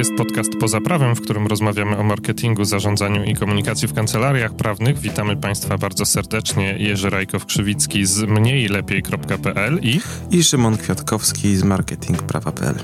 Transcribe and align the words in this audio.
jest 0.00 0.14
podcast 0.14 0.52
Poza 0.60 0.80
Prawem, 0.80 1.16
w 1.16 1.20
którym 1.20 1.46
rozmawiamy 1.46 1.96
o 1.96 2.02
marketingu, 2.02 2.64
zarządzaniu 2.64 3.24
i 3.24 3.34
komunikacji 3.34 3.88
w 3.88 3.94
kancelariach 3.94 4.54
prawnych. 4.54 4.98
Witamy 4.98 5.36
Państwa 5.36 5.78
bardzo 5.78 6.04
serdecznie. 6.04 6.74
Jerzy 6.78 7.10
Rajkow-Krzywicki 7.10 8.04
z 8.04 8.22
mniejlepiej.pl 8.22 9.78
i... 9.82 10.00
I 10.30 10.44
Szymon 10.44 10.76
Kwiatkowski 10.76 11.56
z 11.56 11.64
marketingprawa.pl. 11.64 12.74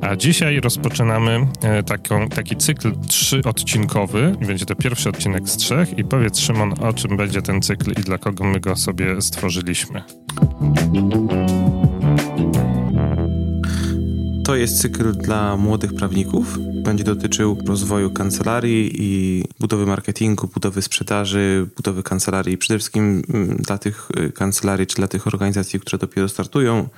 A 0.00 0.16
dzisiaj 0.16 0.60
rozpoczynamy 0.60 1.46
e, 1.62 1.82
taką, 1.82 2.28
taki 2.28 2.56
cykl 2.56 2.92
trzyodcinkowy. 3.08 4.36
Będzie 4.46 4.66
to 4.66 4.74
pierwszy 4.74 5.08
odcinek 5.08 5.48
z 5.48 5.56
trzech. 5.56 5.98
I 5.98 6.04
powiedz, 6.04 6.38
Szymon, 6.38 6.74
o 6.80 6.92
czym 6.92 7.16
będzie 7.16 7.42
ten 7.42 7.62
cykl 7.62 7.90
i 7.90 8.02
dla 8.02 8.18
kogo 8.18 8.44
my 8.44 8.60
go 8.60 8.76
sobie 8.76 9.22
stworzyliśmy. 9.22 10.02
To 14.54 14.58
jest 14.58 14.80
cykl 14.80 15.12
dla 15.12 15.56
młodych 15.56 15.94
prawników. 15.94 16.58
Będzie 16.82 17.04
dotyczył 17.04 17.58
rozwoju 17.66 18.10
kancelarii 18.10 18.90
i 18.94 19.44
budowy 19.60 19.86
marketingu, 19.86 20.48
budowy 20.48 20.82
sprzedaży, 20.82 21.66
budowy 21.76 22.02
kancelarii. 22.02 22.58
Przede 22.58 22.78
wszystkim 22.78 23.22
mm, 23.28 23.56
dla 23.56 23.78
tych 23.78 24.08
y, 24.16 24.32
kancelarii 24.32 24.86
czy 24.86 24.96
dla 24.96 25.08
tych 25.08 25.26
organizacji, 25.26 25.80
które 25.80 25.98
dopiero 25.98 26.28
startują 26.28 26.88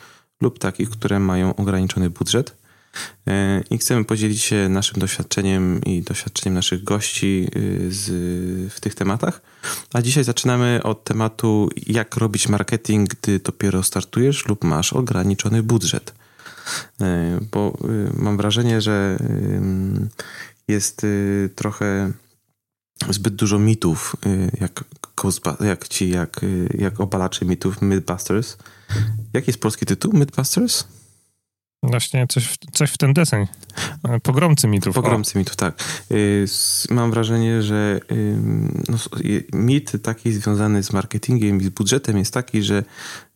lub 0.40 0.58
takich, 0.58 0.90
które 0.90 1.20
mają 1.20 1.56
ograniczony 1.56 2.10
budżet. 2.10 2.56
E, 3.26 3.62
I 3.70 3.78
chcemy 3.78 4.04
podzielić 4.04 4.42
się 4.42 4.68
naszym 4.68 5.00
doświadczeniem 5.00 5.80
i 5.84 6.02
doświadczeniem 6.02 6.54
naszych 6.54 6.84
gości 6.84 7.48
y, 7.56 7.92
z, 7.92 8.04
w 8.72 8.80
tych 8.80 8.94
tematach. 8.94 9.42
A 9.92 10.02
dzisiaj 10.02 10.24
zaczynamy 10.24 10.80
od 10.82 11.04
tematu, 11.04 11.68
jak 11.86 12.16
robić 12.16 12.48
marketing, 12.48 13.08
gdy 13.14 13.38
dopiero 13.38 13.82
startujesz 13.82 14.46
lub 14.46 14.64
masz 14.64 14.92
ograniczony 14.92 15.62
budżet. 15.62 16.25
E, 17.00 17.38
bo 17.52 17.78
y, 17.84 18.22
mam 18.22 18.36
wrażenie, 18.36 18.80
że 18.80 19.18
jest 20.68 21.04
y, 21.04 21.50
trochę 21.54 22.12
zbyt 23.10 23.34
dużo 23.34 23.58
mitów, 23.58 24.16
jak, 24.60 24.84
jak 25.60 25.88
ci, 25.88 26.10
jak, 26.10 26.40
jak 26.74 27.00
obalacze 27.00 27.44
mitów 27.44 27.82
Mythbusters. 27.82 28.56
Jaki 29.32 29.50
jest 29.50 29.60
polski 29.60 29.86
tytuł? 29.86 30.12
Mythbusters? 30.12 30.84
Właśnie 31.90 32.26
coś, 32.26 32.54
coś 32.72 32.90
w 32.90 32.98
ten 32.98 33.12
deseń. 33.12 33.46
Pogromcy 34.22 34.68
mitów. 34.68 34.94
Pogromcy 34.94 35.32
o. 35.34 35.38
mitów, 35.38 35.56
tak. 35.56 35.74
Y, 36.10 36.46
mam 36.90 37.10
wrażenie, 37.10 37.62
że 37.62 38.00
no, 38.88 38.98
mit 39.52 39.92
taki 40.02 40.32
związany 40.32 40.82
z 40.82 40.92
marketingiem 40.92 41.60
i 41.60 41.64
z 41.64 41.68
budżetem 41.68 42.18
jest 42.18 42.34
taki, 42.34 42.62
że 42.62 42.84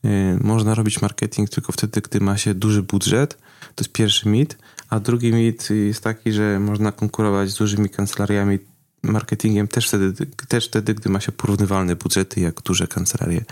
y, 0.04 0.08
można 0.40 0.74
robić 0.74 1.02
marketing 1.02 1.50
tylko 1.50 1.72
wtedy, 1.72 2.00
gdy 2.00 2.20
ma 2.20 2.36
się 2.36 2.54
duży 2.54 2.82
budżet. 2.82 3.38
To 3.74 3.84
jest 3.84 3.92
pierwszy 3.92 4.28
mit. 4.28 4.58
A 4.90 5.00
drugi 5.00 5.32
mit 5.32 5.68
jest 5.70 6.04
taki, 6.04 6.32
że 6.32 6.60
można 6.60 6.92
konkurować 6.92 7.50
z 7.50 7.56
dużymi 7.56 7.88
kancelariami 7.88 8.58
marketingiem 9.02 9.68
też 9.68 9.88
wtedy, 9.88 10.26
też 10.48 10.66
wtedy, 10.66 10.94
gdy 10.94 11.10
ma 11.10 11.20
się 11.20 11.32
porównywalne 11.32 11.96
budżety 11.96 12.40
jak 12.40 12.62
duże 12.62 12.86
kancelarie. 12.86 13.44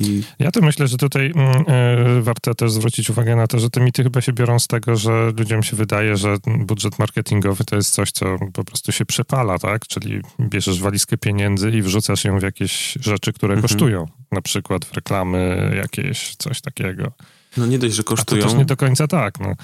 I... 0.00 0.22
Ja 0.38 0.50
to 0.50 0.60
myślę, 0.60 0.88
że 0.88 0.96
tutaj 0.96 1.32
mm, 1.36 1.64
e, 1.66 2.22
warto 2.22 2.54
też 2.54 2.72
zwrócić 2.72 3.10
uwagę 3.10 3.36
na 3.36 3.46
to, 3.46 3.58
że 3.58 3.70
te 3.70 3.80
mity 3.80 4.02
chyba 4.02 4.20
się 4.20 4.32
biorą 4.32 4.58
z 4.58 4.66
tego, 4.66 4.96
że 4.96 5.32
ludziom 5.38 5.62
się 5.62 5.76
wydaje, 5.76 6.16
że 6.16 6.36
budżet 6.58 6.98
marketingowy 6.98 7.64
to 7.64 7.76
jest 7.76 7.90
coś, 7.90 8.12
co 8.12 8.36
po 8.52 8.64
prostu 8.64 8.92
się 8.92 9.04
przepala, 9.04 9.58
tak? 9.58 9.86
Czyli 9.86 10.20
bierzesz 10.40 10.80
walizkę 10.80 11.16
pieniędzy 11.16 11.70
i 11.70 11.82
wrzucasz 11.82 12.24
ją 12.24 12.38
w 12.38 12.42
jakieś 12.42 12.98
rzeczy, 13.00 13.32
które 13.32 13.54
mhm. 13.54 13.68
kosztują. 13.68 14.06
Na 14.32 14.42
przykład 14.42 14.84
w 14.84 14.92
reklamy 14.92 15.72
jakieś, 15.76 16.36
coś 16.36 16.60
takiego. 16.60 17.12
No 17.56 17.66
nie 17.66 17.78
dość, 17.78 17.94
że 17.94 18.02
kosztują. 18.02 18.42
A 18.42 18.44
to 18.44 18.50
też 18.50 18.58
nie 18.58 18.64
do 18.64 18.76
końca 18.76 19.06
tak, 19.06 19.40
no 19.40 19.54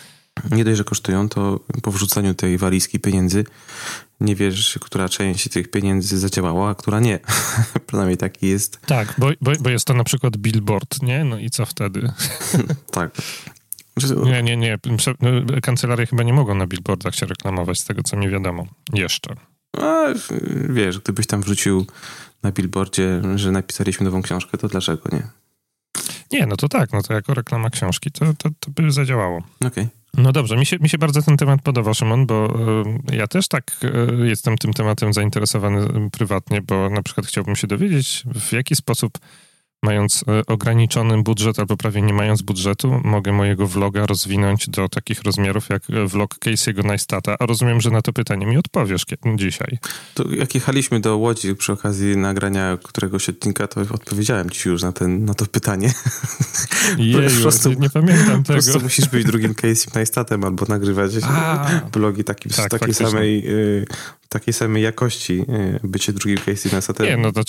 nie 0.51 0.65
dość, 0.65 0.79
że 0.79 0.85
kosztują, 0.85 1.29
to 1.29 1.61
po 1.83 1.93
wrzucaniu 1.93 2.35
tej 2.35 2.59
walizki 2.59 3.01
pieniędzy 3.01 3.45
nie 4.21 4.37
wiesz, 4.37 4.79
która 4.81 5.09
część 5.09 5.49
tych 5.49 5.71
pieniędzy 5.71 6.19
zadziałała, 6.19 6.71
a 6.71 6.75
która 6.75 7.01
nie. 7.01 7.19
Przynajmniej 7.87 8.17
taki 8.17 8.49
jest. 8.49 8.81
Tak, 8.81 9.15
bo, 9.19 9.31
bo, 9.41 9.53
bo, 9.61 9.71
jest 9.71 9.85
to 9.87 9.95
na 9.95 10.05
przykład 10.05 10.37
billboard, 10.37 11.03
nie? 11.03 11.25
No 11.25 11.39
i 11.39 11.51
co 11.51 11.67
wtedy? 11.67 12.13
tak. 12.91 13.11
Nie, 14.25 14.43
nie, 14.43 14.57
nie. 14.57 14.79
No, 15.21 15.61
kancelarie 15.63 16.07
chyba 16.07 16.23
nie 16.23 16.33
mogą 16.33 16.55
na 16.55 16.67
billboardach 16.67 17.15
się 17.15 17.27
reklamować, 17.27 17.79
z 17.79 17.85
tego 17.85 18.03
co 18.03 18.17
mi 18.17 18.29
wiadomo. 18.29 18.67
Jeszcze. 18.93 19.35
A, 19.79 20.05
wiesz, 20.69 20.99
gdybyś 20.99 21.27
tam 21.27 21.43
wrzucił 21.43 21.87
na 22.43 22.53
billboardzie, 22.53 23.23
że 23.35 23.53
napisaliśmy 23.53 24.05
nową 24.05 24.23
książkę, 24.23 24.59
to 24.59 24.69
dlaczego 24.69 25.03
nie? 25.13 25.23
Nie, 26.33 26.47
no 26.47 26.57
to 26.57 26.69
tak, 26.69 26.93
no 26.93 27.03
to 27.03 27.15
jako 27.15 27.35
reklama 27.35 27.71
książki 27.71 28.11
to, 28.11 28.27
to, 28.39 28.49
to 28.61 28.71
by 28.71 28.91
zadziałało. 28.91 29.37
Okej. 29.37 29.69
Okay. 29.69 30.04
No 30.17 30.33
dobrze, 30.33 30.57
mi 30.57 30.67
się, 30.67 30.79
mi 30.79 30.89
się 30.89 30.99
bardzo 30.99 31.23
ten 31.23 31.37
temat 31.37 31.63
podoba, 31.63 31.95
Szymon, 31.95 32.27
bo 32.27 32.57
y, 33.11 33.17
ja 33.17 33.27
też 33.27 33.49
tak 33.49 33.77
y, 34.23 34.29
jestem 34.29 34.59
tym 34.59 34.73
tematem 34.73 35.13
zainteresowany 35.13 36.11
prywatnie, 36.11 36.63
bo 36.63 36.91
na 36.91 37.03
przykład 37.03 37.27
chciałbym 37.27 37.57
się 37.57 37.67
dowiedzieć, 37.67 38.23
w 38.35 38.53
jaki 38.53 38.77
sposób 38.77 39.19
mając 39.85 40.25
e, 40.29 40.47
ograniczony 40.47 41.23
budżet 41.23 41.59
albo 41.59 41.77
prawie 41.77 42.03
nie 42.03 42.13
mając 42.13 42.43
budżetu, 42.43 43.01
mogę 43.05 43.33
mojego 43.33 43.67
vloga 43.67 44.07
rozwinąć 44.07 44.69
do 44.69 44.89
takich 44.89 45.23
rozmiarów 45.23 45.69
jak 45.69 45.83
e, 45.91 46.07
vlog 46.07 46.35
Casey'ego 46.35 46.85
Neistata, 46.85 47.37
a 47.39 47.47
rozumiem, 47.47 47.81
że 47.81 47.91
na 47.91 48.03
to 48.03 48.13
pytanie 48.13 48.47
mi 48.47 48.57
odpowiesz 48.57 49.05
dzisiaj. 49.37 49.79
To 50.15 50.25
jak 50.31 50.55
jechaliśmy 50.55 51.01
do 51.01 51.17
Łodzi 51.17 51.55
przy 51.55 51.73
okazji 51.73 52.17
nagrania 52.17 52.79
któregoś 52.83 53.29
odcinka, 53.29 53.67
to 53.67 53.81
odpowiedziałem 53.81 54.51
ci 54.51 54.69
już 54.69 54.83
na, 54.83 54.93
ten, 54.93 55.25
na 55.25 55.35
to 55.35 55.47
pytanie. 55.47 55.93
Jeju, 56.99 57.43
prostu, 57.43 57.69
nie, 57.69 57.77
nie 57.77 57.91
pamiętam 57.91 58.43
tego. 58.43 58.43
Po 58.43 58.53
prostu 58.53 58.81
musisz 58.81 59.09
być 59.09 59.25
drugim 59.25 59.55
Casey 59.55 59.91
Neistatem 59.95 60.45
albo 60.45 60.67
nagrywać 60.69 61.11
a, 61.23 61.71
taki, 62.25 62.49
tak, 62.49 62.71
takiej 62.71 62.95
samej... 62.95 63.49
Y, 63.49 63.85
takiej 64.29 64.55
samej 64.55 64.83
jakości 64.83 65.45
bycie 65.85 66.13
drugim 66.13 66.39
Casey 66.39 66.73
Neistatem. 66.73 67.07
Nie, 67.07 67.17
no 67.17 67.33
to 67.33 67.45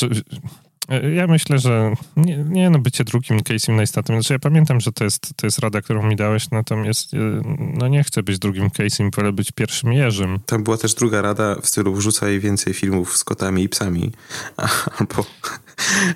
ja 1.16 1.28
myślę, 1.28 1.60
że 1.60 1.94
nie, 2.18 2.38
nie 2.38 2.70
no, 2.70 2.80
bycie 2.80 3.04
drugim 3.04 3.40
Casey 3.40 3.72
Neistatem. 3.72 4.16
Znaczy 4.16 4.34
ja 4.34 4.40
pamiętam, 4.40 4.80
że 4.80 4.92
to 4.92 5.04
jest, 5.04 5.34
to 5.36 5.48
jest 5.48 5.60
rada, 5.60 5.82
którą 5.82 6.04
mi 6.08 6.16
dałeś, 6.16 6.50
natomiast 6.52 7.14
e, 7.14 7.18
no 7.74 7.88
nie 7.88 8.04
chcę 8.04 8.24
być 8.24 8.40
drugim 8.40 8.70
Casey, 8.70 9.10
wolę 9.16 9.32
być 9.34 9.52
pierwszym 9.52 9.94
Jerzym. 9.94 10.40
Tam 10.46 10.64
była 10.64 10.78
też 10.78 10.94
druga 10.94 11.22
rada 11.22 11.56
w 11.62 11.68
stylu 11.68 11.94
wrzucaj 11.94 12.40
więcej 12.40 12.74
filmów 12.74 13.18
z 13.18 13.24
kotami 13.24 13.64
i 13.64 13.70
psami. 13.70 14.12
Albo... 15.00 15.26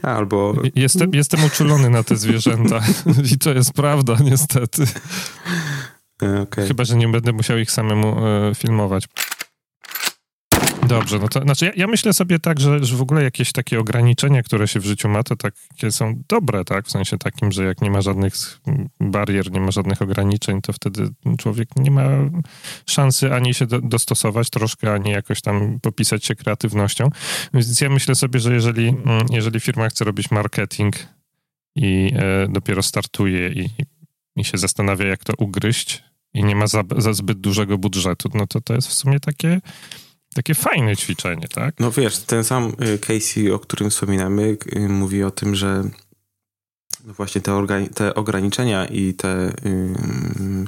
albo... 0.17 0.53
Jestem, 0.75 1.11
jestem 1.13 1.43
uczulony 1.43 1.89
na 1.89 2.03
te 2.03 2.15
zwierzęta 2.15 2.81
i 3.33 3.37
to 3.37 3.53
jest 3.53 3.73
prawda 3.73 4.17
niestety. 4.23 4.83
E, 6.23 6.41
okay. 6.41 6.67
Chyba, 6.67 6.83
że 6.83 6.95
nie 6.95 7.07
będę 7.07 7.31
musiał 7.31 7.57
ich 7.57 7.71
samemu 7.71 8.25
e, 8.25 8.55
filmować. 8.55 9.07
Dobrze, 10.89 11.19
no 11.19 11.27
to 11.27 11.41
znaczy 11.41 11.65
ja, 11.65 11.71
ja, 11.75 11.87
myślę 11.87 12.13
sobie 12.13 12.39
tak, 12.39 12.59
że, 12.59 12.85
że 12.85 12.95
w 12.95 13.01
ogóle 13.01 13.23
jakieś 13.23 13.51
takie 13.51 13.79
ograniczenia, 13.79 14.43
które 14.43 14.67
się 14.67 14.79
w 14.79 14.85
życiu 14.85 15.09
ma, 15.09 15.23
to 15.23 15.35
takie 15.35 15.91
są 15.91 16.21
dobre, 16.29 16.65
tak? 16.65 16.87
W 16.87 16.91
sensie 16.91 17.17
takim, 17.17 17.51
że 17.51 17.63
jak 17.63 17.81
nie 17.81 17.91
ma 17.91 18.01
żadnych 18.01 18.33
barier, 18.99 19.51
nie 19.51 19.59
ma 19.59 19.71
żadnych 19.71 20.01
ograniczeń, 20.01 20.61
to 20.61 20.73
wtedy 20.73 21.09
człowiek 21.37 21.69
nie 21.75 21.91
ma 21.91 22.09
szansy 22.85 23.33
ani 23.33 23.53
się 23.53 23.65
do, 23.65 23.81
dostosować 23.81 24.49
troszkę, 24.49 24.93
ani 24.93 25.11
jakoś 25.11 25.41
tam 25.41 25.79
popisać 25.81 26.25
się 26.25 26.35
kreatywnością. 26.35 27.09
Więc 27.53 27.81
ja 27.81 27.89
myślę 27.89 28.15
sobie, 28.15 28.39
że 28.39 28.53
jeżeli, 28.53 28.87
mm, 28.87 29.25
jeżeli 29.29 29.59
firma 29.59 29.89
chce 29.89 30.05
robić 30.05 30.31
marketing 30.31 30.95
i 31.75 32.11
e, 32.15 32.47
dopiero 32.47 32.83
startuje 32.83 33.49
i, 33.49 33.69
i 34.35 34.43
się 34.43 34.57
zastanawia, 34.57 35.07
jak 35.07 35.23
to 35.23 35.33
ugryźć 35.37 36.03
i 36.33 36.43
nie 36.43 36.55
ma 36.55 36.67
za, 36.67 36.83
za 36.97 37.13
zbyt 37.13 37.39
dużego 37.39 37.77
budżetu, 37.77 38.29
no 38.33 38.47
to 38.47 38.61
to 38.61 38.73
jest 38.73 38.87
w 38.87 38.93
sumie 38.93 39.19
takie 39.19 39.61
takie 40.33 40.55
fajne 40.55 40.95
ćwiczenie, 40.95 41.47
tak? 41.47 41.75
No 41.79 41.91
wiesz, 41.91 42.19
ten 42.19 42.43
sam 42.43 42.73
y, 42.81 42.99
Casey, 42.99 43.53
o 43.53 43.59
którym 43.59 43.89
wspominamy, 43.89 44.57
y, 44.75 44.89
mówi 44.89 45.23
o 45.23 45.31
tym, 45.31 45.55
że 45.55 45.83
no 47.05 47.13
właśnie 47.13 47.41
te, 47.41 47.51
te 47.93 48.15
ograniczenia 48.15 48.85
i 48.85 49.13
te 49.13 49.53
yy, 49.63 50.65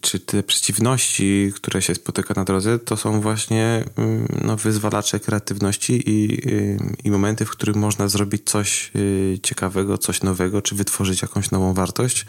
czy 0.00 0.20
te 0.20 0.42
przeciwności, 0.42 1.52
które 1.54 1.82
się 1.82 1.94
spotyka 1.94 2.34
na 2.36 2.44
drodze, 2.44 2.78
to 2.78 2.96
są 2.96 3.20
właśnie 3.20 3.84
mm, 3.96 4.28
no, 4.44 4.56
wyzwalacze 4.56 5.20
kreatywności 5.20 6.10
i, 6.10 6.48
y, 6.48 6.78
i 7.04 7.10
momenty, 7.10 7.44
w 7.44 7.50
których 7.50 7.76
można 7.76 8.08
zrobić 8.08 8.42
coś 8.44 8.90
y, 8.96 9.38
ciekawego, 9.42 9.98
coś 9.98 10.22
nowego, 10.22 10.62
czy 10.62 10.74
wytworzyć 10.74 11.22
jakąś 11.22 11.50
nową 11.50 11.74
wartość, 11.74 12.26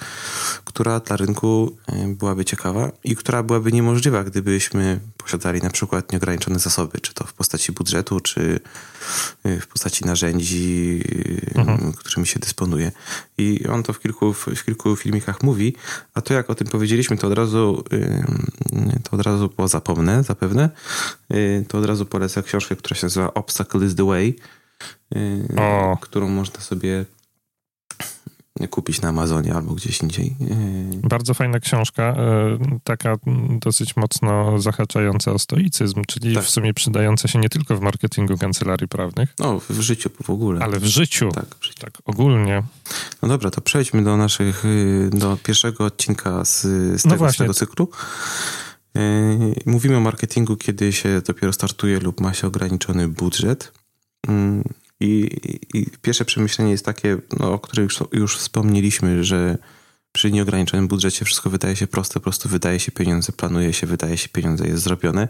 która 0.66 1.00
dla 1.00 1.18
rynku 1.18 1.78
byłaby 2.08 2.46
ciekawa 2.46 2.92
i 3.04 3.16
która 3.16 3.44
byłaby 3.44 3.72
niemożliwa, 3.72 4.24
gdybyśmy 4.24 5.00
posiadali 5.18 5.62
na 5.62 5.70
przykład 5.70 6.12
nieograniczone 6.12 6.60
zasoby, 6.60 7.00
czy 7.00 7.14
to 7.14 7.24
w 7.24 7.34
postaci 7.34 7.72
budżetu, 7.72 8.20
czy 8.20 8.60
w 9.44 9.68
postaci 9.68 10.06
narzędzi, 10.06 11.02
mhm. 11.56 11.94
którymi 11.94 12.28
się 12.28 12.40
dysponuje. 12.40 12.92
I 13.44 13.68
on 13.68 13.84
to 13.84 13.94
w 13.94 14.00
kilku, 14.00 14.34
w 14.34 14.66
kilku 14.66 14.96
filmikach 14.96 15.44
mówi, 15.44 15.76
a 16.14 16.22
to 16.22 16.34
jak 16.34 16.50
o 16.50 16.56
tym 16.56 16.68
powiedzieliśmy, 16.68 17.18
to 17.18 17.28
od 17.28 17.34
razu 17.34 17.84
to 19.04 19.12
od 19.12 19.22
razu 19.22 19.50
bo 19.58 19.68
zapomnę 19.68 20.24
zapewne, 20.24 20.70
to 21.68 21.78
od 21.78 21.86
razu 21.86 22.06
polecę 22.06 22.44
książkę, 22.44 22.76
która 22.76 22.96
się 22.96 23.06
nazywa 23.06 23.34
Obstacle 23.34 23.86
is 23.86 23.96
the 23.96 24.06
Way, 24.06 24.36
o. 25.58 25.98
którą 26.02 26.30
można 26.30 26.60
sobie 26.60 27.06
kupić 28.70 29.02
na 29.02 29.10
Amazonie 29.10 29.54
albo 29.54 29.74
gdzieś 29.74 30.02
indziej. 30.02 30.36
Bardzo 31.04 31.34
fajna 31.34 31.60
książka, 31.60 32.04
e, 32.04 32.80
taka 32.84 33.16
dosyć 33.60 33.96
mocno 33.96 34.60
zahaczająca 34.60 35.32
o 35.32 35.40
stoicyzm, 35.40 36.02
czyli 36.08 36.36
tak. 36.36 36.44
w 36.44 36.50
sumie 36.50 36.74
przydająca 36.74 37.28
się 37.28 37.40
nie 37.40 37.50
tylko 37.50 37.78
w 37.78 37.82
marketingu 37.82 38.38
kancelarii 38.38 38.88
prawnych. 38.88 39.34
No, 39.40 39.60
w 39.70 39.80
życiu 39.80 40.10
w 40.24 40.30
ogóle. 40.30 40.62
Ale 40.66 40.80
w 40.80 40.86
życiu. 40.86 41.30
Tak, 41.32 41.56
w 41.60 41.66
życiu. 41.66 41.80
tak 41.80 41.98
ogólnie. 42.06 42.64
No 43.22 43.28
dobra, 43.28 43.52
to 43.52 43.62
przejdźmy 43.62 44.04
do 44.04 44.18
naszych, 44.18 44.66
y, 44.66 45.10
do 45.14 45.38
pierwszego 45.44 45.86
odcinka 45.86 46.46
z, 46.46 46.62
z, 47.02 47.04
tego, 47.04 47.26
no 47.26 47.32
z 47.32 47.38
tego 47.38 47.54
cyklu. 47.54 47.90
Y, 48.98 49.62
mówimy 49.66 49.98
o 49.98 50.00
marketingu, 50.00 50.58
kiedy 50.58 50.94
się 50.94 51.22
dopiero 51.28 51.54
startuje 51.54 52.00
lub 52.00 52.22
ma 52.22 52.34
się 52.34 52.48
ograniczony 52.48 53.08
budżet. 53.08 53.72
I, 55.04 55.30
i 55.74 55.86
pierwsze 56.02 56.26
przemyślenie 56.26 56.72
jest 56.72 56.86
takie, 56.86 57.18
no, 57.40 57.54
o 57.54 57.60
którym 57.60 57.84
już, 57.84 58.00
już 58.12 58.38
wspomnieliśmy, 58.38 59.24
że 59.24 59.58
przy 60.12 60.32
nieograniczonym 60.32 60.88
budżecie 60.88 61.26
wszystko 61.26 61.50
wydaje 61.50 61.76
się 61.76 61.88
proste, 61.88 62.14
po 62.14 62.20
prostu 62.20 62.50
wydaje 62.50 62.80
się 62.80 62.92
pieniądze, 62.92 63.34
planuje 63.34 63.74
się, 63.74 63.88
wydaje 63.88 64.18
się 64.18 64.30
pieniądze, 64.30 64.68
jest 64.68 64.84
zrobione 64.84 65.28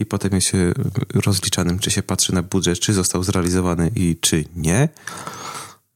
i 0.00 0.06
potem 0.06 0.30
jest 0.32 0.46
się 0.46 0.72
rozliczanym, 1.14 1.78
czy 1.78 1.90
się 1.90 2.02
patrzy 2.02 2.34
na 2.34 2.42
budżet, 2.42 2.80
czy 2.80 2.92
został 2.92 3.22
zrealizowany 3.22 3.90
i 3.96 4.16
czy 4.20 4.44
nie. 4.56 4.88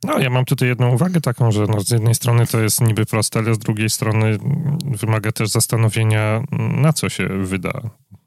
No, 0.05 0.19
ja 0.19 0.31
mam 0.31 0.45
tutaj 0.45 0.69
jedną 0.69 0.95
uwagę 0.95 1.21
taką, 1.21 1.53
że 1.53 1.67
no, 1.67 1.81
z 1.81 1.91
jednej 1.91 2.15
strony 2.15 2.47
to 2.47 2.61
jest 2.61 2.81
niby 2.81 3.07
proste, 3.07 3.39
ale 3.39 3.55
z 3.55 3.59
drugiej 3.59 3.91
strony 3.91 4.39
wymaga 4.85 5.33
też 5.33 5.49
zastanowienia, 5.49 6.43
na 6.53 6.93
co 6.93 7.09
się 7.09 7.29
wyda 7.29 7.83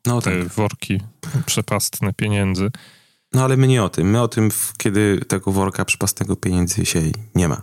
no, 0.05 0.21
te 0.21 0.43
tak. 0.43 0.47
worki 0.47 1.01
przepastne 1.45 2.13
pieniędzy. 2.13 2.71
No 3.33 3.43
ale 3.43 3.57
my 3.57 3.67
nie 3.67 3.83
o 3.83 3.89
tym. 3.89 4.09
My 4.09 4.21
o 4.21 4.27
tym, 4.27 4.49
kiedy 4.77 5.19
tego 5.27 5.51
worka 5.51 5.85
przepastnego 5.85 6.35
pieniędzy 6.35 6.85
się 6.85 7.01
nie 7.35 7.47
ma. 7.47 7.61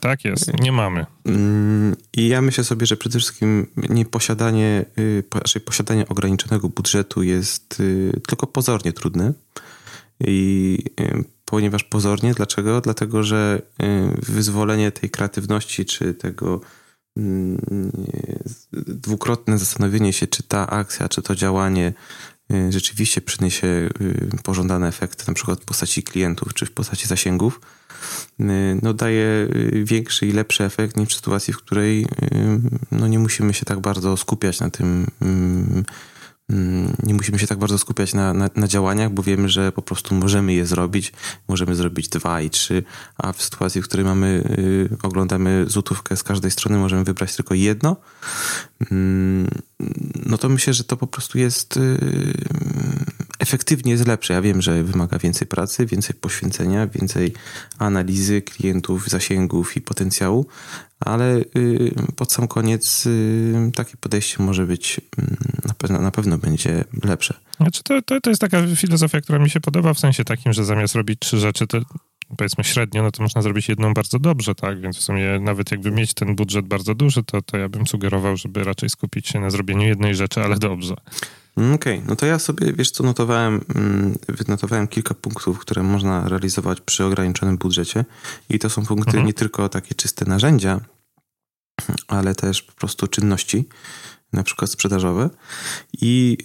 Tak 0.00 0.24
jest, 0.24 0.60
nie 0.60 0.72
mamy. 0.72 1.06
Mm, 1.24 1.96
I 2.16 2.28
ja 2.28 2.42
myślę 2.42 2.64
sobie, 2.64 2.86
że 2.86 2.96
przede 2.96 3.18
wszystkim 3.18 3.66
nieposiadanie, 3.76 4.84
y, 4.98 5.24
raczej 5.34 5.62
posiadanie 5.62 6.08
ograniczonego 6.08 6.68
budżetu 6.68 7.22
jest 7.22 7.80
y, 7.80 8.20
tylko 8.28 8.46
pozornie 8.46 8.92
trudne. 8.92 9.32
I 10.20 10.78
y, 11.00 11.24
ponieważ 11.44 11.84
pozornie, 11.84 12.34
dlaczego? 12.34 12.80
Dlatego, 12.80 13.22
że 13.22 13.62
wyzwolenie 14.22 14.92
tej 14.92 15.10
kreatywności, 15.10 15.84
czy 15.84 16.14
tego 16.14 16.60
mm, 17.16 17.92
dwukrotne 18.72 19.58
zastanowienie 19.58 20.12
się, 20.12 20.26
czy 20.26 20.42
ta 20.42 20.66
akcja, 20.70 21.08
czy 21.08 21.22
to 21.22 21.34
działanie 21.34 21.92
rzeczywiście 22.68 23.20
przyniesie 23.20 23.66
y, 23.66 24.28
pożądane 24.42 24.88
efekty, 24.88 25.24
na 25.28 25.34
przykład 25.34 25.60
w 25.60 25.64
postaci 25.64 26.02
klientów 26.02 26.54
czy 26.54 26.66
w 26.66 26.70
postaci 26.70 27.06
zasięgów, 27.06 27.60
y, 28.40 28.44
no 28.82 28.94
daje 28.94 29.48
większy 29.72 30.26
i 30.26 30.32
lepszy 30.32 30.64
efekt 30.64 30.96
niż 30.96 31.08
w 31.08 31.16
sytuacji, 31.16 31.54
w 31.54 31.56
której 31.56 32.06
no 32.92 33.06
nie 33.06 33.18
musimy 33.18 33.54
się 33.54 33.64
tak 33.64 33.80
bardzo 33.80 34.16
skupiać 34.16 34.60
na 34.60 34.70
tym 34.70 35.06
Mm, 35.20 35.84
nie 37.02 37.14
musimy 37.14 37.38
się 37.38 37.46
tak 37.46 37.58
bardzo 37.58 37.78
skupiać 37.78 38.14
na, 38.14 38.34
na, 38.34 38.50
na, 38.56 38.68
działaniach, 38.68 39.10
bo 39.10 39.22
wiemy, 39.22 39.48
że 39.48 39.72
po 39.72 39.82
prostu 39.82 40.14
możemy 40.14 40.52
je 40.52 40.66
zrobić. 40.66 41.12
Możemy 41.48 41.74
zrobić 41.74 42.08
dwa 42.08 42.40
i 42.40 42.50
trzy, 42.50 42.82
a 43.18 43.32
w 43.32 43.42
sytuacji, 43.42 43.82
w 43.82 43.84
której 43.84 44.06
mamy, 44.06 44.44
y, 44.58 44.96
oglądamy 45.02 45.64
złotówkę 45.68 46.16
z 46.16 46.22
każdej 46.22 46.50
strony, 46.50 46.78
możemy 46.78 47.04
wybrać 47.04 47.36
tylko 47.36 47.54
jedno. 47.54 47.96
Mm, 48.90 49.48
no 50.26 50.38
to 50.38 50.48
myślę, 50.48 50.74
że 50.74 50.84
to 50.84 50.96
po 50.96 51.06
prostu 51.06 51.38
jest 51.38 51.76
y, 51.76 51.98
efektywnie 53.38 53.92
jest 53.92 54.06
lepsze. 54.06 54.34
Ja 54.34 54.42
wiem, 54.42 54.62
że 54.62 54.82
wymaga 54.82 55.18
więcej 55.18 55.48
pracy, 55.48 55.86
więcej 55.86 56.16
poświęcenia, 56.20 56.86
więcej 56.86 57.32
analizy 57.78 58.42
klientów, 58.42 59.08
zasięgów 59.08 59.76
i 59.76 59.80
potencjału, 59.80 60.46
ale 61.00 61.36
y, 61.56 61.94
pod 62.16 62.32
sam 62.32 62.48
koniec 62.48 63.06
y, 63.06 63.70
takie 63.74 63.96
podejście 63.96 64.42
może 64.42 64.66
być 64.66 65.00
mm, 65.18 65.36
na 65.64 65.74
pewno, 65.74 66.00
na 66.00 66.10
pewno 66.10 66.38
będzie 66.38 66.84
lepsze. 67.04 67.34
Znaczy 67.56 67.82
to, 67.82 68.02
to, 68.02 68.20
to 68.20 68.30
jest 68.30 68.40
taka 68.40 68.66
filozofia, 68.76 69.20
która 69.20 69.38
mi 69.38 69.50
się 69.50 69.60
podoba, 69.60 69.94
w 69.94 69.98
sensie 69.98 70.24
takim, 70.24 70.52
że 70.52 70.64
zamiast 70.64 70.94
robić 70.94 71.18
trzy 71.18 71.38
rzeczy, 71.38 71.66
to 71.66 71.78
powiedzmy 72.36 72.64
średnio, 72.64 73.02
no 73.02 73.10
to 73.10 73.22
można 73.22 73.42
zrobić 73.42 73.68
jedną 73.68 73.94
bardzo 73.94 74.18
dobrze, 74.18 74.54
tak? 74.54 74.80
Więc 74.80 74.98
w 74.98 75.02
sumie 75.02 75.40
nawet 75.40 75.70
jakby 75.70 75.90
mieć 75.90 76.14
ten 76.14 76.36
budżet 76.36 76.66
bardzo 76.66 76.94
duży, 76.94 77.24
to, 77.24 77.42
to 77.42 77.56
ja 77.58 77.68
bym 77.68 77.86
sugerował, 77.86 78.36
żeby 78.36 78.64
raczej 78.64 78.90
skupić 78.90 79.28
się 79.28 79.40
na 79.40 79.50
zrobieniu 79.50 79.88
jednej 79.88 80.14
rzeczy, 80.14 80.42
ale 80.42 80.58
dobrze. 80.58 80.94
Mm, 81.56 81.74
okej, 81.74 81.94
okay. 81.94 82.08
no 82.08 82.16
to 82.16 82.26
ja 82.26 82.38
sobie, 82.38 82.72
wiesz 82.72 82.90
co, 82.90 83.04
notowałem, 83.04 83.60
mm, 83.74 84.18
wynotowałem 84.28 84.88
kilka 84.88 85.14
punktów, 85.14 85.58
które 85.58 85.82
można 85.82 86.28
realizować 86.28 86.80
przy 86.80 87.04
ograniczonym 87.04 87.56
budżecie 87.56 88.04
i 88.48 88.58
to 88.58 88.70
są 88.70 88.86
punkty 88.86 89.10
mhm. 89.10 89.26
nie 89.26 89.34
tylko 89.34 89.68
takie 89.68 89.94
czyste 89.94 90.24
narzędzia, 90.24 90.80
ale 92.08 92.34
też 92.34 92.62
po 92.62 92.72
prostu 92.72 93.06
czynności, 93.06 93.68
na 94.32 94.42
przykład 94.42 94.70
sprzedażowe 94.70 95.30
i 96.00 96.38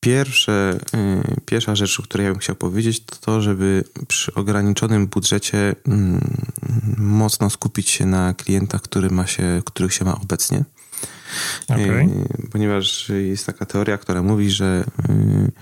pierwsze, 0.00 0.78
y, 0.94 1.40
pierwsza 1.46 1.76
rzecz, 1.76 2.00
o 2.00 2.02
której 2.02 2.24
ja 2.24 2.30
bym 2.30 2.40
chciał 2.40 2.56
powiedzieć, 2.56 3.04
to 3.04 3.16
to, 3.16 3.40
żeby 3.42 3.84
przy 4.08 4.34
ograniczonym 4.34 5.06
budżecie 5.06 5.76
mm, 5.86 6.46
mocno 6.98 7.50
skupić 7.50 7.90
się 7.90 8.06
na 8.06 8.34
klientach, 8.34 8.82
który 8.82 9.10
ma 9.10 9.26
się, 9.26 9.62
których 9.64 9.94
się 9.94 10.04
ma 10.04 10.20
obecnie. 10.20 10.64
Okay. 11.68 12.08
Y, 12.44 12.48
ponieważ 12.50 13.08
jest 13.08 13.46
taka 13.46 13.66
teoria, 13.66 13.98
która 13.98 14.22
mówi, 14.22 14.50
że 14.50 14.84
y, 15.08 15.52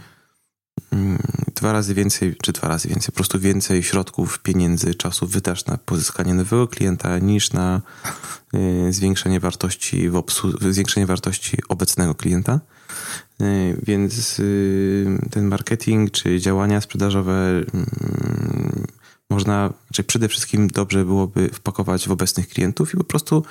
mm, 0.93 1.19
dwa 1.55 1.73
razy 1.73 1.95
więcej, 1.95 2.37
czy 2.43 2.53
dwa 2.53 2.69
razy 2.69 2.89
więcej, 2.89 3.07
po 3.07 3.13
prostu 3.13 3.41
więcej 3.41 3.83
środków, 3.83 4.39
pieniędzy, 4.39 4.95
czasu 4.95 5.27
wydasz 5.27 5.67
na 5.67 5.79
pozyskanie 5.79 6.35
nowego 6.35 6.69
klienta 6.69 7.19
niż 7.19 7.53
na 7.53 7.81
y, 8.55 8.93
zwiększenie 8.93 9.41
wartości 9.41 10.11
w 10.61 10.73
zwiększenie 10.73 11.07
wartości 11.07 11.57
obecnego 11.69 12.15
klienta. 12.15 12.61
Więc 13.83 14.43
ten 15.31 15.47
marketing 15.47 16.11
czy 16.11 16.41
działania 16.41 16.81
sprzedażowe 16.81 17.33
mm, 17.33 17.87
można, 19.33 19.73
znaczy 19.87 20.05
przede 20.05 20.29
wszystkim 20.29 20.69
dobrze 20.69 21.05
byłoby 21.05 21.49
wpakować 21.49 22.09
w 22.09 22.13
obecnych 22.13 22.49
klientów 22.49 22.95
i 22.95 22.97
po 22.97 23.05
prostu 23.05 23.45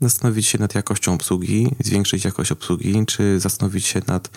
zastanowić 0.00 0.46
się 0.46 0.58
nad 0.58 0.74
jakością 0.74 1.14
obsługi, 1.14 1.70
zwiększyć 1.84 2.24
jakość 2.24 2.52
obsługi, 2.52 3.06
czy 3.06 3.40
zastanowić 3.40 3.86
się 3.86 4.02
nad 4.06 4.30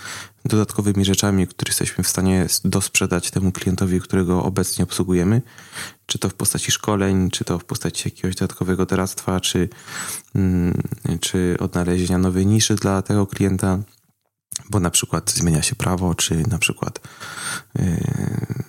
dodatkowymi 0.46 1.06
rzeczami, 1.06 1.48
które 1.48 1.70
jesteśmy 1.70 2.04
w 2.04 2.08
stanie 2.08 2.48
dosprzedać 2.66 3.32
temu 3.32 3.52
klientowi, 3.52 4.02
którego 4.02 4.44
obecnie 4.44 4.84
obsługujemy, 4.84 5.42
czy 6.06 6.20
to 6.20 6.30
w 6.30 6.34
postaci 6.34 6.72
szkoleń, 6.72 7.30
czy 7.30 7.46
to 7.46 7.60
w 7.60 7.66
postaci 7.66 8.02
jakiegoś 8.06 8.36
dodatkowego 8.36 8.86
doradztwa, 8.86 9.40
czy, 9.40 9.70
mm, 10.36 10.82
czy 11.20 11.58
odnalezienia 11.60 12.18
nowej 12.18 12.46
niszy 12.46 12.76
dla 12.76 13.02
tego 13.02 13.28
klienta 13.28 13.80
bo 14.70 14.80
na 14.80 14.90
przykład 14.90 15.32
zmienia 15.32 15.62
się 15.62 15.76
prawo, 15.76 16.16
czy 16.16 16.44
na 16.48 16.58
przykład 16.58 17.00
yy, 17.76 17.86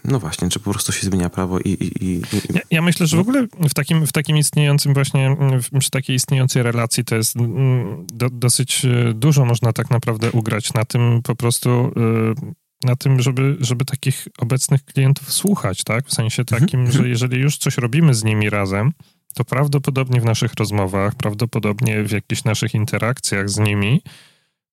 no 0.04 0.20
właśnie, 0.20 0.48
czy 0.48 0.60
po 0.60 0.70
prostu 0.70 0.92
się 0.92 1.06
zmienia 1.06 1.30
prawo 1.30 1.58
i... 1.58 1.68
i, 1.68 2.04
i 2.04 2.22
ja, 2.54 2.60
ja, 2.70 2.82
myślę, 2.82 3.06
że 3.06 3.16
w 3.16 3.20
ogóle 3.20 3.46
w 3.70 3.74
takim, 3.74 4.06
w 4.06 4.12
takim 4.12 4.36
istniejącym 4.36 4.94
właśnie, 4.94 5.36
przy 5.78 5.90
takiej 5.90 6.16
istniejącej 6.16 6.62
relacji 6.62 7.04
to 7.04 7.16
jest 7.16 7.36
mm, 7.36 8.06
do, 8.06 8.30
dosyć 8.30 8.84
e, 8.84 9.14
dużo 9.14 9.44
można 9.44 9.72
tak 9.72 9.90
naprawdę 9.90 10.32
ugrać 10.32 10.74
na 10.74 10.84
tym 10.84 11.20
po 11.22 11.36
prostu 11.36 11.92
yy, 11.96 12.52
na 12.84 12.96
tym, 12.96 13.22
żeby, 13.22 13.56
żeby 13.60 13.84
takich 13.84 14.28
obecnych 14.38 14.84
klientów 14.84 15.32
słuchać, 15.32 15.84
tak? 15.84 16.06
W 16.06 16.14
sensie 16.14 16.42
mhm, 16.42 16.60
takim, 16.60 16.80
mhm. 16.80 16.98
że 16.98 17.08
jeżeli 17.08 17.40
już 17.40 17.56
coś 17.56 17.78
robimy 17.78 18.14
z 18.14 18.24
nimi 18.24 18.50
razem, 18.50 18.92
to 19.34 19.44
prawdopodobnie 19.44 20.20
w 20.20 20.24
naszych 20.24 20.54
rozmowach, 20.54 21.14
prawdopodobnie 21.14 22.02
w 22.02 22.10
jakichś 22.10 22.44
naszych 22.44 22.74
interakcjach 22.74 23.50
z 23.50 23.58
nimi 23.58 24.02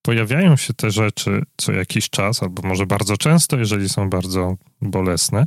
pojawiają 0.02 0.56
się 0.56 0.74
te 0.74 0.90
rzeczy 0.90 1.42
co 1.56 1.72
jakiś 1.72 2.10
czas, 2.10 2.42
albo 2.42 2.68
może 2.68 2.86
bardzo 2.86 3.16
często, 3.16 3.58
jeżeli 3.58 3.88
są 3.88 4.10
bardzo 4.10 4.56
bolesne. 4.82 5.44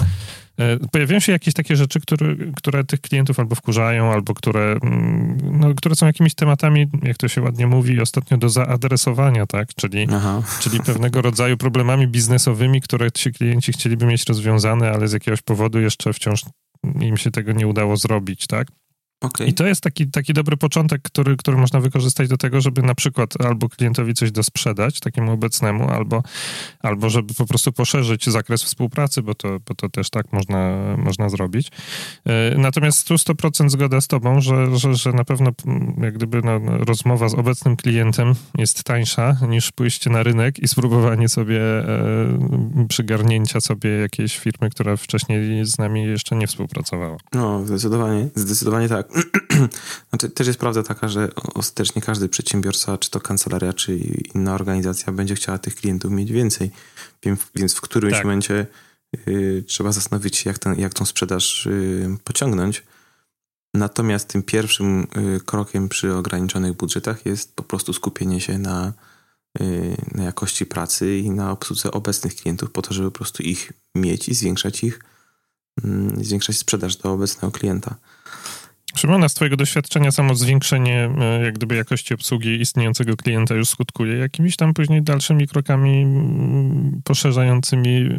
E, 0.57 0.77
pojawiają 0.91 1.19
się 1.19 1.31
jakieś 1.31 1.53
takie 1.53 1.75
rzeczy, 1.75 1.99
które, 1.99 2.35
które 2.55 2.83
tych 2.83 3.01
klientów 3.01 3.39
albo 3.39 3.55
wkurzają, 3.55 4.11
albo 4.11 4.33
które, 4.33 4.75
mm, 4.83 5.37
no, 5.59 5.73
które 5.73 5.95
są 5.95 6.05
jakimiś 6.05 6.35
tematami, 6.35 6.87
jak 7.03 7.17
to 7.17 7.27
się 7.27 7.41
ładnie 7.41 7.67
mówi, 7.67 8.01
ostatnio 8.01 8.37
do 8.37 8.49
zaadresowania, 8.49 9.47
tak? 9.47 9.73
Czyli, 9.75 10.07
czyli 10.59 10.79
pewnego 10.79 11.21
rodzaju 11.21 11.57
problemami 11.57 12.07
biznesowymi, 12.07 12.81
które 12.81 13.11
ci 13.11 13.31
klienci 13.31 13.71
chcieliby 13.71 14.05
mieć 14.05 14.25
rozwiązane, 14.25 14.91
ale 14.91 15.07
z 15.07 15.13
jakiegoś 15.13 15.41
powodu 15.41 15.79
jeszcze 15.79 16.13
wciąż 16.13 16.41
im 17.01 17.17
się 17.17 17.31
tego 17.31 17.51
nie 17.51 17.67
udało 17.67 17.97
zrobić, 17.97 18.47
tak? 18.47 18.67
Okay. 19.23 19.47
I 19.47 19.53
to 19.53 19.65
jest 19.65 19.81
taki, 19.81 20.07
taki 20.07 20.33
dobry 20.33 20.57
początek, 20.57 21.01
który, 21.01 21.37
który 21.37 21.57
można 21.57 21.79
wykorzystać 21.79 22.27
do 22.27 22.37
tego, 22.37 22.61
żeby 22.61 22.81
na 22.81 22.95
przykład 22.95 23.41
albo 23.45 23.69
klientowi 23.69 24.13
coś 24.13 24.31
dosprzedać, 24.31 24.99
takiemu 24.99 25.31
obecnemu, 25.31 25.89
albo, 25.89 26.23
albo 26.79 27.09
żeby 27.09 27.33
po 27.33 27.45
prostu 27.45 27.71
poszerzyć 27.71 28.29
zakres 28.29 28.63
współpracy, 28.63 29.21
bo 29.21 29.35
to, 29.35 29.59
bo 29.67 29.75
to 29.75 29.89
też 29.89 30.09
tak 30.09 30.33
można, 30.33 30.73
można 30.97 31.29
zrobić. 31.29 31.71
E, 32.25 32.57
natomiast 32.57 33.07
tu 33.07 33.15
100% 33.15 33.69
zgoda 33.69 34.01
z 34.01 34.07
tobą, 34.07 34.41
że, 34.41 34.77
że, 34.77 34.95
że 34.95 35.13
na 35.13 35.23
pewno 35.23 35.51
jak 36.01 36.13
gdyby 36.13 36.41
no, 36.41 36.59
no, 36.59 36.77
rozmowa 36.77 37.29
z 37.29 37.33
obecnym 37.33 37.75
klientem 37.75 38.33
jest 38.57 38.83
tańsza 38.83 39.37
niż 39.49 39.71
pójście 39.71 40.09
na 40.09 40.23
rynek 40.23 40.59
i 40.59 40.67
spróbowanie 40.67 41.29
sobie 41.29 41.61
e, 41.61 42.87
przygarnięcia 42.89 43.61
sobie 43.61 43.89
jakiejś 43.89 44.37
firmy, 44.37 44.69
która 44.69 44.97
wcześniej 44.97 45.65
z 45.65 45.77
nami 45.77 46.03
jeszcze 46.03 46.35
nie 46.35 46.47
współpracowała. 46.47 47.17
No, 47.33 47.65
zdecydowanie, 47.65 48.29
zdecydowanie 48.35 48.89
tak. 48.89 49.12
znaczy, 50.09 50.29
też 50.29 50.47
jest 50.47 50.59
prawda 50.59 50.83
taka, 50.83 51.07
że 51.07 51.29
ostatecznie 51.35 52.01
każdy 52.01 52.29
przedsiębiorca, 52.29 52.97
czy 52.97 53.09
to 53.09 53.19
kancelaria, 53.19 53.73
czy 53.73 53.97
inna 54.35 54.55
organizacja 54.55 55.13
będzie 55.13 55.35
chciała 55.35 55.57
tych 55.57 55.75
klientów 55.75 56.11
mieć 56.11 56.31
więcej. 56.31 56.71
Więc 57.55 57.73
w 57.73 57.81
którymś 57.81 58.13
tak. 58.13 58.23
momencie 58.23 58.67
y, 59.27 59.63
trzeba 59.67 59.91
zastanowić 59.91 60.37
się, 60.37 60.49
jak, 60.49 60.59
ten, 60.59 60.79
jak 60.79 60.93
tą 60.93 61.05
sprzedaż 61.05 61.65
y, 61.65 62.17
pociągnąć. 62.23 62.83
Natomiast 63.73 64.27
tym 64.27 64.43
pierwszym 64.43 65.07
y, 65.35 65.39
krokiem 65.45 65.89
przy 65.89 66.13
ograniczonych 66.13 66.73
budżetach 66.73 67.25
jest 67.25 67.55
po 67.55 67.63
prostu 67.63 67.93
skupienie 67.93 68.41
się 68.41 68.57
na, 68.57 68.93
y, 69.61 69.97
na 70.11 70.23
jakości 70.23 70.65
pracy 70.65 71.17
i 71.17 71.29
na 71.29 71.51
obsłudze 71.51 71.91
obecnych 71.91 72.35
klientów, 72.35 72.71
po 72.71 72.81
to, 72.81 72.93
żeby 72.93 73.11
po 73.11 73.17
prostu 73.17 73.43
ich 73.43 73.71
mieć 73.95 74.29
i 74.29 74.35
zwiększać 74.35 74.83
ich, 74.83 74.99
mm, 75.83 76.25
zwiększać 76.25 76.57
sprzedaż 76.57 76.95
do 76.95 77.11
obecnego 77.11 77.51
klienta. 77.51 77.95
Szymona, 78.95 79.29
z 79.29 79.33
Twojego 79.33 79.57
doświadczenia 79.57 80.11
samo 80.11 80.35
zwiększenie 80.35 81.09
e, 81.19 81.43
jak 81.43 81.53
gdyby 81.53 81.75
jakości 81.75 82.13
obsługi 82.13 82.61
istniejącego 82.61 83.15
klienta 83.15 83.55
już 83.55 83.69
skutkuje 83.69 84.17
jakimiś 84.17 84.55
tam 84.55 84.73
później 84.73 85.01
dalszymi 85.01 85.47
krokami 85.47 86.01
mm, 86.01 87.01
poszerzającymi 87.03 88.09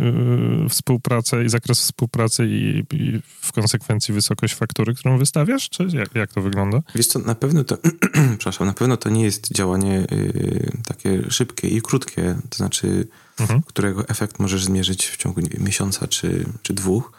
e, 0.65 0.69
współpracę 0.69 1.45
i 1.45 1.49
zakres 1.49 1.81
współpracy 1.81 2.47
i, 2.47 2.85
i 2.93 3.21
w 3.41 3.53
konsekwencji 3.53 4.15
wysokość 4.15 4.55
faktury, 4.55 4.95
którą 4.95 5.19
wystawiasz? 5.19 5.69
Czy 5.69 5.87
jak, 5.93 6.15
jak 6.15 6.33
to 6.33 6.41
wygląda? 6.41 6.81
Wiesz 6.95 7.07
co, 7.07 7.19
na 7.19 7.35
pewno 7.35 7.65
to, 7.65 7.79
przepraszam, 8.39 8.67
na 8.67 8.75
pewno 8.75 8.97
to 8.97 9.11
nie 9.11 9.25
jest 9.25 9.53
działanie 9.53 10.07
y, 10.13 10.73
takie 10.87 11.31
szybkie 11.31 11.69
i 11.69 11.83
krótkie, 11.83 12.37
to 12.51 12.57
znaczy, 12.57 13.07
mhm. 13.41 13.63
którego 13.63 14.09
efekt 14.09 14.39
możesz 14.39 14.65
zmierzyć 14.65 15.07
w 15.07 15.17
ciągu 15.17 15.41
wiem, 15.41 15.65
miesiąca 15.65 16.09
czy, 16.09 16.47
czy 16.63 16.75
dwóch. 16.75 17.13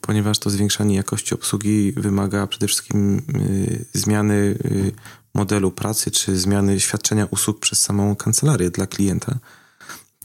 Ponieważ 0.00 0.38
to 0.38 0.50
zwiększanie 0.50 0.96
jakości 0.96 1.34
obsługi 1.34 1.92
wymaga 1.92 2.46
przede 2.46 2.66
wszystkim 2.66 3.18
y, 3.18 3.84
zmiany 3.92 4.34
y, 4.34 4.92
modelu 5.34 5.70
pracy 5.70 6.10
czy 6.10 6.38
zmiany 6.38 6.80
świadczenia 6.80 7.26
usług 7.30 7.60
przez 7.60 7.80
samą 7.80 8.16
kancelarię 8.16 8.70
dla 8.70 8.86
klienta. 8.86 9.38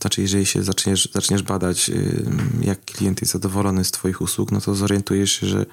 Znaczy, 0.02 0.22
jeżeli 0.22 0.46
się 0.46 0.64
zaczniesz, 0.64 1.10
zaczniesz 1.14 1.44
badać, 1.44 1.90
y, 1.90 2.26
jak 2.62 2.86
klient 2.86 3.22
jest 3.22 3.34
zadowolony 3.34 3.86
z 3.86 3.92
Twoich 3.92 4.22
usług, 4.22 4.52
no 4.52 4.62
to 4.62 4.76
zorientujesz 4.76 5.32
się, 5.32 5.48
że 5.48 5.66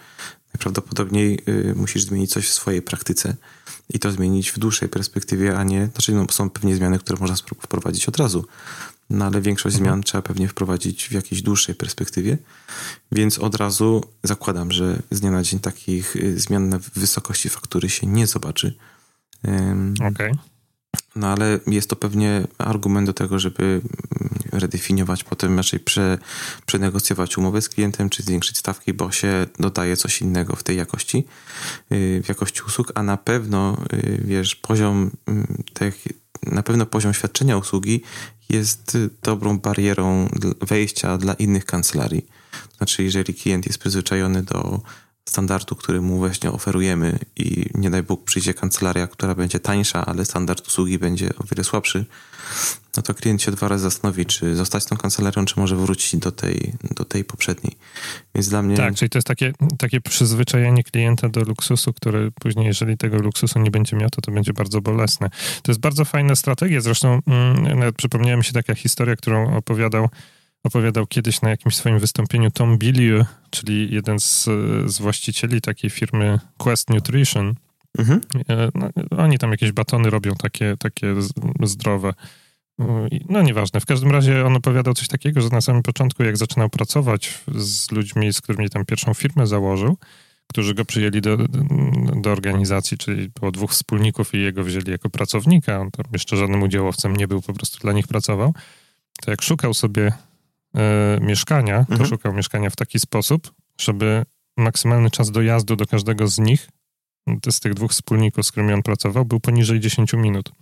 najprawdopodobniej 0.55 1.45
musisz 1.75 2.03
zmienić 2.03 2.31
coś 2.31 2.49
w 2.49 2.53
swojej 2.53 2.83
praktyce 2.83 3.37
i 3.91 3.99
to 3.99 4.13
zmienić 4.13 4.51
w 4.51 4.59
dłuższej 4.59 4.89
perspektywie, 4.89 5.59
a 5.59 5.65
nie. 5.65 5.87
Znaczy, 5.93 6.13
no, 6.13 6.27
są 6.31 6.51
pewnie 6.51 6.77
zmiany, 6.77 6.99
które 6.99 7.19
można 7.21 7.37
wprowadzić 7.37 8.09
od 8.09 8.17
razu 8.17 8.45
no 9.11 9.25
ale 9.25 9.41
większość 9.41 9.77
mhm. 9.77 9.91
zmian 9.91 10.03
trzeba 10.03 10.23
pewnie 10.23 10.49
wprowadzić 10.49 11.09
w 11.09 11.13
jakiejś 11.13 11.43
dłuższej 11.43 11.75
perspektywie, 11.75 12.39
więc 13.13 13.39
od 13.39 13.55
razu 13.55 14.05
zakładam, 14.23 14.73
że 14.73 15.03
z 15.11 15.21
dnia 15.21 15.31
na 15.31 15.43
dzień 15.43 15.61
takich 15.61 16.17
y, 16.17 16.41
zmian 16.41 16.69
na 16.69 16.79
wysokości 16.95 17.49
faktury 17.49 17.91
się 17.91 18.07
nie 18.07 18.27
zobaczy. 18.27 18.75
Okej. 20.01 20.09
Okay. 20.09 20.33
No 21.17 21.27
ale 21.27 21.61
jest 21.67 21.91
to 21.91 21.97
pewnie 21.97 22.47
argument 22.59 23.07
do 23.07 23.13
tego, 23.13 23.39
żeby 23.39 23.65
mm, 23.65 23.83
redefiniować 24.53 25.25
potem, 25.25 25.57
raczej 25.57 25.81
prze, 25.81 26.19
przenegocjować 26.67 27.39
umowę 27.39 27.63
z 27.63 27.69
klientem, 27.69 28.11
czy 28.11 28.23
zwiększyć 28.23 28.59
stawki, 28.59 28.93
bo 28.93 29.13
się 29.13 29.47
dodaje 29.59 29.97
coś 29.97 30.23
innego 30.23 30.57
w 30.57 30.63
tej 30.63 30.77
jakości, 30.77 31.25
y, 31.93 32.23
w 32.25 32.29
jakości 32.29 32.63
usług, 32.67 32.93
a 32.95 33.03
na 33.03 33.17
pewno, 33.17 33.77
y, 33.93 34.23
wiesz, 34.25 34.57
poziom 34.57 35.11
mm, 35.27 35.65
tych, 35.75 36.05
na 36.47 36.63
pewno 36.63 36.87
poziom 36.87 37.15
świadczenia 37.15 37.57
usługi 37.57 38.03
jest 38.49 38.99
dobrą 39.23 39.59
barierą 39.59 40.29
wejścia 40.61 41.19
dla 41.19 41.35
innych 41.35 41.65
kancelarii. 41.65 42.27
Znaczy, 42.77 43.03
jeżeli 43.03 43.35
klient 43.35 43.67
jest 43.67 43.79
przyzwyczajony 43.79 44.43
do 44.43 44.81
standardu, 45.29 45.75
który 45.75 46.01
mu 46.01 46.19
właśnie 46.19 46.53
oferujemy 46.53 47.19
i 47.37 47.67
nie 47.75 47.91
daj 47.91 48.03
Bóg 48.03 48.25
przyjdzie 48.25 48.55
kancelaria, 48.55 49.07
która 49.07 49.35
będzie 49.35 49.61
tańsza, 49.61 50.07
ale 50.07 50.25
standard 50.25 50.67
usługi 50.67 50.99
będzie 50.99 51.29
o 51.39 51.45
wiele 51.51 51.65
słabszy, 51.65 52.05
no 52.97 53.03
to 53.03 53.15
klient 53.15 53.43
się 53.43 53.51
dwa 53.51 53.69
razy 53.69 53.83
zastanowi, 53.83 54.27
czy 54.27 54.57
zostać 54.57 54.85
tą 54.85 54.97
kancelarią, 54.97 55.45
czy 55.45 55.61
może 55.61 55.77
wrócić 55.77 56.21
do 56.21 56.33
tej, 56.33 56.73
do 56.97 57.05
tej 57.05 57.25
poprzedniej. 57.25 57.77
Więc 58.35 58.49
dla 58.49 58.63
mnie... 58.63 58.77
Tak, 58.77 58.95
czyli 58.95 59.09
to 59.09 59.19
jest 59.19 59.29
takie, 59.29 59.53
takie 59.79 60.01
przyzwyczajenie 60.01 60.85
klienta 60.85 61.29
do 61.29 61.41
luksusu, 61.41 61.93
który 61.93 62.31
później, 62.31 62.67
jeżeli 62.67 62.97
tego 62.97 63.19
luksusu 63.19 63.59
nie 63.59 63.71
będzie 63.71 63.97
miał, 63.97 64.11
to 64.11 64.21
to 64.21 64.33
będzie 64.33 64.53
bardzo 64.53 64.81
bolesne. 64.81 65.31
To 65.63 65.73
jest 65.73 65.81
bardzo 65.81 66.05
fajna 66.05 66.35
strategia, 66.35 66.81
zresztą 66.81 67.21
mm, 67.27 67.95
przypomniała 67.95 68.43
się 68.43 68.53
taka 68.53 68.75
historia, 68.75 69.17
którą 69.17 69.57
opowiadał 69.57 70.09
opowiadał 70.65 71.07
kiedyś 71.07 71.43
na 71.43 71.51
jakimś 71.51 71.77
swoim 71.77 71.99
wystąpieniu 71.99 72.51
Tom 72.51 72.79
Billieu, 72.79 73.25
czyli 73.51 73.95
jeden 73.95 74.21
z, 74.21 74.45
z 74.87 74.99
właścicieli 74.99 75.61
takiej 75.61 75.91
firmy 75.91 76.39
Quest 76.57 76.91
Nutrition. 76.91 77.55
Mhm. 77.99 78.21
E, 78.49 78.69
no, 78.75 78.91
oni 79.19 79.39
tam 79.39 79.51
jakieś 79.51 79.73
batony 79.73 80.11
robią 80.11 80.35
takie, 80.35 80.77
takie 80.79 81.15
zdrowe. 81.63 82.15
No 83.29 83.43
nieważne. 83.43 83.81
W 83.81 83.87
każdym 83.87 84.11
razie 84.11 84.47
on 84.47 84.57
opowiadał 84.57 84.95
coś 84.95 85.09
takiego, 85.09 85.41
że 85.41 85.49
na 85.49 85.61
samym 85.61 85.83
początku, 85.83 86.25
jak 86.25 86.37
zaczynał 86.37 86.71
pracować 86.71 87.39
z 87.55 87.91
ludźmi, 87.91 88.33
z 88.33 88.41
którymi 88.41 88.71
tam 88.71 88.85
pierwszą 88.85 89.15
firmę 89.15 89.47
założył, 89.47 89.97
którzy 90.47 90.75
go 90.75 90.85
przyjęli 90.85 91.21
do, 91.21 91.37
do 92.17 92.33
organizacji, 92.33 92.99
czyli 92.99 93.29
było 93.29 93.51
dwóch 93.51 93.71
wspólników 93.71 94.35
i 94.35 94.41
jego 94.41 94.65
wzięli 94.65 94.91
jako 94.91 95.11
pracownika, 95.11 95.81
on 95.81 95.91
tam 95.91 96.05
jeszcze 96.13 96.37
żadnym 96.37 96.63
udziałowcem 96.63 97.17
nie 97.17 97.29
był, 97.29 97.43
po 97.43 97.53
prostu 97.53 97.79
dla 97.79 97.93
nich 97.93 98.07
pracował, 98.07 98.55
to 99.23 99.31
jak 99.31 99.43
szukał 99.43 99.75
sobie 99.75 100.13
e, 100.75 101.19
mieszkania, 101.21 101.85
to 101.85 101.93
mhm. 101.93 102.11
szukał 102.11 102.33
mieszkania 102.33 102.71
w 102.71 102.77
taki 102.77 102.99
sposób, 102.99 103.53
żeby 103.81 104.25
maksymalny 104.57 105.11
czas 105.11 105.31
dojazdu 105.31 105.77
do 105.77 105.87
każdego 105.87 106.29
z 106.29 106.39
nich, 106.39 106.69
z 107.51 107.61
tych 107.61 107.75
dwóch 107.75 107.91
wspólników, 107.91 108.47
z 108.47 108.51
którymi 108.51 108.73
on 108.73 108.83
pracował, 108.83 109.25
był 109.25 109.41
poniżej 109.41 109.81
10 109.81 110.13
minut. 110.13 110.53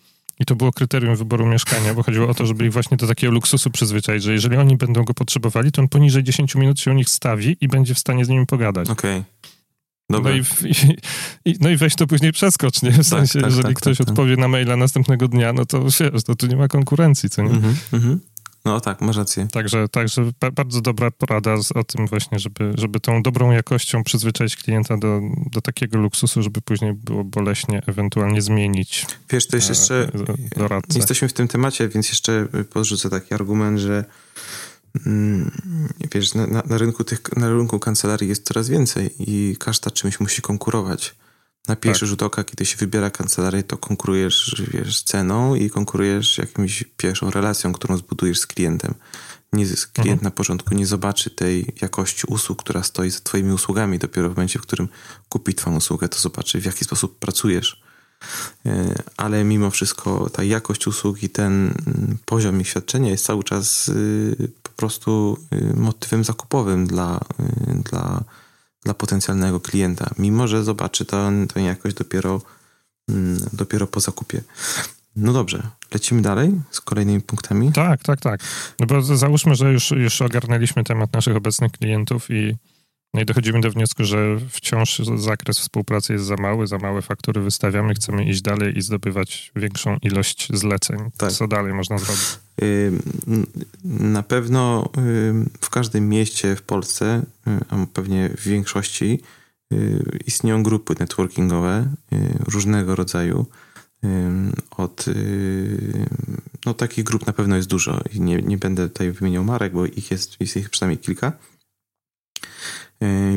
I 0.40 0.44
to 0.44 0.56
było 0.56 0.72
kryterium 0.72 1.16
wyboru 1.16 1.46
mieszkania, 1.46 1.94
bo 1.94 2.02
chodziło 2.02 2.28
o 2.28 2.34
to, 2.34 2.46
żeby 2.46 2.66
ich 2.66 2.72
właśnie 2.72 2.96
do 2.96 3.06
takiego 3.06 3.32
luksusu 3.32 3.70
przyzwyczaić, 3.70 4.22
że 4.22 4.32
jeżeli 4.32 4.56
oni 4.56 4.76
będą 4.76 5.04
go 5.04 5.14
potrzebowali, 5.14 5.72
to 5.72 5.82
on 5.82 5.88
poniżej 5.88 6.24
10 6.24 6.54
minut 6.54 6.80
się 6.80 6.90
u 6.90 6.94
nich 6.94 7.08
stawi 7.08 7.56
i 7.60 7.68
będzie 7.68 7.94
w 7.94 7.98
stanie 7.98 8.24
z 8.24 8.28
nimi 8.28 8.46
pogadać. 8.46 8.90
Okej. 8.90 9.18
Okay. 9.18 9.56
No 10.10 10.30
i, 10.30 10.42
i, 11.50 11.54
no 11.60 11.70
i 11.70 11.76
weź 11.76 11.94
to 11.94 12.06
później 12.06 12.32
przeskocz, 12.32 12.82
nie? 12.82 12.90
W 12.90 12.96
tak, 12.96 13.04
sensie, 13.04 13.32
tak, 13.32 13.42
tak, 13.42 13.50
jeżeli 13.50 13.74
tak, 13.74 13.82
ktoś 13.82 13.98
tak, 13.98 14.08
odpowie 14.08 14.36
na 14.36 14.48
maila 14.48 14.76
następnego 14.76 15.28
dnia, 15.28 15.52
no 15.52 15.66
to 15.66 15.84
wiesz, 15.84 16.24
to 16.26 16.34
tu 16.34 16.46
nie 16.46 16.56
ma 16.56 16.68
konkurencji, 16.68 17.30
co 17.30 17.42
nie? 17.42 17.50
Mm 17.50 17.74
-hmm, 17.90 18.18
no 18.66 18.80
tak, 18.80 19.00
masz 19.00 19.16
rację. 19.16 19.48
Także, 19.52 19.88
także 19.88 20.30
bardzo 20.52 20.80
dobra 20.80 21.10
porada 21.10 21.54
o 21.74 21.84
tym 21.84 22.06
właśnie, 22.06 22.38
żeby, 22.38 22.72
żeby 22.74 23.00
tą 23.00 23.22
dobrą 23.22 23.50
jakością 23.50 24.04
przyzwyczaić 24.04 24.56
klienta 24.56 24.96
do, 24.96 25.20
do 25.52 25.60
takiego 25.60 25.98
luksusu, 25.98 26.42
żeby 26.42 26.60
później 26.60 26.92
było 26.92 27.24
boleśnie 27.24 27.82
ewentualnie 27.86 28.42
zmienić. 28.42 29.06
Wiesz, 29.30 29.46
to 29.46 29.56
jest 29.56 29.68
jeszcze, 29.68 30.10
doradcę. 30.56 30.98
jesteśmy 30.98 31.28
w 31.28 31.32
tym 31.32 31.48
temacie, 31.48 31.88
więc 31.88 32.08
jeszcze 32.08 32.48
podrzucę 32.70 33.10
taki 33.10 33.34
argument, 33.34 33.78
że 33.78 34.04
mm, 35.06 35.50
wiesz, 36.14 36.34
na, 36.34 36.46
na, 36.46 36.78
rynku 36.78 37.04
tych, 37.04 37.20
na 37.36 37.48
rynku 37.48 37.78
kancelarii 37.78 38.28
jest 38.28 38.46
coraz 38.46 38.68
więcej 38.68 39.10
i 39.18 39.56
każda 39.60 39.90
czymś 39.90 40.20
musi 40.20 40.42
konkurować. 40.42 41.14
Na 41.68 41.76
pierwszy 41.76 42.00
tak. 42.00 42.08
rzut 42.08 42.22
oka, 42.22 42.44
kiedy 42.44 42.66
się 42.66 42.76
wybiera 42.76 43.10
kancelarię, 43.10 43.62
to 43.62 43.76
konkurujesz 43.76 44.62
wiesz, 44.72 45.02
ceną 45.02 45.54
i 45.54 45.70
konkurujesz 45.70 46.38
jakimś 46.38 46.84
pierwszą 46.96 47.30
relacją, 47.30 47.72
którą 47.72 47.96
zbudujesz 47.96 48.40
z 48.40 48.46
klientem. 48.46 48.94
Nie, 49.52 49.64
klient 49.64 49.98
mhm. 49.98 50.20
na 50.22 50.30
początku 50.30 50.74
nie 50.74 50.86
zobaczy 50.86 51.30
tej 51.30 51.74
jakości 51.80 52.26
usług, 52.26 52.62
która 52.62 52.82
stoi 52.82 53.10
za 53.10 53.20
twoimi 53.20 53.52
usługami. 53.52 53.98
Dopiero 53.98 54.28
w 54.28 54.36
momencie, 54.36 54.58
w 54.58 54.62
którym 54.62 54.88
kupi 55.28 55.54
twoją 55.54 55.76
usługę, 55.76 56.08
to 56.08 56.18
zobaczy, 56.18 56.60
w 56.60 56.64
jaki 56.64 56.84
sposób 56.84 57.18
pracujesz. 57.18 57.82
E, 58.66 59.02
ale 59.16 59.44
mimo 59.44 59.70
wszystko 59.70 60.30
ta 60.30 60.42
jakość 60.42 60.86
usług 60.86 61.22
i 61.22 61.28
ten 61.28 61.74
poziom 62.24 62.60
ich 62.60 62.68
świadczenia 62.68 63.10
jest 63.10 63.24
cały 63.24 63.44
czas 63.44 63.88
y, 63.88 64.50
po 64.62 64.70
prostu 64.70 65.38
y, 65.52 65.76
motywem 65.76 66.24
zakupowym 66.24 66.86
dla, 66.86 67.20
y, 67.70 67.82
dla 67.82 68.24
dla 68.86 68.94
potencjalnego 68.94 69.60
klienta, 69.60 70.10
mimo 70.18 70.48
że 70.48 70.64
zobaczy 70.64 71.04
to, 71.04 71.30
to 71.54 71.60
jakoś 71.60 71.94
dopiero, 71.94 72.40
mm, 73.10 73.38
dopiero 73.52 73.86
po 73.86 74.00
zakupie. 74.00 74.42
No 75.16 75.32
dobrze, 75.32 75.62
lecimy 75.94 76.22
dalej 76.22 76.60
z 76.70 76.80
kolejnymi 76.80 77.20
punktami. 77.20 77.72
Tak, 77.72 78.02
tak, 78.02 78.20
tak. 78.20 78.40
No 78.80 78.86
bo 78.86 79.02
załóżmy, 79.02 79.54
że 79.54 79.72
już, 79.72 79.90
już 79.90 80.22
ogarnęliśmy 80.22 80.84
temat 80.84 81.12
naszych 81.12 81.36
obecnych 81.36 81.72
klientów 81.72 82.30
i 82.30 82.56
no 83.14 83.20
i 83.20 83.24
dochodzimy 83.24 83.60
do 83.60 83.70
wniosku, 83.70 84.04
że 84.04 84.36
wciąż 84.50 84.98
zakres 85.16 85.58
współpracy 85.58 86.12
jest 86.12 86.24
za 86.24 86.36
mały, 86.36 86.66
za 86.66 86.78
małe 86.78 87.02
faktury 87.02 87.40
wystawiamy, 87.40 87.94
chcemy 87.94 88.24
iść 88.24 88.42
dalej 88.42 88.78
i 88.78 88.82
zdobywać 88.82 89.52
większą 89.56 89.96
ilość 90.02 90.48
zleceń. 90.52 91.10
Tak. 91.16 91.32
Co 91.32 91.48
dalej 91.48 91.74
można 91.74 91.98
zrobić? 91.98 92.45
Na 93.84 94.22
pewno 94.22 94.90
w 95.60 95.70
każdym 95.70 96.08
mieście 96.08 96.56
w 96.56 96.62
Polsce, 96.62 97.22
a 97.68 97.86
pewnie 97.92 98.30
w 98.36 98.42
większości, 98.42 99.22
istnieją 100.26 100.62
grupy 100.62 100.94
networkingowe 101.00 101.88
różnego 102.46 102.96
rodzaju. 102.96 103.46
Od 104.76 105.04
no, 106.66 106.74
takich 106.74 107.04
grup 107.04 107.26
na 107.26 107.32
pewno 107.32 107.56
jest 107.56 107.68
dużo 107.68 108.00
i 108.14 108.20
nie, 108.20 108.42
nie 108.42 108.58
będę 108.58 108.88
tutaj 108.88 109.12
wymieniał 109.12 109.44
marek, 109.44 109.72
bo 109.72 109.86
ich 109.86 110.10
jest, 110.10 110.40
jest 110.40 110.56
ich 110.56 110.70
przynajmniej 110.70 110.98
kilka. 110.98 111.32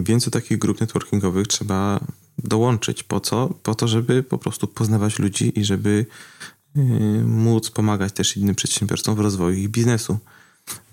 Więc 0.01 0.25
do 0.25 0.31
takich 0.31 0.57
grup 0.57 0.81
networkingowych 0.81 1.47
trzeba 1.47 1.99
dołączyć. 2.37 3.03
Po 3.03 3.19
co? 3.19 3.53
Po 3.63 3.75
to, 3.75 3.87
żeby 3.87 4.23
po 4.23 4.37
prostu 4.37 4.67
poznawać 4.67 5.19
ludzi 5.19 5.59
i 5.59 5.65
żeby 5.65 6.05
móc 7.25 7.69
pomagać 7.69 8.13
też 8.13 8.37
innym 8.37 8.55
przedsiębiorcom 8.55 9.15
w 9.15 9.19
rozwoju 9.19 9.57
ich 9.57 9.69
biznesu. 9.69 10.19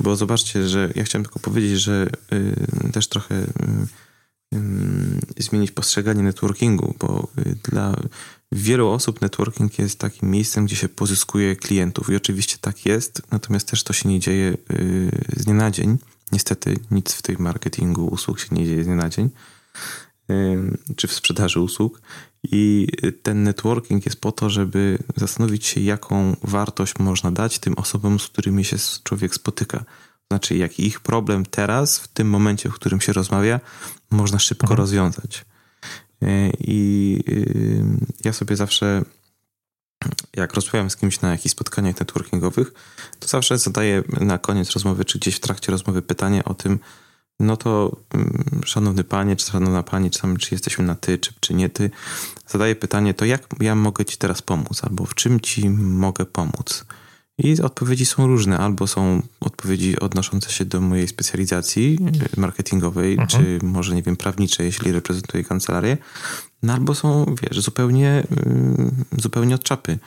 Bo 0.00 0.16
zobaczcie, 0.16 0.68
że 0.68 0.92
ja 0.94 1.04
chciałem 1.04 1.24
tylko 1.24 1.40
powiedzieć, 1.40 1.80
że 1.80 2.10
też 2.92 3.08
trochę 3.08 3.46
zmienić 5.38 5.70
postrzeganie 5.70 6.22
networkingu, 6.22 6.94
bo 6.98 7.28
dla 7.62 7.96
wielu 8.52 8.88
osób 8.88 9.20
networking 9.20 9.78
jest 9.78 9.98
takim 9.98 10.30
miejscem, 10.30 10.66
gdzie 10.66 10.76
się 10.76 10.88
pozyskuje 10.88 11.56
klientów 11.56 12.10
i 12.10 12.16
oczywiście 12.16 12.56
tak 12.60 12.86
jest, 12.86 13.22
natomiast 13.30 13.68
też 13.68 13.84
to 13.84 13.92
się 13.92 14.08
nie 14.08 14.20
dzieje 14.20 14.56
y, 14.70 15.10
z 15.36 15.44
dnia 15.44 15.54
na 15.54 15.70
dzień. 15.70 15.98
Niestety 16.32 16.76
nic 16.90 17.12
w 17.12 17.22
tym 17.22 17.36
marketingu 17.38 18.06
usług 18.06 18.40
się 18.40 18.46
nie 18.52 18.66
dzieje 18.66 18.82
z 18.82 18.86
dnia 18.86 18.96
na 18.96 19.08
dzień, 19.08 19.30
czy 20.96 21.08
w 21.08 21.12
sprzedaży 21.12 21.60
usług. 21.60 22.00
I 22.52 22.88
ten 23.22 23.42
networking 23.42 24.06
jest 24.06 24.20
po 24.20 24.32
to, 24.32 24.50
żeby 24.50 24.98
zastanowić 25.16 25.66
się, 25.66 25.80
jaką 25.80 26.36
wartość 26.42 26.98
można 26.98 27.30
dać 27.30 27.58
tym 27.58 27.74
osobom, 27.74 28.20
z 28.20 28.28
którymi 28.28 28.64
się 28.64 28.76
człowiek 29.04 29.34
spotyka. 29.34 29.84
Znaczy, 30.30 30.56
jaki 30.56 30.86
ich 30.86 31.00
problem 31.00 31.46
teraz, 31.46 31.98
w 31.98 32.08
tym 32.08 32.28
momencie, 32.28 32.68
w 32.68 32.74
którym 32.74 33.00
się 33.00 33.12
rozmawia, 33.12 33.60
można 34.10 34.38
szybko 34.38 34.64
mhm. 34.64 34.78
rozwiązać. 34.78 35.44
E, 36.22 36.50
I 36.60 37.20
ja 38.24 38.32
sobie 38.32 38.56
zawsze, 38.56 39.02
jak 40.36 40.54
rozmawiam 40.54 40.90
z 40.90 40.96
kimś 40.96 41.20
na 41.20 41.30
jakichś 41.30 41.52
spotkaniach 41.52 42.00
networkingowych, 42.00 42.72
to 43.18 43.28
zawsze 43.28 43.58
zadaję 43.58 44.02
na 44.20 44.38
koniec 44.38 44.70
rozmowy, 44.70 45.04
czy 45.04 45.18
gdzieś 45.18 45.36
w 45.36 45.40
trakcie 45.40 45.72
rozmowy 45.72 46.02
pytanie 46.02 46.44
o 46.44 46.54
tym, 46.54 46.78
no 47.40 47.56
to 47.56 47.96
mm, 48.14 48.60
szanowny 48.64 49.04
panie, 49.04 49.36
czy 49.36 49.50
szanowna 49.50 49.82
pani, 49.82 50.10
czy, 50.10 50.20
tam, 50.20 50.36
czy 50.36 50.54
jesteśmy 50.54 50.84
na 50.84 50.94
ty, 50.94 51.18
czy, 51.18 51.32
czy 51.40 51.54
nie 51.54 51.68
ty, 51.68 51.90
zadaję 52.46 52.74
pytanie, 52.76 53.14
to 53.14 53.24
jak 53.24 53.46
ja 53.60 53.74
mogę 53.74 54.04
ci 54.04 54.16
teraz 54.16 54.42
pomóc, 54.42 54.84
albo 54.84 55.06
w 55.06 55.14
czym 55.14 55.40
ci 55.40 55.70
mogę 55.70 56.26
pomóc? 56.26 56.84
I 57.38 57.62
odpowiedzi 57.62 58.06
są 58.06 58.26
różne. 58.26 58.58
Albo 58.58 58.86
są 58.86 59.22
odpowiedzi 59.40 60.00
odnoszące 60.00 60.50
się 60.50 60.64
do 60.64 60.80
mojej 60.80 61.08
specjalizacji 61.08 61.98
e, 62.36 62.40
marketingowej, 62.40 63.12
mhm. 63.12 63.28
czy 63.28 63.58
może, 63.66 63.94
nie 63.94 64.02
wiem, 64.02 64.16
prawniczej, 64.16 64.66
jeśli 64.66 64.92
reprezentuję 64.92 65.44
kancelarię. 65.44 65.98
No 66.62 66.72
albo 66.72 66.94
są, 66.94 67.34
wiesz, 67.42 67.60
zupełnie, 67.60 68.22
y, 69.16 69.20
zupełnie 69.22 69.54
od 69.54 69.62
czapy, 69.62 69.98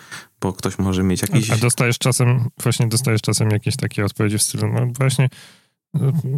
bo 0.42 0.54
ktoś 0.54 0.80
może 0.80 1.04
mieć 1.04 1.22
jakiś... 1.22 1.52
A 1.52 1.58
dostajesz 1.58 1.98
czasem, 1.98 2.50
właśnie 2.64 2.88
dostajesz 2.88 3.22
czasem 3.22 3.50
jakieś 3.50 3.76
takie 3.76 4.06
odpowiedzi 4.06 4.38
w 4.38 4.44
stylu, 4.44 4.68
no 4.68 4.88
właśnie 4.98 5.30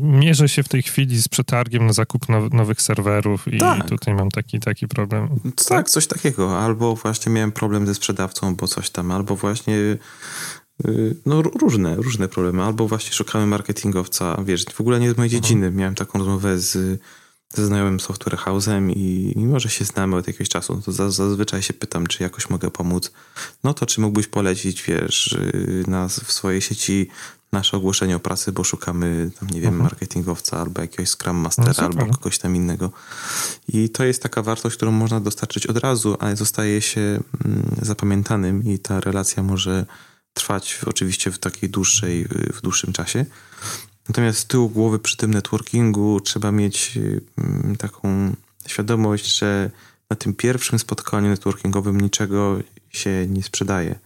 mierzę 0.01 0.49
się 0.49 0.63
w 0.63 0.69
tej 0.69 0.81
chwili 0.81 1.21
z 1.21 1.27
przetargiem 1.27 1.85
na 1.85 1.93
zakup 1.93 2.25
nowych 2.53 2.81
serwerów 2.81 3.47
i 3.47 3.57
tak. 3.57 3.89
tutaj 3.89 4.13
mam 4.13 4.29
taki 4.29 4.59
taki 4.59 4.87
problem. 4.87 5.29
Tak, 5.67 5.89
coś 5.89 6.07
takiego. 6.07 6.59
Albo 6.59 6.95
właśnie 6.95 7.31
miałem 7.31 7.51
problem 7.51 7.87
ze 7.87 7.95
sprzedawcą, 7.95 8.55
bo 8.55 8.67
coś 8.67 8.89
tam, 8.89 9.11
albo 9.11 9.35
właśnie 9.35 9.97
Y, 10.87 11.15
no 11.25 11.41
różne, 11.41 11.95
różne 11.95 12.27
problemy. 12.27 12.63
Albo 12.63 12.87
właśnie 12.87 13.13
szukamy 13.13 13.45
marketingowca, 13.45 14.37
wiesz, 14.45 14.65
w 14.65 14.81
ogóle 14.81 14.99
nie 14.99 15.11
z 15.11 15.17
mojej 15.17 15.29
mhm. 15.29 15.43
dziedziny. 15.43 15.71
Miałem 15.71 15.95
taką 15.95 16.19
rozmowę 16.19 16.59
z, 16.59 17.01
ze 17.49 17.65
znajomym 17.65 17.99
software 17.99 18.37
house'em 18.37 18.91
i 18.95 19.33
mimo, 19.35 19.59
że 19.59 19.69
się 19.69 19.85
znamy 19.85 20.15
od 20.15 20.27
jakiegoś 20.27 20.49
czasu, 20.49 20.75
no 20.75 20.81
to 20.81 21.11
zazwyczaj 21.11 21.61
się 21.61 21.73
pytam, 21.73 22.07
czy 22.07 22.23
jakoś 22.23 22.49
mogę 22.49 22.71
pomóc. 22.71 23.11
No 23.63 23.73
to 23.73 23.85
czy 23.85 24.01
mógłbyś 24.01 24.27
polecić, 24.27 24.83
wiesz, 24.83 25.33
y, 25.33 25.83
nas 25.87 26.19
w 26.19 26.31
swojej 26.31 26.61
sieci 26.61 27.07
nasze 27.51 27.77
ogłoszenie 27.77 28.15
o 28.15 28.19
pracy, 28.19 28.51
bo 28.51 28.63
szukamy, 28.63 29.31
tam, 29.39 29.49
nie 29.49 29.61
wiem, 29.61 29.73
mhm. 29.73 29.83
marketingowca 29.83 30.61
albo 30.61 30.81
jakiegoś 30.81 31.09
Scrum 31.09 31.37
Mastera 31.37 31.73
no 31.77 31.83
albo 31.83 32.05
kogoś 32.05 32.37
tam 32.37 32.55
innego. 32.55 32.91
I 33.67 33.89
to 33.89 34.03
jest 34.03 34.23
taka 34.23 34.41
wartość, 34.41 34.75
którą 34.75 34.91
można 34.91 35.19
dostarczyć 35.19 35.67
od 35.67 35.77
razu, 35.77 36.17
ale 36.19 36.35
zostaje 36.35 36.81
się 36.81 37.01
mm, 37.01 37.75
zapamiętanym 37.81 38.63
i 38.63 38.79
ta 38.79 38.99
relacja 38.99 39.43
może 39.43 39.85
trwać 40.33 40.79
oczywiście 40.85 41.31
w 41.31 41.39
takiej 41.39 41.69
dłuższej, 41.69 42.25
w 42.53 42.61
dłuższym 42.61 42.93
czasie. 42.93 43.25
Natomiast 44.09 44.39
z 44.39 44.45
tyłu 44.45 44.69
głowy 44.69 44.99
przy 44.99 45.17
tym 45.17 45.33
networkingu 45.33 46.19
trzeba 46.19 46.51
mieć 46.51 46.99
mm, 47.37 47.75
taką 47.75 48.35
świadomość, 48.67 49.37
że 49.37 49.71
na 50.09 50.15
tym 50.15 50.33
pierwszym 50.33 50.79
spotkaniu 50.79 51.29
networkingowym 51.29 52.01
niczego 52.01 52.59
się 52.89 53.27
nie 53.29 53.43
sprzedaje. 53.43 53.99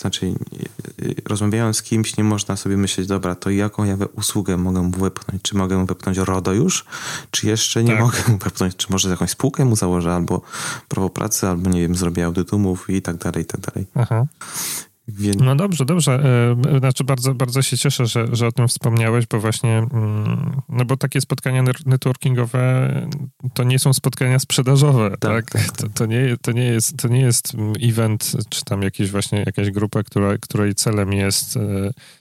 Znaczy, 0.00 0.26
y, 0.26 1.04
y, 1.04 1.14
rozmawiając 1.26 1.76
z 1.76 1.82
kimś, 1.82 2.16
nie 2.16 2.24
można 2.24 2.56
sobie 2.56 2.76
myśleć, 2.76 3.06
dobra, 3.06 3.34
to 3.34 3.50
jaką 3.50 3.84
ja 3.84 3.96
usługę 4.12 4.56
mogę 4.56 4.82
mu 4.82 4.90
wepchnąć? 4.90 5.42
Czy 5.42 5.56
mogę 5.56 5.76
mu 5.76 5.86
wepchnąć 5.86 6.18
RODO 6.18 6.52
już? 6.52 6.84
Czy 7.30 7.46
jeszcze 7.46 7.84
nie 7.84 7.92
tak. 7.92 8.00
mogę 8.00 8.18
mu 8.28 8.38
wepchnąć? 8.38 8.76
Czy 8.76 8.86
może 8.90 9.10
jakąś 9.10 9.30
spółkę 9.30 9.64
mu 9.64 9.76
założę, 9.76 10.14
albo 10.14 10.42
prawo 10.88 11.10
pracy, 11.10 11.48
albo 11.48 11.70
nie 11.70 11.80
wiem, 11.80 11.94
zrobię 11.94 12.24
audytumów 12.24 12.90
i 12.90 13.02
tak 13.02 13.16
dalej, 13.16 13.42
i 13.42 13.46
tak 13.46 13.60
dalej. 13.60 13.86
Aha. 13.94 14.26
Więc... 15.08 15.36
No 15.40 15.56
dobrze, 15.56 15.84
dobrze. 15.84 16.12
E, 16.74 16.78
znaczy 16.78 17.04
bardzo, 17.04 17.34
bardzo 17.34 17.62
się 17.62 17.78
cieszę, 17.78 18.06
że, 18.06 18.26
że 18.32 18.46
o 18.46 18.52
tym 18.52 18.68
wspomniałeś, 18.68 19.26
bo 19.26 19.40
właśnie, 19.40 19.78
mm, 19.78 20.60
no 20.68 20.84
bo 20.84 20.96
takie 20.96 21.20
spotkania 21.20 21.64
networkingowe 21.86 22.90
to 23.54 23.64
nie 23.64 23.78
są 23.78 23.92
spotkania 23.92 24.38
sprzedażowe, 24.38 25.10
tak? 25.10 25.20
tak? 25.20 25.50
tak, 25.50 25.64
tak. 25.64 25.76
To, 25.76 25.88
to, 25.88 26.06
nie, 26.06 26.36
to, 26.42 26.52
nie 26.52 26.64
jest, 26.64 26.96
to 26.96 27.08
nie 27.08 27.20
jest 27.20 27.52
event, 27.82 28.32
czy 28.48 28.64
tam 28.64 28.82
jakieś 28.82 29.10
właśnie 29.10 29.38
jakaś 29.46 29.70
grupa, 29.70 30.02
która, 30.02 30.38
której 30.38 30.74
celem 30.74 31.12
jest 31.12 31.56
e, 31.56 31.60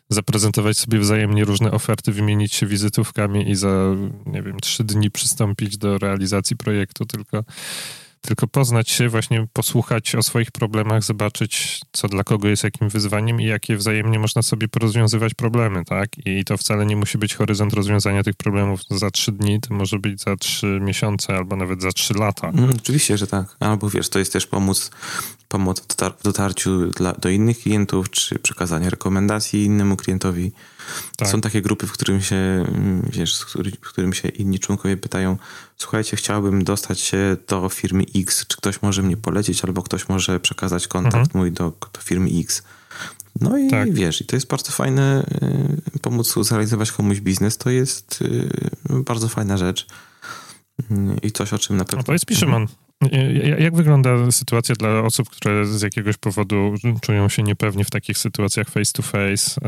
zaprezentować 0.09 0.77
sobie 0.77 0.99
wzajemnie 0.99 1.45
różne 1.45 1.71
oferty, 1.71 2.11
wymienić 2.11 2.53
się 2.53 2.65
wizytówkami 2.65 3.49
i 3.49 3.55
za, 3.55 3.95
nie 4.25 4.41
wiem, 4.41 4.59
trzy 4.59 4.83
dni 4.83 5.11
przystąpić 5.11 5.77
do 5.77 5.97
realizacji 5.97 6.57
projektu, 6.57 7.05
tylko 7.05 7.43
tylko 8.27 8.47
poznać 8.47 8.89
się, 8.89 9.09
właśnie 9.09 9.47
posłuchać 9.53 10.15
o 10.15 10.23
swoich 10.23 10.51
problemach, 10.51 11.03
zobaczyć, 11.03 11.81
co 11.91 12.07
dla 12.07 12.23
kogo 12.23 12.47
jest 12.47 12.63
jakim 12.63 12.89
wyzwaniem 12.89 13.41
i 13.41 13.45
jakie 13.45 13.77
wzajemnie 13.77 14.19
można 14.19 14.41
sobie 14.41 14.67
porozwiązywać 14.67 15.33
problemy, 15.33 15.85
tak? 15.85 16.09
I 16.25 16.45
to 16.45 16.57
wcale 16.57 16.85
nie 16.85 16.95
musi 16.95 17.17
być 17.17 17.35
horyzont 17.35 17.73
rozwiązania 17.73 18.23
tych 18.23 18.35
problemów 18.35 18.81
za 18.89 19.11
trzy 19.11 19.31
dni, 19.31 19.61
to 19.61 19.73
może 19.73 19.99
być 19.99 20.21
za 20.21 20.35
trzy 20.35 20.79
miesiące 20.81 21.35
albo 21.35 21.55
nawet 21.55 21.81
za 21.81 21.91
trzy 21.91 22.13
lata. 22.13 22.49
Mm, 22.49 22.69
oczywiście, 22.77 23.17
że 23.17 23.27
tak. 23.27 23.55
Albo 23.59 23.89
wiesz, 23.89 24.09
to 24.09 24.19
jest 24.19 24.33
też 24.33 24.47
pomóc 24.47 24.91
pomoc 25.53 25.81
w 26.19 26.23
dotarciu 26.23 26.91
dla, 26.91 27.13
do 27.13 27.29
innych 27.29 27.59
klientów, 27.59 28.09
czy 28.09 28.39
przekazanie 28.39 28.89
rekomendacji 28.89 29.63
innemu 29.63 29.97
klientowi. 29.97 30.51
Tak. 31.17 31.27
Są 31.27 31.41
takie 31.41 31.61
grupy, 31.61 31.87
w 31.87 31.91
którym 31.91 32.21
się, 32.21 32.65
wiesz, 33.09 33.45
w 33.81 33.89
którym 33.89 34.13
się 34.13 34.27
inni 34.27 34.59
członkowie 34.59 34.97
pytają, 34.97 35.37
słuchajcie, 35.77 36.17
chciałbym 36.17 36.63
dostać 36.63 36.99
się 36.99 37.37
do 37.47 37.69
firmy 37.69 38.03
X, 38.15 38.45
czy 38.47 38.57
ktoś 38.57 38.81
może 38.81 39.01
mnie 39.01 39.17
polecić, 39.17 39.65
albo 39.65 39.83
ktoś 39.83 40.09
może 40.09 40.39
przekazać 40.39 40.87
kontakt 40.87 41.15
mhm. 41.15 41.29
mój 41.33 41.51
do, 41.51 41.73
do 41.93 42.01
firmy 42.01 42.29
X. 42.39 42.63
No 43.41 43.57
i 43.57 43.69
tak. 43.69 43.93
wiesz, 43.93 44.21
i 44.21 44.25
to 44.25 44.35
jest 44.35 44.47
bardzo 44.47 44.71
fajne, 44.71 45.25
y, 45.95 45.99
pomóc 45.99 46.33
zrealizować 46.41 46.91
komuś 46.91 47.21
biznes, 47.21 47.57
to 47.57 47.69
jest 47.69 48.21
y, 48.21 48.49
bardzo 48.89 49.29
fajna 49.29 49.57
rzecz 49.57 49.87
y, 50.79 50.85
i 51.23 51.31
coś, 51.31 51.53
o 51.53 51.59
czym 51.59 51.77
na 51.77 51.85
pewno... 51.85 51.97
No 51.97 52.03
powiedz 52.03 52.29
mi, 52.29 52.35
Szymon, 52.35 52.67
jak 53.59 53.75
wygląda 53.75 54.31
sytuacja 54.31 54.75
dla 54.75 54.89
osób, 54.99 55.29
które 55.29 55.65
z 55.65 55.81
jakiegoś 55.81 56.17
powodu 56.17 56.75
czują 57.01 57.29
się 57.29 57.43
niepewnie 57.43 57.85
w 57.85 57.89
takich 57.89 58.17
sytuacjach 58.17 58.69
face 58.69 58.91
to 58.93 59.01
face? 59.01 59.61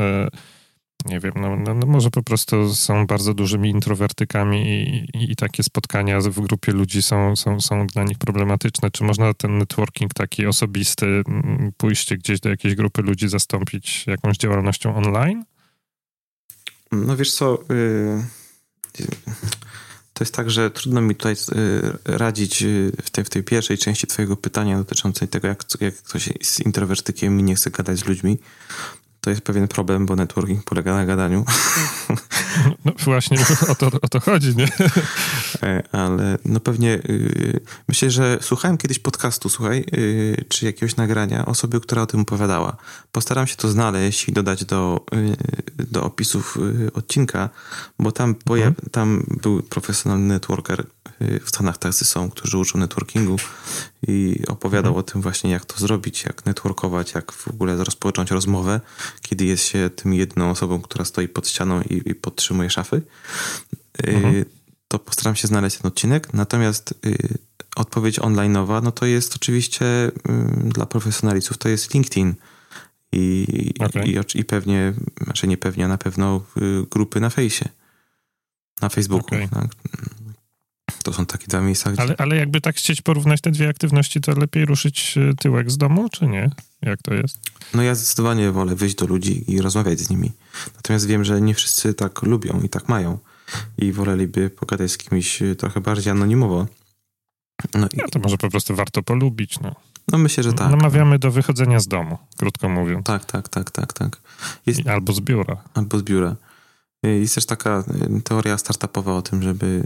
Nie 1.04 1.20
wiem, 1.20 1.32
no, 1.36 1.56
no, 1.56 1.74
no 1.74 1.86
może 1.86 2.10
po 2.10 2.22
prostu 2.22 2.74
są 2.74 3.06
bardzo 3.06 3.34
dużymi 3.34 3.70
introwertykami 3.70 4.68
i, 4.68 5.18
i, 5.18 5.32
i, 5.32 5.36
takie 5.36 5.62
spotkania 5.62 6.20
w 6.20 6.40
grupie 6.40 6.72
ludzi 6.72 7.02
są, 7.02 7.36
są, 7.36 7.60
są 7.60 7.86
dla 7.86 8.04
nich 8.04 8.18
problematyczne. 8.18 8.90
Czy 8.90 9.04
można 9.04 9.34
ten 9.34 9.58
networking 9.58 10.14
taki 10.14 10.46
osobisty, 10.46 11.22
pójście 11.76 12.16
gdzieś 12.16 12.40
do 12.40 12.48
jakiejś 12.48 12.74
grupy 12.74 13.02
ludzi 13.02 13.28
zastąpić 13.28 14.06
jakąś 14.06 14.36
działalnością 14.36 14.96
online? 14.96 15.44
No 16.92 17.16
wiesz 17.16 17.32
co... 17.32 17.58
Yy 17.68 19.06
to 20.16 20.24
jest 20.24 20.34
tak, 20.34 20.50
że 20.50 20.70
trudno 20.70 21.00
mi 21.00 21.14
tutaj 21.14 21.32
y, 21.32 21.36
radzić 22.04 22.62
y, 22.62 22.92
w 23.02 23.10
tej, 23.10 23.24
w 23.24 23.30
tej 23.30 23.42
pierwszej 23.42 23.78
części 23.78 24.06
Twojego 24.06 24.36
pytania 24.36 24.78
dotyczącej 24.78 25.28
tego, 25.28 25.48
jak, 25.48 25.64
jak 25.80 25.94
ktoś 25.94 26.26
jest 26.26 26.60
introwertykiem 26.60 27.40
i 27.40 27.42
nie 27.42 27.54
chce 27.54 27.70
gadać 27.70 27.98
z 27.98 28.04
ludźmi 28.04 28.38
to 29.26 29.30
jest 29.30 29.42
pewien 29.42 29.68
problem, 29.68 30.06
bo 30.06 30.16
networking 30.16 30.64
polega 30.64 30.94
na 30.94 31.06
gadaniu. 31.06 31.44
No 32.84 32.92
właśnie 33.04 33.38
o 33.72 33.74
to, 33.74 33.90
o 34.02 34.08
to 34.08 34.20
chodzi, 34.20 34.56
nie? 34.56 34.68
E, 35.62 35.82
ale 35.92 36.38
no 36.44 36.60
pewnie 36.60 36.88
yy, 36.88 37.60
myślę, 37.88 38.10
że 38.10 38.38
słuchałem 38.40 38.78
kiedyś 38.78 38.98
podcastu, 38.98 39.48
słuchaj, 39.48 39.84
yy, 39.92 40.44
czy 40.48 40.66
jakiegoś 40.66 40.96
nagrania 40.96 41.46
osoby, 41.46 41.80
która 41.80 42.02
o 42.02 42.06
tym 42.06 42.20
opowiadała. 42.20 42.76
Postaram 43.12 43.46
się 43.46 43.56
to 43.56 43.68
znaleźć 43.68 44.28
i 44.28 44.32
dodać 44.32 44.64
do, 44.64 45.04
yy, 45.12 45.86
do 45.86 46.02
opisów 46.02 46.58
y, 46.86 46.92
odcinka, 46.92 47.48
bo 47.98 48.12
tam, 48.12 48.34
mhm. 48.50 48.74
tam 48.90 49.24
był 49.42 49.62
profesjonalny 49.62 50.26
networker, 50.26 50.86
w 51.20 51.48
Stanach 51.48 51.78
tacy 51.78 52.04
są, 52.04 52.30
którzy 52.30 52.58
uczą 52.58 52.78
networkingu 52.78 53.36
i 54.08 54.42
opowiadał 54.48 54.90
mhm. 54.90 55.00
o 55.00 55.02
tym 55.02 55.22
właśnie, 55.22 55.50
jak 55.50 55.64
to 55.64 55.78
zrobić, 55.78 56.24
jak 56.24 56.46
networkować, 56.46 57.14
jak 57.14 57.32
w 57.32 57.48
ogóle 57.48 57.76
rozpocząć 57.76 58.30
rozmowę, 58.30 58.80
kiedy 59.22 59.44
jest 59.44 59.64
się 59.64 59.90
tym 59.96 60.14
jedną 60.14 60.50
osobą, 60.50 60.80
która 60.80 61.04
stoi 61.04 61.28
pod 61.28 61.48
ścianą 61.48 61.82
i, 61.82 62.10
i 62.10 62.14
podtrzymuje 62.46 62.70
szafy. 62.70 63.02
Y, 64.06 64.10
mhm. 64.10 64.44
to 64.88 64.98
postaram 64.98 65.36
się 65.36 65.48
znaleźć 65.48 65.78
ten 65.78 65.88
odcinek. 65.88 66.34
Natomiast 66.34 66.94
y, 67.06 67.38
odpowiedź 67.76 68.20
online'owa, 68.20 68.82
no 68.82 68.92
to 68.92 69.06
jest 69.06 69.36
oczywiście 69.36 69.84
y, 69.84 70.12
dla 70.64 70.86
profesjonalistów, 70.86 71.58
to 71.58 71.68
jest 71.68 71.94
LinkedIn. 71.94 72.34
I, 73.12 73.74
okay. 73.78 74.06
i, 74.06 74.38
i, 74.40 74.44
pewnie, 74.44 74.92
znaczy 75.24 75.46
nie 75.48 75.56
pewnie, 75.56 75.88
na 75.88 75.98
pewno 75.98 76.44
grupy 76.90 77.20
na 77.20 77.30
fejsie, 77.30 77.68
na 78.82 78.88
Facebooku. 78.88 79.26
Okay. 79.26 79.48
Tak? 79.48 79.70
To 81.06 81.12
są 81.12 81.26
takie 81.26 81.46
dwa 81.46 81.60
miejsca. 81.60 81.92
Gdzie... 81.92 82.02
Ale, 82.02 82.14
ale 82.18 82.36
jakby 82.36 82.60
tak 82.60 82.76
chcieć 82.76 83.02
porównać 83.02 83.40
te 83.40 83.50
dwie 83.50 83.68
aktywności, 83.68 84.20
to 84.20 84.32
lepiej 84.32 84.64
ruszyć 84.64 85.18
e, 85.18 85.34
tyłek 85.34 85.70
z 85.70 85.76
domu, 85.76 86.08
czy 86.08 86.26
nie? 86.26 86.50
Jak 86.82 87.02
to 87.02 87.14
jest? 87.14 87.40
No 87.74 87.82
ja 87.82 87.94
zdecydowanie 87.94 88.52
wolę 88.52 88.74
wyjść 88.74 88.94
do 88.94 89.06
ludzi 89.06 89.52
i 89.52 89.60
rozmawiać 89.60 90.00
z 90.00 90.10
nimi. 90.10 90.32
Natomiast 90.76 91.06
wiem, 91.06 91.24
że 91.24 91.40
nie 91.40 91.54
wszyscy 91.54 91.94
tak 91.94 92.22
lubią 92.22 92.60
i 92.64 92.68
tak 92.68 92.88
mają. 92.88 93.18
I 93.78 93.92
woleliby 93.92 94.50
pogadać 94.50 94.92
z 94.92 94.98
kimś 94.98 95.42
e, 95.42 95.54
trochę 95.54 95.80
bardziej 95.80 96.10
anonimowo. 96.10 96.66
No, 97.74 97.86
i... 97.86 97.96
no 97.96 98.04
to 98.12 98.18
może 98.18 98.36
po 98.36 98.50
prostu 98.50 98.76
warto 98.76 99.02
polubić, 99.02 99.60
no. 99.60 99.74
No 100.12 100.18
myślę, 100.18 100.42
że 100.42 100.52
tak. 100.52 100.70
Namawiamy 100.70 101.18
do 101.18 101.30
wychodzenia 101.30 101.80
z 101.80 101.88
domu, 101.88 102.18
krótko 102.36 102.68
mówiąc. 102.68 103.06
Tak, 103.06 103.24
tak, 103.24 103.48
tak, 103.48 103.70
tak, 103.70 103.92
tak. 103.92 104.20
Jest... 104.66 104.86
Albo 104.86 105.12
z 105.12 105.20
biura. 105.20 105.64
Albo 105.74 105.98
z 105.98 106.02
biura. 106.02 106.36
Jest 107.02 107.34
też 107.34 107.46
taka 107.46 107.84
teoria 108.24 108.58
startupowa 108.58 109.16
o 109.16 109.22
tym, 109.22 109.42
żeby 109.42 109.84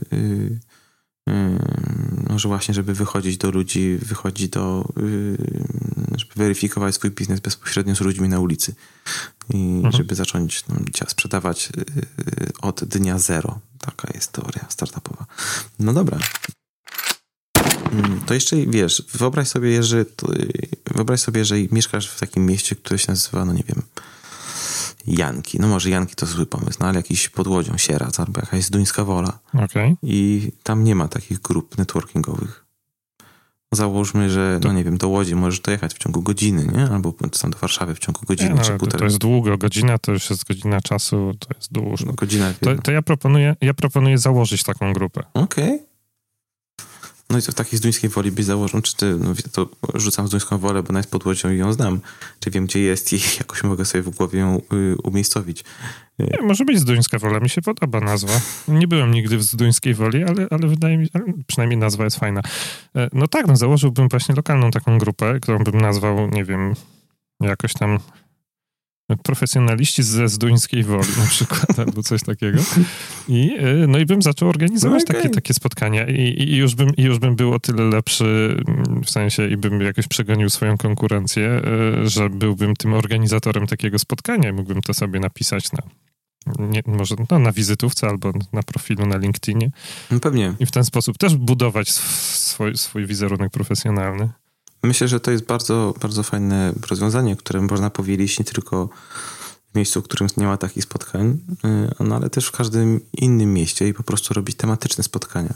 może 2.31 2.49
właśnie, 2.49 2.75
żeby 2.75 2.95
wychodzić 2.95 3.39
do 3.39 3.51
ludzi, 3.51 3.99
wychodzić 4.03 4.49
do, 4.49 4.89
żeby 6.17 6.33
weryfikować 6.37 6.95
swój 6.95 7.11
biznes 7.11 7.41
bezpośrednio 7.41 7.95
z 7.95 8.01
ludźmi 8.01 8.29
na 8.29 8.41
ulicy 8.41 8.75
i 9.51 9.57
mhm. 9.57 9.93
żeby 9.93 10.15
zacząć 10.15 10.65
no, 10.69 10.77
sprzedawać 11.09 11.69
od 12.61 12.85
dnia 12.85 13.19
zero. 13.19 13.59
Taka 13.79 14.09
jest 14.15 14.33
teoria 14.33 14.67
startupowa. 14.69 15.27
No 15.79 15.93
dobra. 15.93 16.19
To 18.27 18.35
jeszcze 18.35 18.57
wiesz, 18.57 19.03
wyobraź 19.13 19.49
sobie, 19.49 19.83
że 19.83 20.05
wyobraź 20.95 21.21
sobie, 21.21 21.45
że 21.45 21.57
mieszkasz 21.71 22.11
w 22.11 22.21
takim 22.21 22.47
mieście, 22.47 22.77
które 22.77 22.99
się 22.99 23.13
nazywa, 23.13 23.45
no 23.45 23.53
nie 23.53 23.65
wiem, 23.69 23.83
Janki. 25.07 25.61
No 25.61 25.69
może 25.69 25.91
Janki 25.91 26.15
to 26.15 26.27
zły 26.27 26.47
pomysł, 26.47 26.79
no 26.81 26.87
ale 26.87 26.97
jakiś 26.97 27.29
pod 27.29 27.47
łodzią 27.47 27.77
Sierac 27.77 28.21
albo 28.21 28.41
jakaś 28.41 28.65
Zduńska 28.65 29.05
Wola. 29.05 29.39
Okay. 29.55 29.97
I 30.03 30.53
tam 30.63 30.85
nie 30.85 30.95
ma 30.95 31.09
takich 31.09 31.41
grup 31.41 31.79
networkingowych. 31.79 32.65
Załóżmy, 33.73 34.31
że, 34.31 34.61
no 34.65 34.73
nie 34.73 34.85
wiem, 34.85 34.99
do 34.99 35.09
Łodzi 35.09 35.35
możesz 35.35 35.61
dojechać 35.61 35.95
w 35.95 35.99
ciągu 35.99 36.23
godziny, 36.23 36.67
nie? 36.75 36.91
Albo 36.91 37.13
tam 37.41 37.51
do 37.51 37.59
Warszawy 37.59 37.95
w 37.95 37.99
ciągu 37.99 38.21
godziny 38.27 38.51
nie, 38.51 38.57
no, 38.57 38.63
czy 38.63 38.79
to, 38.79 38.99
to 38.99 39.05
jest 39.05 39.19
długo. 39.19 39.59
Godzina 39.59 39.99
to 39.99 40.13
już 40.13 40.31
jest 40.31 40.45
godzina 40.45 40.81
czasu, 40.81 41.33
to 41.39 41.49
jest 41.57 41.73
dłużej. 41.73 42.07
No, 42.07 42.13
godzina 42.13 42.55
to, 42.61 42.77
to, 42.77 42.93
ja, 42.93 43.03
proponuję, 43.03 43.57
ja 43.61 43.75
proponuję 43.75 44.19
założyć 44.19 44.63
taką 44.63 44.93
grupę. 44.93 45.23
Okej. 45.35 45.75
Okay. 45.75 45.90
No 47.31 47.39
i 47.39 47.43
co 47.43 47.53
w 47.53 47.55
takiej 47.55 47.79
zduńskiej 47.79 48.11
woli 48.11 48.33
byś 48.33 48.45
założył? 48.45 48.81
Czy 48.81 48.97
ty, 48.97 49.17
no 49.19 49.35
to 49.53 49.69
rzucam 49.95 50.27
zduńską 50.27 50.59
wolę, 50.59 50.83
bo 50.83 50.89
ona 50.89 50.99
jest 50.99 51.11
pod 51.11 51.27
łodzią 51.27 51.51
ją 51.51 51.73
znam. 51.73 52.01
Czy 52.41 52.51
wiem, 52.51 52.67
gdzie 52.67 52.81
jest 52.81 53.13
i 53.13 53.21
jakoś 53.41 53.63
mogę 53.63 53.85
sobie 53.85 54.03
w 54.03 54.11
głowie 54.11 54.39
ją 54.39 54.61
y, 54.73 54.97
umiejscowić. 55.03 55.65
Nie, 56.19 56.43
może 56.43 56.65
być 56.65 56.79
zduńska 56.79 57.19
wola, 57.19 57.41
mi 57.41 57.49
się 57.49 57.63
podoba 57.63 58.01
nazwa. 58.01 58.41
Nie 58.69 58.89
byłem 58.89 59.11
nigdy 59.11 59.37
w 59.37 59.43
zduńskiej 59.43 59.95
woli, 59.95 60.25
ale, 60.25 60.47
ale 60.51 60.69
wydaje 60.69 60.99
mi 60.99 61.07
się, 61.07 61.21
przynajmniej 61.47 61.79
nazwa 61.79 62.05
jest 62.05 62.19
fajna. 62.19 62.41
E, 62.97 63.09
no 63.13 63.29
tak, 63.29 63.47
no 63.47 63.57
założyłbym 63.57 64.09
właśnie 64.09 64.35
lokalną 64.35 64.71
taką 64.71 64.99
grupę, 64.99 65.41
którą 65.41 65.65
bym 65.65 65.81
nazwał, 65.81 66.31
nie 66.31 66.45
wiem, 66.45 66.75
jakoś 67.41 67.73
tam 67.73 67.99
profesjonaliści 69.17 70.03
ze 70.03 70.29
Zduńskiej 70.29 70.85
Woli 70.85 71.09
na 71.19 71.27
przykład, 71.27 71.79
albo 71.87 72.03
coś 72.03 72.23
takiego. 72.23 72.59
I, 73.29 73.59
y, 73.83 73.87
no 73.89 73.99
i 73.99 74.07
bym 74.07 74.23
zaczął 74.23 74.49
organizować 74.49 75.03
okay. 75.03 75.17
takie, 75.17 75.35
takie 75.35 75.55
spotkania 75.55 76.07
I, 76.07 76.43
i, 76.43 76.57
już 76.57 76.75
bym, 76.75 76.97
i 76.97 77.03
już 77.03 77.19
bym 77.19 77.37
był 77.37 77.53
o 77.53 77.61
tyle 77.61 77.85
lepszy, 77.85 78.57
mm, 78.69 79.03
w 79.05 79.11
sensie 79.11 79.49
i 79.49 79.57
bym 79.57 79.81
jakoś 79.81 80.09
przegonił 80.09 80.51
swoją 80.51 80.77
konkurencję, 80.77 81.63
y, 82.05 82.09
że 82.09 82.31
byłbym 82.31 82.77
tym 82.77 82.95
organizatorem 82.95 83.67
takiego 83.67 83.99
spotkania 83.99 84.49
i 84.49 84.53
mógłbym 84.53 84.83
to 84.83 84.95
sobie 84.95 85.21
napisać 85.21 85.73
na 85.73 85.83
nie, 86.59 86.83
może 86.87 87.15
no, 87.31 87.39
na 87.39 87.53
wizytówce 87.53 88.07
albo 88.07 88.33
na 88.53 88.63
profilu 88.63 89.07
na 89.07 89.17
LinkedInie. 89.17 89.71
No 90.11 90.21
pewnie. 90.21 90.55
I 90.61 90.67
w 90.67 90.71
ten 90.71 90.85
sposób 90.85 91.19
też 91.19 91.37
budować 91.37 91.91
swój, 91.91 92.77
swój 92.77 93.07
wizerunek 93.07 93.51
profesjonalny. 93.53 94.31
Myślę, 94.83 95.09
że 95.09 95.21
to 95.21 95.31
jest 95.31 95.45
bardzo, 95.45 95.95
bardzo 96.01 96.23
fajne 96.23 96.73
rozwiązanie, 96.91 97.37
które 97.37 97.61
można 97.61 97.91
powielić 97.91 98.39
nie 98.39 98.45
tylko 98.45 98.89
w 99.73 99.75
miejscu, 99.75 100.01
w 100.01 100.05
którym 100.05 100.29
nie 100.37 100.47
ma 100.47 100.57
takich 100.57 100.85
spotkań, 100.85 101.39
y, 101.65 102.05
no 102.05 102.17
ale 102.17 102.31
też 102.31 102.47
w 102.47 102.53
każdym 102.53 103.01
innym 103.13 103.55
mieście 103.55 103.89
i 103.89 103.95
po 103.95 104.03
prostu 104.03 104.35
robić 104.35 104.57
tematyczne 104.57 105.05
spotkania. 105.05 105.55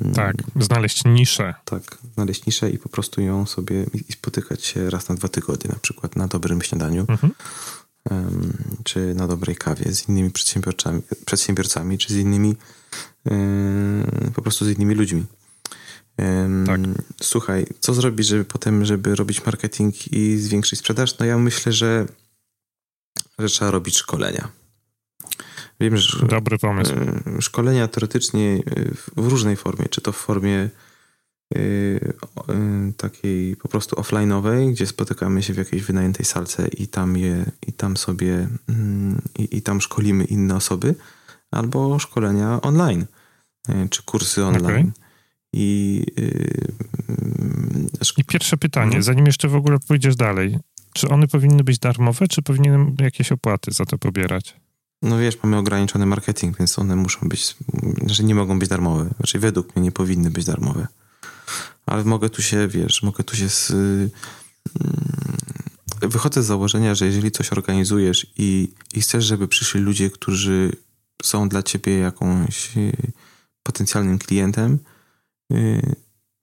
Mm. 0.00 0.14
Tak, 0.14 0.36
znaleźć 0.60 1.04
niszę. 1.04 1.54
Tak, 1.64 1.98
znaleźć 2.14 2.46
niszę 2.46 2.70
i 2.70 2.78
po 2.78 2.88
prostu 2.88 3.20
ją 3.20 3.46
sobie 3.46 3.86
i 4.08 4.12
spotykać 4.12 4.64
się 4.64 4.90
raz 4.90 5.08
na 5.08 5.14
dwa 5.14 5.28
tygodnie, 5.28 5.70
na 5.70 5.78
przykład 5.78 6.16
na 6.16 6.28
dobrym 6.28 6.62
śniadaniu, 6.62 7.06
mhm. 7.08 7.32
czy 8.84 9.14
na 9.14 9.26
dobrej 9.26 9.56
kawie 9.56 9.92
z 9.92 10.08
innymi 10.08 10.30
przedsiębiorcami, 10.30 11.02
przedsiębiorcami 11.24 11.98
czy 11.98 12.14
z 12.14 12.16
innymi, 12.16 12.56
um, 13.24 14.32
po 14.34 14.42
prostu 14.42 14.64
z 14.64 14.68
innymi 14.68 14.94
ludźmi. 14.94 15.24
Tak. 16.66 16.80
Słuchaj, 17.22 17.66
co 17.80 17.94
zrobić, 17.94 18.26
żeby 18.26 18.44
potem, 18.44 18.84
żeby 18.84 19.14
robić 19.16 19.46
marketing 19.46 20.12
i 20.12 20.36
zwiększyć 20.36 20.78
sprzedaż? 20.78 21.18
No 21.18 21.26
ja 21.26 21.38
myślę, 21.38 21.72
że, 21.72 22.06
że 23.38 23.48
trzeba 23.48 23.70
robić 23.70 23.96
szkolenia. 23.96 24.48
Wiem, 25.80 25.96
że 25.96 26.26
Dobry 26.26 26.58
pomysł. 26.58 26.94
Szkolenia 27.40 27.88
teoretycznie 27.88 28.62
w 29.16 29.28
różnej 29.28 29.56
formie, 29.56 29.88
czy 29.88 30.00
to 30.00 30.12
w 30.12 30.16
formie 30.16 30.70
takiej 32.96 33.56
po 33.56 33.68
prostu 33.68 33.96
offline'owej, 33.96 34.72
gdzie 34.72 34.86
spotykamy 34.86 35.42
się 35.42 35.52
w 35.52 35.56
jakiejś 35.56 35.82
wynajętej 35.82 36.26
salce 36.26 36.68
i 36.68 36.86
tam 36.88 37.16
je, 37.16 37.50
i 37.66 37.72
tam 37.72 37.96
sobie 37.96 38.48
mm, 38.68 39.22
i, 39.38 39.56
i 39.56 39.62
tam 39.62 39.80
szkolimy 39.80 40.24
inne 40.24 40.56
osoby, 40.56 40.94
albo 41.50 41.98
szkolenia 41.98 42.60
online, 42.62 43.06
czy 43.90 44.02
kursy 44.02 44.44
online. 44.44 44.64
Okay. 44.64 45.01
I, 45.52 46.04
yy, 46.16 46.68
I 48.16 48.24
pierwsze 48.24 48.56
pytanie, 48.56 48.96
no. 48.96 49.02
zanim 49.02 49.26
jeszcze 49.26 49.48
w 49.48 49.54
ogóle 49.54 49.78
pójdziesz 49.88 50.16
dalej. 50.16 50.58
Czy 50.92 51.08
one 51.08 51.28
powinny 51.28 51.64
być 51.64 51.78
darmowe, 51.78 52.28
czy 52.28 52.42
powinienem 52.42 52.96
jakieś 53.00 53.32
opłaty 53.32 53.72
za 53.72 53.84
to 53.84 53.98
pobierać? 53.98 54.56
No 55.02 55.18
wiesz, 55.18 55.42
mamy 55.42 55.56
ograniczony 55.56 56.06
marketing, 56.06 56.58
więc 56.58 56.78
one 56.78 56.96
muszą 56.96 57.28
być, 57.28 57.56
znaczy 58.02 58.24
nie 58.24 58.34
mogą 58.34 58.58
być 58.58 58.68
darmowe. 58.68 59.10
Znaczy 59.16 59.38
według 59.38 59.76
mnie 59.76 59.84
nie 59.84 59.92
powinny 59.92 60.30
być 60.30 60.44
darmowe. 60.44 60.86
Ale 61.86 62.04
mogę 62.04 62.30
tu 62.30 62.42
się, 62.42 62.68
wiesz, 62.68 63.02
mogę 63.02 63.24
tu 63.24 63.36
się 63.36 63.48
z, 63.48 63.70
yy, 63.70 64.10
wychodzę 66.08 66.42
z 66.42 66.46
założenia, 66.46 66.94
że 66.94 67.06
jeżeli 67.06 67.30
coś 67.30 67.52
organizujesz 67.52 68.26
i, 68.38 68.72
i 68.94 69.00
chcesz, 69.00 69.24
żeby 69.24 69.48
przyszli 69.48 69.80
ludzie, 69.80 70.10
którzy 70.10 70.72
są 71.22 71.48
dla 71.48 71.62
ciebie 71.62 71.98
jakąś 71.98 72.76
yy, 72.76 72.92
potencjalnym 73.62 74.18
klientem, 74.18 74.74
Y, 74.74 74.91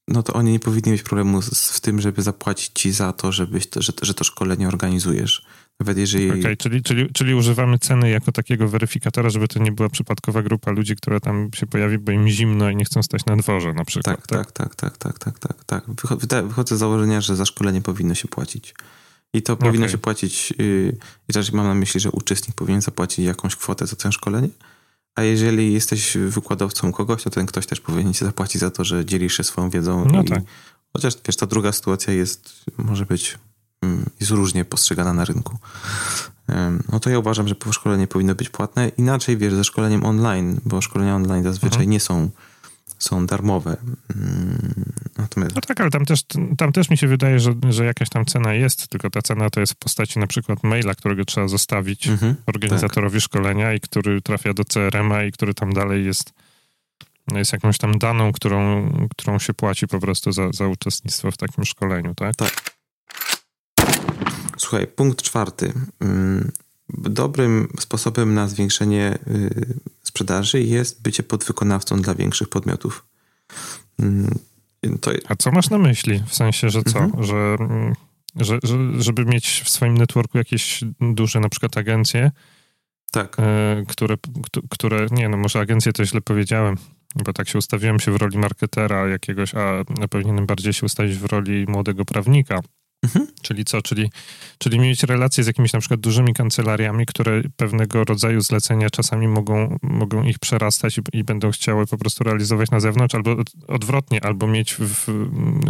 no 0.07 0.23
to 0.23 0.33
oni 0.33 0.51
nie 0.51 0.59
powinni 0.59 0.91
mieć 0.91 1.03
problemu 1.03 1.41
z, 1.41 1.69
w 1.69 1.79
tym, 1.79 2.01
żeby 2.01 2.21
zapłacić 2.21 2.71
ci 2.73 2.91
za 2.91 3.13
to, 3.13 3.31
żebyś 3.31 3.67
to, 3.67 3.81
że, 3.81 3.93
że 4.01 4.13
to 4.13 4.23
szkolenie 4.23 4.67
organizujesz. 4.67 5.45
Nawet 5.79 5.97
jeżeli... 5.97 6.39
Okay, 6.39 6.57
czyli, 6.57 6.83
czyli, 6.83 7.13
czyli 7.13 7.33
używamy 7.33 7.79
ceny 7.79 8.09
jako 8.09 8.31
takiego 8.31 8.67
weryfikatora, 8.67 9.29
żeby 9.29 9.47
to 9.47 9.59
nie 9.59 9.71
była 9.71 9.89
przypadkowa 9.89 10.41
grupa 10.41 10.71
ludzi, 10.71 10.95
która 10.95 11.19
tam 11.19 11.49
się 11.55 11.67
pojawi, 11.67 11.97
bo 11.97 12.11
im 12.11 12.29
zimno 12.29 12.69
i 12.69 12.75
nie 12.75 12.85
chcą 12.85 13.03
stać 13.03 13.25
na 13.25 13.37
dworze 13.37 13.73
na 13.73 13.85
przykład. 13.85 14.27
Tak, 14.27 14.27
tak, 14.27 14.51
tak, 14.51 14.75
tak, 14.75 14.97
tak, 14.97 15.19
tak, 15.19 15.39
tak. 15.39 15.65
tak. 15.65 16.47
Wychodzę 16.47 16.75
z 16.75 16.79
założenia, 16.79 17.21
że 17.21 17.35
za 17.35 17.45
szkolenie 17.45 17.81
powinno 17.81 18.15
się 18.15 18.27
płacić. 18.27 18.73
I 19.33 19.41
to 19.41 19.57
powinno 19.57 19.85
okay. 19.85 19.91
się 19.91 19.97
płacić, 19.97 20.53
yy, 20.57 20.97
i 21.29 21.33
raczej 21.33 21.55
mam 21.55 21.67
na 21.67 21.73
myśli, 21.73 21.99
że 21.99 22.11
uczestnik 22.11 22.55
powinien 22.55 22.81
zapłacić 22.81 23.25
jakąś 23.25 23.55
kwotę 23.55 23.87
za 23.87 23.95
to 23.95 24.11
szkolenie, 24.11 24.49
a 25.19 25.23
jeżeli 25.23 25.73
jesteś 25.73 26.17
wykładowcą 26.17 26.91
kogoś, 26.91 27.23
to 27.23 27.29
ten 27.29 27.45
ktoś 27.45 27.65
też 27.67 27.81
powinien 27.81 28.13
ci 28.13 28.25
zapłacić 28.25 28.61
za 28.61 28.71
to, 28.71 28.83
że 28.83 29.05
dzielisz 29.05 29.37
się 29.37 29.43
swoją 29.43 29.69
wiedzą. 29.69 30.05
No 30.05 30.21
i, 30.21 30.25
tak. 30.25 30.43
Chociaż 30.93 31.13
wiesz, 31.27 31.35
ta 31.35 31.45
druga 31.45 31.71
sytuacja 31.71 32.13
jest, 32.13 32.65
może 32.77 33.05
być, 33.05 33.37
mm, 33.81 34.05
jest 34.19 34.31
różnie 34.31 34.65
postrzegana 34.65 35.13
na 35.13 35.25
rynku. 35.25 35.57
No 36.91 36.99
to 36.99 37.09
ja 37.09 37.19
uważam, 37.19 37.47
że 37.47 37.55
szkolenie 37.71 38.07
powinno 38.07 38.35
być 38.35 38.49
płatne. 38.49 38.89
Inaczej 38.97 39.37
wiesz, 39.37 39.53
ze 39.53 39.63
szkoleniem 39.63 40.05
online, 40.05 40.59
bo 40.65 40.81
szkolenia 40.81 41.15
online 41.15 41.43
zazwyczaj 41.43 41.79
mhm. 41.79 41.89
nie 41.89 41.99
są 41.99 42.29
są 42.99 43.25
darmowe. 43.25 43.77
Mm, 44.15 44.73
natomiast... 45.17 45.55
No 45.55 45.61
tak, 45.61 45.81
ale 45.81 45.89
tam 45.89 46.05
też, 46.05 46.23
tam 46.57 46.71
też 46.71 46.89
mi 46.89 46.97
się 46.97 47.07
wydaje, 47.07 47.39
że, 47.39 47.53
że 47.69 47.85
jakaś 47.85 48.09
tam 48.09 48.25
cena 48.25 48.53
jest, 48.53 48.87
tylko 48.87 49.09
ta 49.09 49.21
cena 49.21 49.49
to 49.49 49.59
jest 49.59 49.73
w 49.73 49.75
postaci 49.75 50.19
na 50.19 50.27
przykład 50.27 50.63
maila, 50.63 50.95
którego 50.95 51.25
trzeba 51.25 51.47
zostawić 51.47 52.07
mhm, 52.07 52.35
organizatorowi 52.47 53.17
tak. 53.17 53.23
szkolenia 53.23 53.73
i 53.73 53.79
który 53.79 54.21
trafia 54.21 54.53
do 54.53 54.63
CRM-a 54.65 55.23
i 55.23 55.31
który 55.31 55.53
tam 55.53 55.73
dalej 55.73 56.05
jest, 56.05 56.33
jest 57.31 57.53
jakąś 57.53 57.77
tam 57.77 57.97
daną, 57.97 58.31
którą, 58.31 58.91
którą 59.17 59.39
się 59.39 59.53
płaci 59.53 59.87
po 59.87 59.99
prostu 59.99 60.31
za, 60.31 60.51
za 60.51 60.67
uczestnictwo 60.67 61.31
w 61.31 61.37
takim 61.37 61.65
szkoleniu, 61.65 62.15
tak? 62.15 62.35
Tak. 62.35 62.79
Słuchaj, 64.57 64.87
punkt 64.87 65.21
czwarty. 65.21 65.73
Dobrym 66.93 67.67
sposobem 67.79 68.33
na 68.33 68.47
zwiększenie 68.47 69.17
y, 69.27 69.73
sprzedaży 70.03 70.61
jest 70.61 71.01
bycie 71.01 71.23
podwykonawcą 71.23 72.01
dla 72.01 72.15
większych 72.15 72.49
podmiotów. 72.49 73.05
Mm, 73.99 74.39
to... 75.01 75.11
A 75.27 75.35
co 75.35 75.51
masz 75.51 75.69
na 75.69 75.77
myśli? 75.77 76.23
W 76.27 76.35
sensie, 76.35 76.69
że 76.69 76.83
co? 76.83 76.99
Mhm. 76.99 77.23
Że, 77.23 77.57
mm, 77.59 77.93
że, 78.35 78.59
że, 78.63 78.77
żeby 79.01 79.25
mieć 79.25 79.61
w 79.65 79.69
swoim 79.69 79.97
networku 79.97 80.37
jakieś 80.37 80.83
duże 80.99 81.39
na 81.39 81.49
przykład 81.49 81.77
agencje, 81.77 82.31
tak. 83.11 83.37
E, 83.39 83.83
które, 83.87 84.15
które, 84.69 85.07
nie 85.11 85.29
no, 85.29 85.37
może 85.37 85.59
agencje 85.59 85.93
to 85.93 86.05
źle 86.05 86.21
powiedziałem, 86.21 86.75
bo 87.15 87.33
tak 87.33 87.49
się 87.49 87.57
ustawiłem 87.57 87.99
się 87.99 88.11
w 88.11 88.15
roli 88.15 88.37
marketera 88.37 89.07
jakiegoś, 89.07 89.55
a 89.55 89.83
powinienem 90.09 90.45
bardziej 90.45 90.73
się 90.73 90.85
ustawić 90.85 91.17
w 91.17 91.25
roli 91.25 91.65
młodego 91.67 92.05
prawnika. 92.05 92.59
Mhm. 93.03 93.27
Czyli 93.41 93.65
co? 93.65 93.81
Czyli, 93.81 94.11
czyli 94.57 94.79
mieć 94.79 95.03
relacje 95.03 95.43
z 95.43 95.47
jakimiś 95.47 95.73
na 95.73 95.79
przykład 95.79 95.99
dużymi 95.99 96.33
kancelariami, 96.33 97.05
które 97.05 97.41
pewnego 97.57 98.03
rodzaju 98.03 98.41
zlecenia 98.41 98.89
czasami 98.89 99.27
mogą, 99.27 99.77
mogą 99.81 100.23
ich 100.23 100.39
przerastać 100.39 100.97
i, 100.97 101.01
i 101.13 101.23
będą 101.23 101.51
chciały 101.51 101.87
po 101.87 101.97
prostu 101.97 102.23
realizować 102.23 102.71
na 102.71 102.79
zewnątrz, 102.79 103.15
albo 103.15 103.35
odwrotnie, 103.67 104.25
albo 104.25 104.47
mieć 104.47 104.73
w, 104.73 104.79
w 104.79 105.07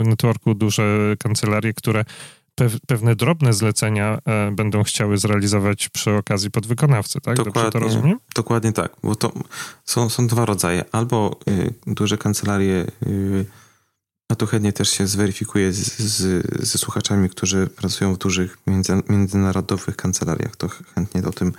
networku 0.08 0.54
duże 0.54 1.16
kancelarie, 1.20 1.74
które 1.74 2.06
pewne 2.88 3.16
drobne 3.16 3.54
zlecenia 3.54 4.20
e, 4.26 4.52
będą 4.52 4.84
chciały 4.84 5.18
zrealizować 5.18 5.90
przy 5.90 6.12
okazji 6.12 6.52
podwykonawcy, 6.52 7.22
tak? 7.22 7.36
Dokładnie, 7.36 7.62
Dobrze 7.62 7.72
to 7.72 7.80
rozumiem? 7.80 8.20
Dokładnie 8.36 8.72
tak, 8.72 8.92
bo 9.04 9.16
to 9.16 9.32
są, 9.86 10.10
są 10.10 10.28
dwa 10.28 10.46
rodzaje. 10.46 10.86
Albo 10.92 11.40
y, 11.50 11.74
duże 11.88 12.18
kancelarie, 12.18 12.86
y, 13.08 13.46
a 14.30 14.36
tu 14.36 14.48
chętnie 14.48 14.74
też 14.74 14.90
się 14.90 15.08
zweryfikuje 15.08 15.74
z, 15.74 16.00
z, 16.00 16.48
ze 16.68 16.78
słuchaczami, 16.78 17.30
którzy 17.30 17.68
pracują 17.68 18.16
w 18.16 18.18
dużych 18.18 18.58
między, 18.68 18.94
międzynarodowych 19.10 19.96
kancelariach, 19.96 20.56
to 20.56 20.70
chętnie 20.96 21.24
o 21.24 21.32
tym 21.32 21.54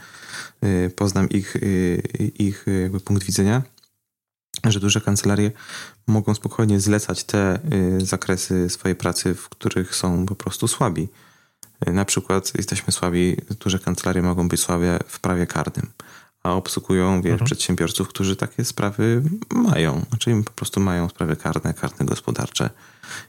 y, 0.65 0.93
poznam 0.97 1.29
ich, 1.29 1.57
y, 1.57 2.03
ich 2.39 2.65
jakby 2.83 3.01
punkt 3.01 3.25
widzenia 3.25 3.63
że 4.65 4.81
duże 4.81 5.01
kancelarie 5.01 5.53
mogą 6.07 6.35
spokojnie 6.35 6.81
zlecać 6.81 7.25
te 7.25 7.59
y, 7.73 8.07
zakresy 8.07 8.69
swojej 8.69 8.97
pracy, 8.97 9.35
w 9.35 9.49
których 9.49 9.95
są 9.95 10.27
po 10.27 10.35
prostu 10.35 10.69
słabi. 10.69 11.09
Y, 11.89 11.93
na 11.93 12.05
przykład 12.05 12.53
jesteśmy 12.57 12.93
słabi, 12.93 13.37
duże 13.61 13.79
kancelarie 13.79 14.23
mogą 14.23 14.49
być 14.49 14.61
słabe 14.61 14.99
w 15.07 15.21
prawie 15.21 15.47
karnym, 15.47 15.91
a 16.43 16.53
obsługują 16.53 17.23
wiesz, 17.23 17.33
mhm. 17.33 17.47
przedsiębiorców, 17.47 18.09
którzy 18.09 18.37
takie 18.37 18.65
sprawy 18.65 19.23
mają. 19.51 20.05
Znaczy 20.09 20.43
po 20.45 20.51
prostu 20.51 20.81
mają 20.81 21.09
sprawy 21.09 21.37
karne, 21.37 21.75
karne 21.75 22.07
gospodarcze 22.07 22.71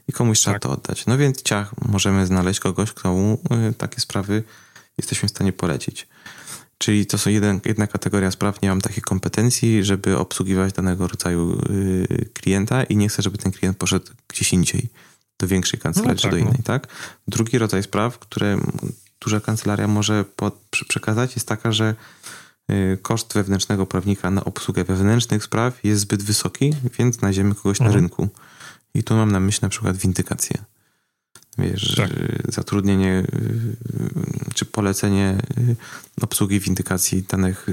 i 0.08 0.12
komuś 0.12 0.38
trzeba 0.38 0.54
tak. 0.54 0.62
to 0.62 0.70
oddać. 0.70 1.06
No 1.06 1.18
więc 1.18 1.42
ciach, 1.42 1.70
możemy 1.88 2.26
znaleźć 2.26 2.60
kogoś, 2.60 2.92
kto 2.92 3.12
mu 3.12 3.38
y, 3.70 3.74
takie 3.74 4.00
sprawy 4.00 4.42
jesteśmy 4.98 5.28
w 5.28 5.30
stanie 5.30 5.52
polecić. 5.52 6.08
Czyli 6.78 7.06
to 7.06 7.18
są 7.18 7.30
jeden, 7.30 7.60
jedna 7.64 7.86
kategoria 7.86 8.30
spraw, 8.30 8.62
nie 8.62 8.68
mam 8.68 8.80
takiej 8.80 9.02
kompetencji, 9.02 9.84
żeby 9.84 10.18
obsługiwać 10.18 10.72
danego 10.72 11.08
rodzaju 11.08 11.60
y, 11.70 12.30
klienta 12.34 12.84
i 12.84 12.96
nie 12.96 13.08
chcę, 13.08 13.22
żeby 13.22 13.38
ten 13.38 13.52
klient 13.52 13.78
poszedł 13.78 14.12
gdzieś 14.28 14.52
indziej, 14.52 14.88
do 15.38 15.46
większej 15.48 15.80
kancelarii 15.80 16.16
no 16.16 16.22
tak, 16.22 16.22
czy 16.22 16.30
do 16.30 16.36
innej, 16.36 16.58
no. 16.58 16.64
tak? 16.64 16.86
Drugi 17.28 17.58
rodzaj 17.58 17.82
spraw, 17.82 18.18
które 18.18 18.58
duża 19.20 19.40
kancelaria 19.40 19.88
może 19.88 20.24
pod, 20.24 20.54
przekazać 20.88 21.34
jest 21.34 21.48
taka, 21.48 21.72
że 21.72 21.94
koszt 23.02 23.34
wewnętrznego 23.34 23.86
prawnika 23.86 24.30
na 24.30 24.44
obsługę 24.44 24.84
wewnętrznych 24.84 25.44
spraw 25.44 25.84
jest 25.84 26.00
zbyt 26.00 26.22
wysoki, 26.22 26.74
więc 26.98 27.16
znajdziemy 27.16 27.54
kogoś 27.54 27.80
mhm. 27.80 27.90
na 27.90 27.96
rynku. 27.96 28.28
I 28.94 29.02
tu 29.02 29.14
mam 29.14 29.32
na 29.32 29.40
myśli 29.40 29.62
na 29.62 29.68
przykład 29.68 29.96
windykację. 29.96 30.64
Wiesz, 31.58 31.94
tak. 31.96 32.10
zatrudnienie 32.48 33.24
y, 33.34 33.76
czy 34.54 34.64
polecenie 34.64 35.38
y, 35.58 35.76
obsługi 36.20 36.60
windykacji 36.60 37.22
danych 37.22 37.66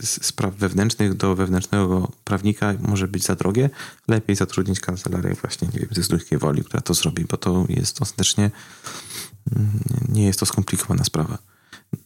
spraw 0.00 0.54
wewnętrznych 0.54 1.14
do 1.14 1.34
wewnętrznego 1.34 2.12
prawnika 2.24 2.74
może 2.80 3.08
być 3.08 3.24
za 3.24 3.36
drogie. 3.36 3.70
Lepiej 4.08 4.36
zatrudnić 4.36 4.80
kancelarię 4.80 5.34
właśnie, 5.34 5.68
nie 5.74 5.80
wiem, 5.80 5.88
ze 6.30 6.38
woli, 6.38 6.64
która 6.64 6.80
to 6.80 6.94
zrobi, 6.94 7.24
bo 7.24 7.36
to 7.36 7.66
jest 7.68 8.02
ostatecznie 8.02 8.50
mm, 9.56 9.70
nie 10.08 10.26
jest 10.26 10.40
to 10.40 10.46
skomplikowana 10.46 11.04
sprawa. 11.04 11.38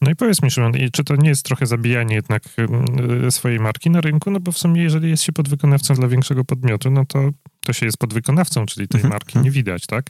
No 0.01 0.11
i 0.11 0.15
powiedz 0.15 0.41
mi, 0.41 0.51
Szymon, 0.51 0.73
czy 0.91 1.03
to 1.03 1.15
nie 1.15 1.29
jest 1.29 1.45
trochę 1.45 1.65
zabijanie 1.65 2.15
jednak 2.15 2.43
y, 3.27 3.31
swojej 3.31 3.59
marki 3.59 3.89
na 3.89 4.01
rynku? 4.01 4.31
No 4.31 4.39
bo 4.39 4.51
w 4.51 4.57
sumie, 4.57 4.83
jeżeli 4.83 5.09
jest 5.09 5.23
się 5.23 5.31
podwykonawcą 5.31 5.93
dla 5.93 6.07
większego 6.07 6.45
podmiotu, 6.45 6.91
no 6.91 7.05
to 7.05 7.29
to 7.67 7.73
się 7.73 7.85
jest 7.85 7.97
podwykonawcą, 7.97 8.65
czyli 8.65 8.87
tej 8.87 8.97
mhm, 8.97 9.13
marki 9.13 9.29
mhm. 9.29 9.45
nie 9.45 9.51
widać, 9.51 9.85
tak? 9.85 10.05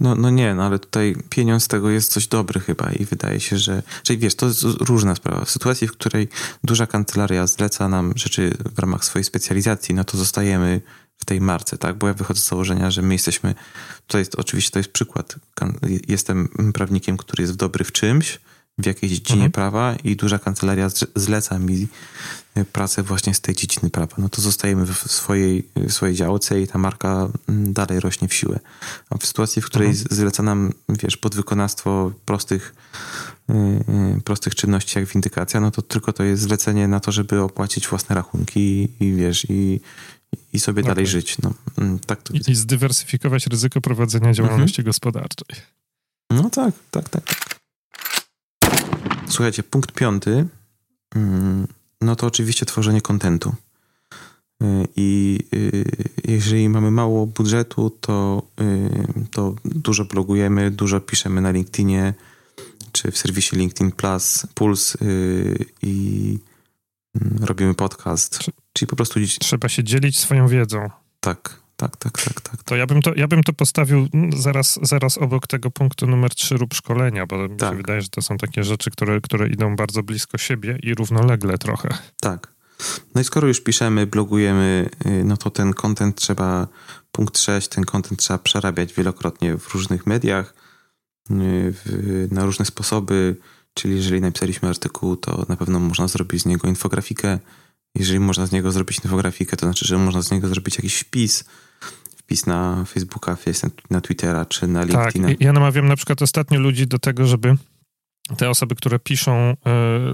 No, 0.00 0.14
no 0.14 0.30
nie, 0.30 0.54
no 0.54 0.66
ale 0.66 0.78
tutaj 0.78 1.16
pieniądz 1.30 1.64
z 1.64 1.68
tego 1.68 1.90
jest 1.90 2.12
coś 2.12 2.26
dobry 2.26 2.60
chyba 2.60 2.92
i 2.92 3.04
wydaje 3.04 3.40
się, 3.40 3.58
że... 3.58 3.82
Czyli 4.02 4.18
wiesz, 4.18 4.34
to 4.34 4.46
jest 4.46 4.62
różna 4.62 5.14
sprawa. 5.14 5.44
W 5.44 5.50
sytuacji, 5.50 5.88
w 5.88 5.92
której 5.92 6.28
duża 6.64 6.86
kancelaria 6.86 7.46
zleca 7.46 7.88
nam 7.88 8.12
rzeczy 8.16 8.54
w 8.74 8.78
ramach 8.78 9.04
swojej 9.04 9.24
specjalizacji, 9.24 9.94
no 9.94 10.04
to 10.04 10.18
zostajemy 10.18 10.80
w 11.16 11.24
tej 11.24 11.40
marce, 11.40 11.78
tak? 11.78 11.98
Bo 11.98 12.08
ja 12.08 12.14
wychodzę 12.14 12.40
z 12.40 12.48
założenia, 12.48 12.90
że 12.90 13.02
my 13.02 13.14
jesteśmy... 13.14 13.54
To 14.06 14.18
jest, 14.18 14.34
oczywiście 14.34 14.70
to 14.70 14.78
jest 14.78 14.92
przykład. 14.92 15.36
Jestem 16.08 16.48
prawnikiem, 16.74 17.16
który 17.16 17.42
jest 17.42 17.56
dobry 17.56 17.84
w 17.84 17.92
czymś, 17.92 18.38
w 18.82 18.86
jakiejś 18.86 19.12
dziedzinie 19.12 19.44
mhm. 19.44 19.52
prawa 19.52 19.96
i 20.04 20.16
duża 20.16 20.38
kancelaria 20.38 20.88
zleca 21.16 21.58
mi 21.58 21.88
e, 22.54 22.64
pracę 22.64 23.02
właśnie 23.02 23.34
z 23.34 23.40
tej 23.40 23.54
dziedziny 23.54 23.90
prawa. 23.90 24.14
No 24.18 24.28
to 24.28 24.42
zostajemy 24.42 24.86
w 24.86 25.12
swojej, 25.12 25.68
w 25.76 25.92
swojej 25.92 26.16
działce 26.16 26.60
i 26.62 26.66
ta 26.66 26.78
marka 26.78 27.28
mm, 27.48 27.72
dalej 27.72 28.00
rośnie 28.00 28.28
w 28.28 28.34
siłę. 28.34 28.58
A 29.10 29.18
w 29.18 29.26
sytuacji, 29.26 29.62
w 29.62 29.66
której 29.66 29.88
mhm. 29.88 30.06
zleca 30.10 30.42
nam, 30.42 30.72
wiesz, 30.88 31.16
podwykonawstwo 31.16 32.12
prostych, 32.24 32.74
yy, 33.48 34.20
prostych 34.24 34.54
czynności 34.54 34.98
jak 34.98 35.08
windykacja, 35.08 35.60
no 35.60 35.70
to 35.70 35.82
tylko 35.82 36.12
to 36.12 36.24
jest 36.24 36.42
zlecenie 36.42 36.88
na 36.88 37.00
to, 37.00 37.12
żeby 37.12 37.40
opłacić 37.40 37.88
własne 37.88 38.14
rachunki 38.14 38.60
i, 38.60 39.04
i 39.04 39.12
wiesz, 39.14 39.46
i, 39.48 39.80
i 40.52 40.60
sobie 40.60 40.82
okay. 40.82 40.94
dalej 40.94 41.06
żyć. 41.06 41.36
No, 41.42 41.54
mm, 41.78 41.98
tak 41.98 42.22
to 42.22 42.34
I, 42.34 42.50
I 42.50 42.54
zdywersyfikować 42.54 43.46
ryzyko 43.46 43.80
prowadzenia 43.80 44.32
działalności 44.32 44.80
mhm. 44.80 44.86
gospodarczej. 44.86 45.56
No 46.30 46.50
tak, 46.50 46.74
tak, 46.90 47.08
tak. 47.08 47.24
tak. 47.24 47.49
Słuchajcie, 49.40 49.62
punkt 49.62 49.92
piąty, 49.92 50.46
mm, 51.14 51.66
no 52.00 52.16
to 52.16 52.26
oczywiście 52.26 52.66
tworzenie 52.66 53.00
kontentu. 53.00 53.54
Y, 54.62 54.88
I 54.96 55.38
y, 55.54 55.84
jeżeli 56.24 56.68
mamy 56.68 56.90
mało 56.90 57.26
budżetu, 57.26 57.90
to, 57.90 58.42
y, 58.60 59.28
to 59.30 59.54
dużo 59.64 60.04
blogujemy, 60.04 60.70
dużo 60.70 61.00
piszemy 61.00 61.40
na 61.40 61.50
LinkedInie 61.50 62.14
czy 62.92 63.10
w 63.10 63.18
serwisie 63.18 63.56
LinkedIn 63.56 63.92
Plus, 63.92 64.46
Puls 64.54 64.96
i 65.82 66.38
mm, 67.20 67.44
robimy 67.44 67.74
podcast. 67.74 68.38
Czyli 68.72 68.88
po 68.88 68.96
prostu. 68.96 69.20
Trzeba 69.40 69.68
się 69.68 69.84
dzielić 69.84 70.18
swoją 70.18 70.48
wiedzą. 70.48 70.90
Tak, 71.20 71.60
tak, 71.80 71.96
tak, 71.96 72.22
tak, 72.22 72.40
tak. 72.40 72.62
To 72.62 72.76
ja 72.76 72.86
bym 72.86 73.02
to, 73.02 73.14
ja 73.16 73.28
bym 73.28 73.42
to 73.42 73.52
postawił 73.52 74.08
zaraz, 74.36 74.78
zaraz 74.82 75.18
obok 75.18 75.46
tego 75.46 75.70
punktu 75.70 76.06
numer 76.06 76.34
3 76.34 76.56
rób 76.56 76.74
szkolenia, 76.74 77.26
bo 77.26 77.48
mi 77.48 77.56
tak. 77.56 77.70
się 77.70 77.76
wydaje, 77.76 78.02
że 78.02 78.08
to 78.08 78.22
są 78.22 78.38
takie 78.38 78.64
rzeczy, 78.64 78.90
które, 78.90 79.20
które 79.20 79.48
idą 79.48 79.76
bardzo 79.76 80.02
blisko 80.02 80.38
siebie 80.38 80.78
i 80.82 80.94
równolegle 80.94 81.58
trochę. 81.58 81.88
Tak. 82.20 82.52
No 83.14 83.20
i 83.20 83.24
skoro 83.24 83.48
już 83.48 83.60
piszemy, 83.60 84.06
blogujemy, 84.06 84.90
y, 85.06 85.24
no 85.24 85.36
to 85.36 85.50
ten 85.50 85.74
content 85.74 86.16
trzeba, 86.16 86.66
punkt 87.12 87.38
6, 87.38 87.68
ten 87.68 87.84
content 87.84 88.20
trzeba 88.20 88.38
przerabiać 88.38 88.94
wielokrotnie 88.94 89.56
w 89.56 89.74
różnych 89.74 90.06
mediach, 90.06 90.54
y, 91.30 91.34
w, 91.72 92.28
na 92.30 92.44
różne 92.44 92.64
sposoby, 92.64 93.36
czyli 93.74 93.96
jeżeli 93.96 94.20
napisaliśmy 94.20 94.68
artykuł, 94.68 95.16
to 95.16 95.46
na 95.48 95.56
pewno 95.56 95.80
można 95.80 96.08
zrobić 96.08 96.42
z 96.42 96.46
niego 96.46 96.68
infografikę. 96.68 97.38
Jeżeli 97.94 98.20
można 98.20 98.46
z 98.46 98.52
niego 98.52 98.72
zrobić 98.72 99.00
infografikę, 99.04 99.56
to 99.56 99.66
znaczy, 99.66 99.86
że 99.86 99.98
można 99.98 100.22
z 100.22 100.30
niego 100.30 100.48
zrobić 100.48 100.76
jakiś 100.76 100.96
wpis, 100.96 101.44
wpis 102.30 102.46
na 102.46 102.84
Facebooka, 102.84 103.36
na 103.90 104.00
Twittera 104.00 104.44
czy 104.44 104.66
na 104.66 104.80
tak, 104.80 104.88
LinkedIna. 104.88 105.28
Tak, 105.28 105.40
ja 105.40 105.52
namawiam 105.52 105.86
na 105.86 105.96
przykład 105.96 106.22
ostatnio 106.22 106.60
ludzi 106.60 106.86
do 106.86 106.98
tego, 106.98 107.26
żeby 107.26 107.56
te 108.36 108.50
osoby, 108.50 108.74
które 108.74 108.98
piszą 108.98 109.52
y, 109.52 109.54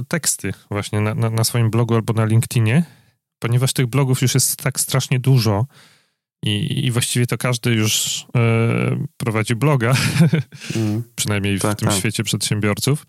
teksty 0.09 0.53
właśnie 0.71 1.01
na, 1.01 1.15
na, 1.15 1.31
na, 1.31 1.45
swoim 1.45 1.71
blogu 1.71 1.95
albo 1.95 2.13
na 2.13 2.25
LinkedInie, 2.25 2.85
ponieważ 3.39 3.73
tych 3.73 3.87
blogów 3.87 4.23
już 4.23 4.35
jest 4.35 4.57
tak 4.57 4.81
strasznie 4.81 5.21
dużo 5.21 5.67
i, 6.43 6.87
i 6.87 6.91
właściwie 6.91 7.27
to 7.27 7.39
każdy 7.39 7.71
już 7.75 8.21
y, 8.21 9.07
prowadzi 9.17 9.55
bloga, 9.55 9.95
mm. 10.77 11.03
przynajmniej 11.17 11.59
w 11.59 11.63
tak, 11.63 11.79
tym 11.79 11.89
tak. 11.89 11.99
świecie 11.99 12.25
przedsiębiorców, 12.25 13.07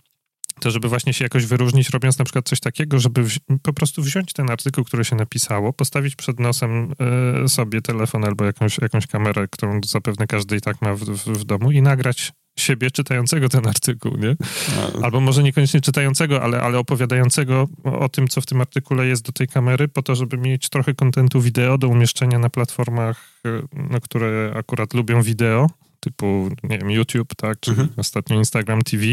to 0.59 0.71
żeby 0.71 0.89
właśnie 0.89 1.13
się 1.13 1.25
jakoś 1.25 1.45
wyróżnić, 1.45 1.89
robiąc 1.89 2.17
na 2.19 2.25
przykład 2.25 2.49
coś 2.49 2.59
takiego, 2.59 2.99
żeby 2.99 3.25
po 3.61 3.73
prostu 3.73 4.01
wziąć 4.01 4.33
ten 4.33 4.49
artykuł, 4.49 4.83
który 4.83 5.05
się 5.05 5.15
napisało, 5.15 5.73
postawić 5.73 6.15
przed 6.15 6.39
nosem 6.39 6.93
y, 7.45 7.49
sobie 7.49 7.81
telefon 7.81 8.25
albo 8.25 8.45
jakąś, 8.45 8.77
jakąś 8.77 9.07
kamerę, 9.07 9.47
którą 9.51 9.79
zapewne 9.85 10.27
każdy 10.27 10.55
i 10.55 10.61
tak 10.61 10.81
ma 10.81 10.95
w, 10.95 10.99
w, 10.99 11.25
w 11.25 11.43
domu 11.43 11.71
i 11.71 11.81
nagrać 11.81 12.33
siebie 12.59 12.91
czytającego 12.91 13.49
ten 13.49 13.67
artykuł, 13.67 14.17
nie? 14.17 14.35
Albo 15.03 15.19
może 15.19 15.43
niekoniecznie 15.43 15.81
czytającego, 15.81 16.43
ale, 16.43 16.61
ale 16.61 16.79
opowiadającego 16.79 17.67
o 17.83 18.09
tym, 18.09 18.27
co 18.27 18.41
w 18.41 18.45
tym 18.45 18.61
artykule 18.61 19.07
jest 19.07 19.25
do 19.25 19.31
tej 19.31 19.47
kamery, 19.47 19.87
po 19.87 20.01
to, 20.01 20.15
żeby 20.15 20.37
mieć 20.37 20.69
trochę 20.69 20.93
kontentu 20.93 21.41
wideo 21.41 21.77
do 21.77 21.87
umieszczenia 21.87 22.39
na 22.39 22.49
platformach, 22.49 23.41
e, 23.45 23.61
no, 23.73 24.01
które 24.01 24.53
akurat 24.55 24.93
lubią 24.93 25.21
wideo, 25.21 25.69
typu, 25.99 26.49
nie 26.63 26.77
wiem, 26.77 26.91
YouTube, 26.91 27.35
tak, 27.35 27.59
czy 27.59 27.71
mhm. 27.71 27.89
ostatnio 27.97 28.37
Instagram 28.37 28.81
TV, 28.81 29.03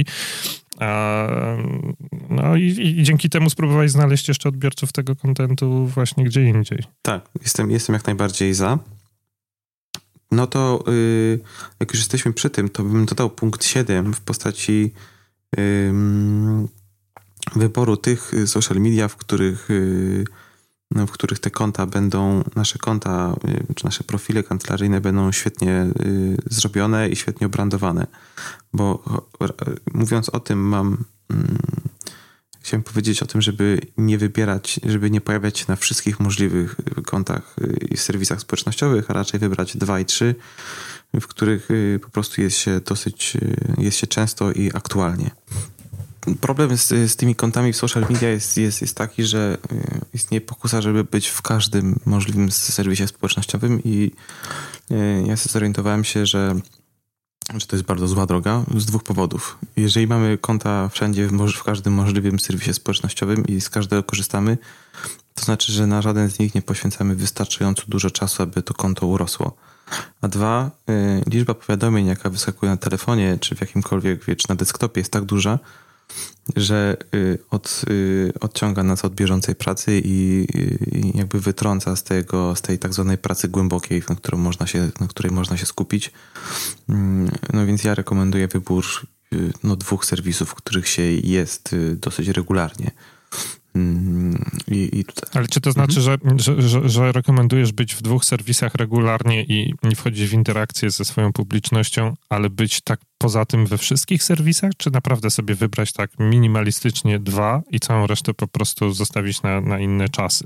no 2.30 2.56
i, 2.56 2.62
i, 2.62 3.02
dzięki 3.02 3.30
temu 3.30 3.50
spróbowałeś 3.50 3.90
znaleźć 3.90 4.28
jeszcze 4.28 4.48
odbiorców 4.48 4.92
tego 4.92 5.16
kontentu 5.16 5.86
właśnie 5.86 6.24
gdzie 6.24 6.44
indziej. 6.44 6.82
Tak, 7.02 7.28
jestem, 7.42 7.70
jestem 7.70 7.94
jak 7.94 8.06
najbardziej 8.06 8.54
za. 8.54 8.78
No 10.30 10.46
to 10.46 10.84
yy, 10.86 11.40
jak 11.80 11.90
już 11.90 12.00
jesteśmy 12.00 12.32
przy 12.32 12.50
tym, 12.50 12.68
to 12.68 12.82
bym 12.82 13.06
dodał 13.06 13.30
punkt 13.30 13.64
7 13.64 14.14
w 14.14 14.20
postaci 14.20 14.92
yy, 15.56 15.92
wyboru 17.56 17.96
tych 17.96 18.32
social 18.46 18.78
media, 18.78 19.08
w 19.08 19.16
których, 19.16 19.68
yy, 19.68 20.24
w 20.94 21.10
których 21.10 21.38
te 21.38 21.50
konta 21.50 21.86
będą, 21.86 22.44
nasze 22.56 22.78
konta, 22.78 23.36
y, 23.70 23.74
czy 23.74 23.84
nasze 23.84 24.04
profile 24.04 24.42
kancelaryjne 24.42 25.00
będą 25.00 25.32
świetnie 25.32 25.86
y, 26.00 26.36
zrobione 26.50 27.08
i 27.08 27.16
świetnie 27.16 27.46
obrandowane. 27.46 28.06
Bo 28.72 29.04
mówiąc 29.94 30.28
o 30.28 30.40
tym, 30.40 30.58
mam 30.58 31.04
mm, 31.30 31.58
chciałem 32.64 32.82
powiedzieć 32.82 33.22
o 33.22 33.26
tym, 33.26 33.42
żeby 33.42 33.80
nie 33.96 34.18
wybierać, 34.18 34.80
żeby 34.84 35.10
nie 35.10 35.20
pojawiać 35.20 35.58
się 35.58 35.64
na 35.68 35.76
wszystkich 35.76 36.20
możliwych 36.20 36.76
kontach 37.06 37.56
i 37.90 37.96
serwisach 37.96 38.40
społecznościowych, 38.40 39.10
a 39.10 39.14
raczej 39.14 39.40
wybrać 39.40 39.76
dwa 39.76 40.00
i 40.00 40.04
trzy, 40.04 40.34
w 41.20 41.26
których 41.26 41.70
y, 41.70 42.00
po 42.02 42.10
prostu 42.10 42.40
jest 42.40 42.56
się 42.56 42.80
dosyć, 42.80 43.36
y, 43.36 43.56
jest 43.78 43.96
się 43.96 44.06
często 44.06 44.52
i 44.52 44.70
aktualnie. 44.74 45.30
Problem 46.40 46.76
z, 46.78 46.88
z 46.88 47.16
tymi 47.16 47.34
kontami 47.34 47.72
w 47.72 47.76
social 47.76 48.06
media 48.10 48.28
jest, 48.28 48.56
jest, 48.56 48.80
jest 48.80 48.96
taki, 48.96 49.24
że 49.24 49.58
y, 49.72 50.00
istnieje 50.14 50.40
pokusa, 50.40 50.82
żeby 50.82 51.04
być 51.04 51.28
w 51.28 51.42
każdym 51.42 52.00
możliwym 52.06 52.50
serwisie 52.50 53.08
społecznościowym 53.08 53.82
i 53.84 54.10
ja 55.26 55.36
się 55.36 55.48
zorientowałem 55.48 56.04
się, 56.04 56.26
że 56.26 56.54
że 57.58 57.66
to 57.66 57.76
jest 57.76 57.86
bardzo 57.86 58.08
zła 58.08 58.26
droga 58.26 58.64
z 58.76 58.86
dwóch 58.86 59.02
powodów. 59.02 59.58
Jeżeli 59.76 60.06
mamy 60.06 60.38
konta 60.38 60.88
wszędzie, 60.88 61.28
w, 61.28 61.62
każdym 61.64 61.92
możliwym 61.92 62.40
serwisie 62.40 62.74
społecznościowym 62.74 63.46
i 63.46 63.60
z 63.60 63.70
każdego 63.70 64.02
korzystamy, 64.02 64.58
to 65.34 65.44
znaczy, 65.44 65.72
że 65.72 65.86
na 65.86 66.02
żaden 66.02 66.30
z 66.30 66.38
nich 66.38 66.54
nie 66.54 66.62
poświęcamy 66.62 67.14
wystarczająco 67.14 67.82
dużo 67.88 68.10
czasu, 68.10 68.42
aby 68.42 68.62
to 68.62 68.74
konto 68.74 69.06
urosło. 69.06 69.56
A 70.20 70.28
dwa, 70.28 70.70
y, 70.90 71.22
liczba 71.30 71.54
powiadomień, 71.54 72.06
jaka 72.06 72.30
wyskakuje 72.30 72.70
na 72.70 72.76
telefonie, 72.76 73.38
czy 73.40 73.54
w 73.54 73.60
jakimkolwiek, 73.60 74.24
wie, 74.24 74.36
czy 74.36 74.48
na 74.48 74.54
desktopie 74.54 75.00
jest 75.00 75.12
tak 75.12 75.24
duża, 75.24 75.58
że 76.56 76.96
y, 77.14 77.38
od, 77.50 77.82
y, 77.90 78.32
odciąga 78.40 78.82
nas 78.82 79.04
od 79.04 79.14
bieżącej 79.14 79.54
pracy 79.54 80.00
i, 80.04 80.46
i, 80.92 81.18
jakby 81.18 81.40
wytrąca 81.40 81.96
z 81.96 82.04
tego, 82.04 82.56
z 82.56 82.62
tej 82.62 82.78
tak 82.78 82.94
zwanej 82.94 83.18
pracy 83.18 83.48
głębokiej, 83.48 84.02
na, 84.08 84.16
którą 84.16 84.38
można 84.38 84.66
się, 84.66 84.90
na 85.00 85.08
której 85.08 85.32
można 85.32 85.56
się 85.56 85.66
skupić. 85.66 86.12
Mm, 86.88 87.30
no 87.52 87.66
więc 87.66 87.84
ja 87.84 87.94
rekomenduję 87.94 88.48
wybór 88.48 88.84
y, 89.32 89.52
no, 89.64 89.76
dwóch 89.76 90.04
serwisów, 90.04 90.48
w 90.48 90.54
których 90.54 90.88
się 90.88 91.02
jest 91.02 91.76
dosyć 91.94 92.28
regularnie. 92.28 92.90
Mm, 93.74 94.44
I, 94.68 94.98
i 94.98 95.04
Ale 95.32 95.48
czy 95.48 95.60
to 95.60 95.72
znaczy, 95.72 96.00
mhm. 96.00 96.38
że, 96.38 96.62
że, 96.62 96.68
że, 96.68 96.88
że, 96.88 97.12
rekomendujesz 97.12 97.72
być 97.72 97.94
w 97.94 98.02
dwóch 98.02 98.24
serwisach 98.24 98.74
regularnie 98.74 99.42
i 99.42 99.74
nie 99.82 99.96
wchodzić 99.96 100.30
w 100.30 100.32
interakcję 100.32 100.90
ze 100.90 101.04
swoją 101.04 101.32
publicznością, 101.32 102.16
ale 102.28 102.50
być 102.50 102.80
tak 102.80 103.00
poza 103.18 103.44
tym 103.44 103.66
we 103.66 103.78
wszystkich 103.78 104.22
serwisach, 104.22 104.70
czy 104.76 104.90
naprawdę 104.90 105.30
sobie 105.30 105.54
wybrać 105.54 105.92
tak 105.92 106.10
minimalistycznie 106.18 107.18
dwa 107.18 107.62
i 107.70 107.80
całą 107.80 108.06
resztę 108.06 108.34
po 108.34 108.48
prostu 108.48 108.92
zostawić 108.92 109.42
na, 109.42 109.60
na 109.60 109.78
inne 109.78 110.08
czasy? 110.08 110.44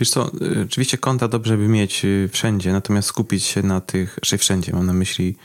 Wiesz 0.00 0.10
co, 0.10 0.30
y, 0.42 0.62
oczywiście 0.66 0.98
konta 0.98 1.28
dobrze 1.28 1.56
by 1.56 1.68
mieć 1.68 2.04
y, 2.04 2.28
wszędzie, 2.32 2.72
natomiast 2.72 3.08
skupić 3.08 3.44
się 3.44 3.62
na 3.62 3.80
tych, 3.80 4.16
raczej 4.16 4.38
wszędzie, 4.38 4.72
mam 4.72 4.86
na 4.86 4.92
myśli 4.92 5.36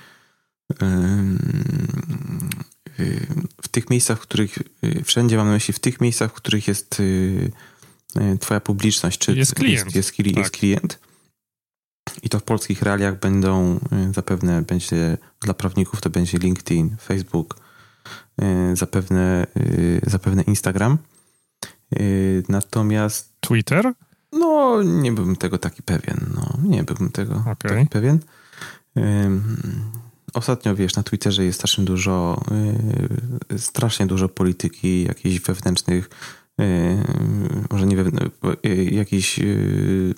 w 3.61 3.67
tych 3.67 3.89
miejscach, 3.89 4.17
w 4.17 4.21
których 4.21 4.57
y, 4.83 5.03
wszędzie 5.03 5.37
mam 5.37 5.47
na 5.47 5.53
myśli, 5.53 5.73
w 5.73 5.79
tych 5.79 6.01
miejscach, 6.01 6.31
w 6.31 6.33
których 6.33 6.67
jest 6.67 6.99
y, 6.99 7.51
y, 8.17 8.37
twoja 8.37 8.59
publiczność, 8.59 9.19
czy 9.19 9.35
jest 9.35 9.55
klient. 9.55 9.95
Jest, 9.95 9.95
jest, 9.95 10.19
jest, 10.19 10.35
tak. 10.35 10.51
klient. 10.51 10.99
I 12.23 12.29
to 12.29 12.39
w 12.39 12.43
polskich 12.43 12.81
realiach 12.81 13.19
będą 13.19 13.79
zapewne 14.15 14.61
będzie 14.61 15.17
dla 15.41 15.53
prawników 15.53 16.01
to 16.01 16.09
będzie 16.09 16.37
LinkedIn, 16.37 16.95
Facebook, 17.01 17.55
zapewne, 18.73 19.47
zapewne 20.07 20.41
Instagram. 20.41 20.97
Natomiast. 22.49 23.33
Twitter? 23.39 23.93
No, 24.31 24.83
nie 24.83 25.11
byłbym 25.11 25.35
tego 25.35 25.57
taki 25.57 25.83
pewien. 25.83 26.33
No, 26.35 26.57
nie 26.63 26.83
byłbym 26.83 27.11
tego 27.11 27.35
okay. 27.35 27.71
taki 27.71 27.87
pewien. 27.89 28.19
Ostatnio, 30.33 30.75
wiesz, 30.75 30.95
na 30.95 31.03
Twitterze 31.03 31.45
jest 31.45 31.59
strasznie 31.59 31.83
dużo, 31.83 32.41
yy, 33.49 33.59
strasznie 33.59 34.05
dużo 34.05 34.29
polityki, 34.29 35.03
jakichś 35.03 35.39
wewnętrznych, 35.39 36.09
yy, 36.57 36.65
może 37.71 37.85
nie 37.85 37.95
wewnętrznych, 37.95 38.33
yy, 38.63 38.83
jakichś 38.85 39.37
yy, 39.37 40.15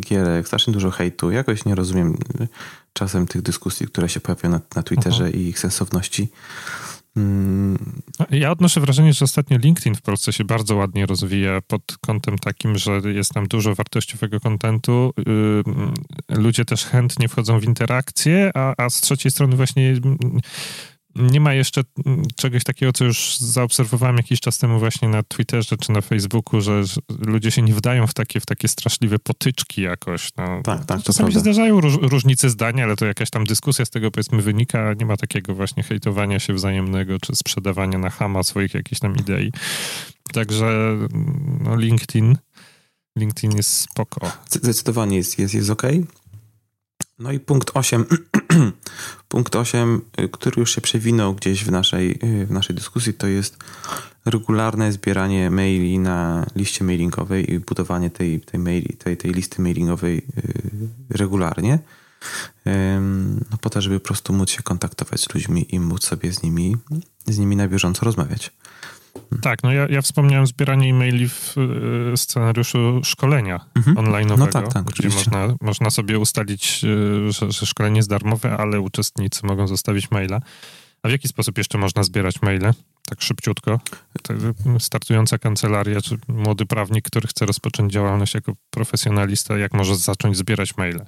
gierek, 0.00 0.46
strasznie 0.46 0.72
dużo 0.72 0.90
hejtu. 0.90 1.30
Jakoś 1.30 1.64
nie 1.64 1.74
rozumiem 1.74 2.16
czasem 2.92 3.26
tych 3.26 3.42
dyskusji, 3.42 3.86
które 3.86 4.08
się 4.08 4.20
pojawiają 4.20 4.52
na, 4.52 4.60
na 4.76 4.82
Twitterze 4.82 5.30
i 5.30 5.48
ich 5.48 5.58
sensowności. 5.58 6.28
Mm. 7.16 8.02
Ja 8.30 8.50
odnoszę 8.50 8.80
wrażenie, 8.80 9.12
że 9.12 9.24
ostatnio 9.24 9.58
LinkedIn 9.58 9.94
w 9.94 10.02
Polsce 10.02 10.32
się 10.32 10.44
bardzo 10.44 10.76
ładnie 10.76 11.06
rozwija 11.06 11.60
pod 11.60 11.82
kątem 12.00 12.38
takim, 12.38 12.78
że 12.78 13.00
jest 13.04 13.32
tam 13.32 13.46
dużo 13.46 13.74
wartościowego 13.74 14.40
kontentu. 14.40 15.12
Ludzie 16.28 16.64
też 16.64 16.84
chętnie 16.84 17.28
wchodzą 17.28 17.60
w 17.60 17.64
interakcje, 17.64 18.50
a, 18.54 18.74
a 18.84 18.90
z 18.90 19.00
trzeciej 19.00 19.32
strony 19.32 19.56
właśnie 19.56 19.94
nie 21.16 21.40
ma 21.40 21.54
jeszcze 21.54 21.82
czegoś 22.36 22.64
takiego, 22.64 22.92
co 22.92 23.04
już 23.04 23.38
zaobserwowałem 23.38 24.16
jakiś 24.16 24.40
czas 24.40 24.58
temu 24.58 24.78
właśnie 24.78 25.08
na 25.08 25.22
Twitterze 25.22 25.76
czy 25.76 25.92
na 25.92 26.00
Facebooku, 26.00 26.60
że, 26.60 26.82
ludzie 27.18 27.50
się 27.50 27.62
nie 27.62 27.74
wdają 27.74 28.06
w 28.06 28.14
takie, 28.14 28.40
w 28.40 28.46
takie 28.46 28.68
straszliwe 28.68 29.18
potyczki 29.18 29.82
jakoś. 29.82 30.30
No. 30.36 30.62
Tak, 30.64 30.84
tak. 30.84 31.02
Czasami 31.02 31.32
się 31.32 31.40
zdarzają 31.40 31.80
róż, 31.80 31.94
różnice 32.02 32.50
zdania, 32.50 32.84
ale 32.84 32.96
to 32.96 33.06
jakaś 33.06 33.30
tam 33.30 33.44
dyskusja 33.44 33.84
z 33.84 33.90
tego 33.90 34.10
powiedzmy 34.10 34.42
wynika. 34.42 34.94
Nie 34.94 35.06
ma 35.06 35.16
takiego 35.16 35.54
właśnie 35.54 35.82
hejtowania 35.82 36.40
się 36.40 36.54
wzajemnego 36.54 37.18
czy 37.18 37.36
sprzedawania 37.36 37.98
na 37.98 38.10
hama 38.10 38.42
swoich 38.42 38.74
jakichś 38.74 39.00
tam 39.00 39.16
idei. 39.16 39.52
Także 40.32 40.98
no, 41.60 41.76
LinkedIn 41.76 42.36
LinkedIn 43.18 43.56
jest 43.56 43.70
spoko. 43.70 44.32
Zdecydowanie 44.50 45.16
jest, 45.16 45.38
jest, 45.38 45.54
jest 45.54 45.70
ok. 45.70 45.82
No 47.18 47.32
i 47.32 47.40
punkt 47.40 47.70
8, 47.74 48.04
punkt 49.28 49.56
8, 49.56 50.00
y, 50.20 50.28
który 50.28 50.60
już 50.60 50.74
się 50.74 50.80
przewinął 50.80 51.34
gdzieś 51.34 51.64
w 51.64 51.70
naszej, 51.70 52.18
y, 52.24 52.46
w 52.46 52.50
naszej 52.50 52.76
dyskusji, 52.76 53.14
to 53.14 53.26
jest 53.26 53.56
regularne 54.24 54.92
zbieranie 54.92 55.50
maili 55.50 55.98
na 55.98 56.46
liście 56.56 56.84
mailingowej 56.84 57.52
i 57.52 57.58
budowanie 57.58 58.10
tej, 58.10 58.40
tej, 58.40 58.60
maili, 58.60 58.96
tej, 58.96 59.16
tej 59.16 59.32
listy 59.32 59.62
mailingowej 59.62 60.18
y, 60.18 60.52
regularnie. 61.10 61.78
No 63.50 63.58
po 63.60 63.70
to, 63.70 63.80
żeby 63.80 64.00
po 64.00 64.06
prostu 64.06 64.32
móc 64.32 64.50
się 64.50 64.62
kontaktować 64.62 65.20
z 65.20 65.34
ludźmi 65.34 65.74
i 65.74 65.80
móc 65.80 66.04
sobie 66.04 66.32
z 66.32 66.42
nimi, 66.42 66.76
z 67.26 67.38
nimi 67.38 67.56
na 67.56 67.68
bieżąco 67.68 68.04
rozmawiać. 68.04 68.52
Tak, 69.42 69.62
no 69.62 69.72
ja, 69.72 69.86
ja 69.88 70.02
wspomniałem 70.02 70.46
zbieranie 70.46 70.90
e-maili 70.90 71.28
w 71.28 71.54
y, 72.12 72.16
scenariuszu 72.16 73.00
szkolenia 73.04 73.60
mhm. 73.74 73.96
online'owego, 73.96 74.38
no 74.38 74.46
tak, 74.46 74.72
tak, 74.72 74.84
gdzie 74.84 75.08
można, 75.08 75.54
można 75.60 75.90
sobie 75.90 76.18
ustalić, 76.18 76.84
y, 77.28 77.32
że, 77.32 77.52
że 77.52 77.66
szkolenie 77.66 77.96
jest 77.96 78.08
darmowe, 78.08 78.56
ale 78.56 78.80
uczestnicy 78.80 79.46
mogą 79.46 79.66
zostawić 79.66 80.10
maila. 80.10 80.40
A 81.02 81.08
w 81.08 81.10
jaki 81.10 81.28
sposób 81.28 81.58
jeszcze 81.58 81.78
można 81.78 82.02
zbierać 82.02 82.42
maile? 82.42 82.72
Tak 83.08 83.22
szybciutko. 83.22 83.80
Startująca 84.78 85.38
kancelaria, 85.38 86.00
czy 86.00 86.18
młody 86.28 86.66
prawnik, 86.66 87.04
który 87.04 87.28
chce 87.28 87.46
rozpocząć 87.46 87.92
działalność 87.92 88.34
jako 88.34 88.52
profesjonalista, 88.70 89.58
jak 89.58 89.74
może 89.74 89.96
zacząć 89.96 90.36
zbierać 90.36 90.76
maile? 90.76 91.06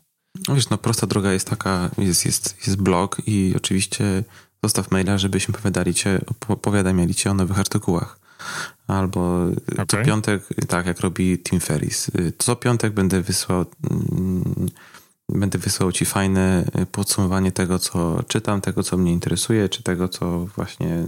No 0.49 0.55
wiesz, 0.55 0.69
no 0.69 0.79
prosta 0.79 1.07
droga 1.07 1.33
jest 1.33 1.51
taka, 1.51 1.91
jest, 1.99 2.27
jest, 2.27 2.67
jest 2.67 2.83
blog 2.83 3.23
i 3.27 3.55
oczywiście 3.57 4.25
zostaw 4.65 4.91
maila, 4.91 5.19
żebyśmy 5.19 5.55
powiadali 5.55 5.95
cię, 5.95 6.21
powiadamiali 6.63 7.15
cię 7.15 7.31
o 7.31 7.35
nowych 7.35 7.59
artykułach. 7.59 8.19
Albo 8.87 9.45
okay. 9.73 9.87
co 9.89 10.03
piątek, 10.05 10.43
tak 10.69 10.87
jak 10.87 11.01
robi 11.01 11.39
Tim 11.39 11.61
Ferris, 11.61 12.11
co 12.39 12.57
piątek 12.57 12.93
będę 12.93 13.23
wysłał 13.23 13.65
mm, 13.91 14.71
będę 15.29 15.59
wysłał 15.59 15.93
ci 15.93 16.05
fajne 16.05 16.65
podsumowanie 16.93 17.53
tego, 17.53 17.79
co 17.79 18.23
czytam, 18.29 18.61
tego, 18.61 18.83
co 18.83 18.97
mnie 18.97 19.13
interesuje, 19.13 19.69
czy 19.69 19.83
tego, 19.83 20.09
co 20.09 20.47
właśnie 20.47 21.07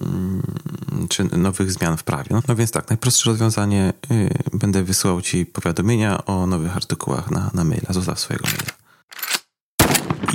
mm, 0.00 0.42
czy 1.08 1.38
nowych 1.38 1.72
zmian 1.72 1.96
w 1.96 2.02
prawie. 2.02 2.28
No, 2.30 2.42
no 2.48 2.56
więc 2.56 2.70
tak, 2.70 2.88
najprostsze 2.90 3.30
rozwiązanie, 3.30 3.92
y, 4.10 4.28
będę 4.52 4.82
wysyłał 4.82 5.22
ci 5.22 5.46
powiadomienia 5.46 6.24
o 6.24 6.46
nowych 6.46 6.76
artykułach 6.76 7.30
na, 7.30 7.50
na 7.54 7.64
maila. 7.64 7.92
Zostaw 7.92 8.20
swojego 8.20 8.44
maila. 8.46 8.83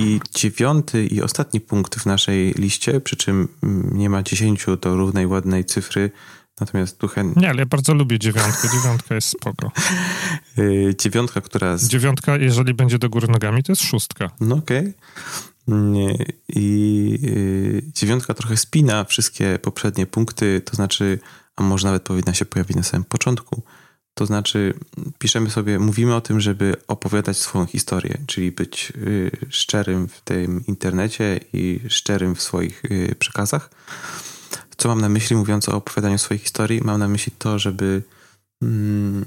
I 0.00 0.20
dziewiąty 0.34 1.06
i 1.06 1.22
ostatni 1.22 1.60
punkt 1.60 1.96
w 1.96 2.06
naszej 2.06 2.52
liście, 2.52 3.00
przy 3.00 3.16
czym 3.16 3.48
nie 3.92 4.10
ma 4.10 4.22
dziesięciu 4.22 4.76
do 4.76 4.96
równej, 4.96 5.26
ładnej 5.26 5.64
cyfry, 5.64 6.10
natomiast 6.60 6.98
tu. 6.98 7.08
Nie, 7.36 7.48
ale 7.50 7.58
ja 7.58 7.66
bardzo 7.66 7.94
lubię 7.94 8.18
dziewiątkę. 8.18 8.68
Dziewiątka 8.72 9.14
jest 9.14 9.28
spoko. 9.28 9.72
Y, 10.58 10.94
dziewiątka, 10.98 11.40
która... 11.40 11.76
Z... 11.76 11.88
Dziewiątka, 11.88 12.36
jeżeli 12.36 12.74
będzie 12.74 12.98
do 12.98 13.10
góry 13.10 13.28
nogami, 13.28 13.62
to 13.62 13.72
jest 13.72 13.82
szóstka. 13.82 14.30
No 14.40 14.56
okej. 14.56 14.94
I 16.48 17.18
y, 17.24 17.82
dziewiątka 17.94 18.34
trochę 18.34 18.56
spina 18.56 19.04
wszystkie 19.04 19.58
poprzednie 19.62 20.06
punkty, 20.06 20.60
to 20.64 20.76
znaczy, 20.76 21.18
a 21.56 21.62
może 21.62 21.86
nawet 21.86 22.02
powinna 22.02 22.34
się 22.34 22.44
pojawić 22.44 22.76
na 22.76 22.82
samym 22.82 23.04
początku. 23.04 23.62
To 24.20 24.26
znaczy, 24.26 24.74
piszemy 25.18 25.50
sobie, 25.50 25.78
mówimy 25.78 26.14
o 26.14 26.20
tym, 26.20 26.40
żeby 26.40 26.76
opowiadać 26.88 27.36
swoją 27.36 27.66
historię, 27.66 28.18
czyli 28.26 28.52
być 28.52 28.92
y, 28.96 29.30
szczerym 29.48 30.08
w 30.08 30.20
tym 30.20 30.66
internecie 30.66 31.40
i 31.52 31.80
szczerym 31.88 32.34
w 32.34 32.42
swoich 32.42 32.84
y, 32.84 33.14
przekazach. 33.18 33.70
Co 34.76 34.88
mam 34.88 35.00
na 35.00 35.08
myśli, 35.08 35.36
mówiąc 35.36 35.68
o 35.68 35.76
opowiadaniu 35.76 36.18
swojej 36.18 36.38
historii? 36.38 36.80
Mam 36.84 37.00
na 37.00 37.08
myśli 37.08 37.32
to, 37.38 37.58
żeby 37.58 38.02
mm, 38.62 39.24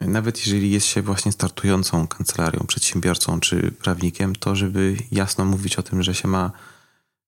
nawet 0.00 0.38
jeżeli 0.46 0.70
jest 0.70 0.86
się 0.86 1.02
właśnie 1.02 1.32
startującą 1.32 2.06
kancelarią, 2.06 2.64
przedsiębiorcą 2.66 3.40
czy 3.40 3.70
prawnikiem, 3.70 4.36
to 4.36 4.56
żeby 4.56 4.96
jasno 5.12 5.44
mówić 5.44 5.76
o 5.76 5.82
tym, 5.82 6.02
że 6.02 6.14
się 6.14 6.28
ma 6.28 6.52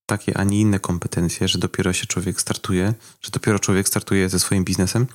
takie, 0.06 0.38
a 0.38 0.44
nie 0.44 0.60
inne 0.60 0.78
kompetencje, 0.80 1.48
że 1.48 1.58
dopiero 1.58 1.92
się 1.92 2.06
człowiek 2.06 2.40
startuje, 2.40 2.94
że 3.22 3.30
dopiero 3.30 3.58
człowiek 3.58 3.88
startuje 3.88 4.28
ze 4.28 4.40
swoim 4.40 4.64
biznesem, 4.64 5.06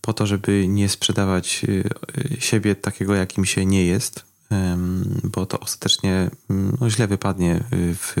po 0.00 0.12
to, 0.12 0.26
żeby 0.26 0.68
nie 0.68 0.88
sprzedawać 0.88 1.64
y, 1.64 1.84
y, 2.34 2.40
siebie 2.40 2.74
takiego, 2.74 3.14
jakim 3.14 3.44
się 3.44 3.66
nie 3.66 3.86
jest, 3.86 4.32
bo 5.24 5.46
to 5.46 5.60
ostatecznie 5.60 6.30
mm, 6.50 6.76
no, 6.80 6.90
źle 6.90 7.06
wypadnie 7.08 7.56
y, 7.72 7.94
w. 7.94 8.14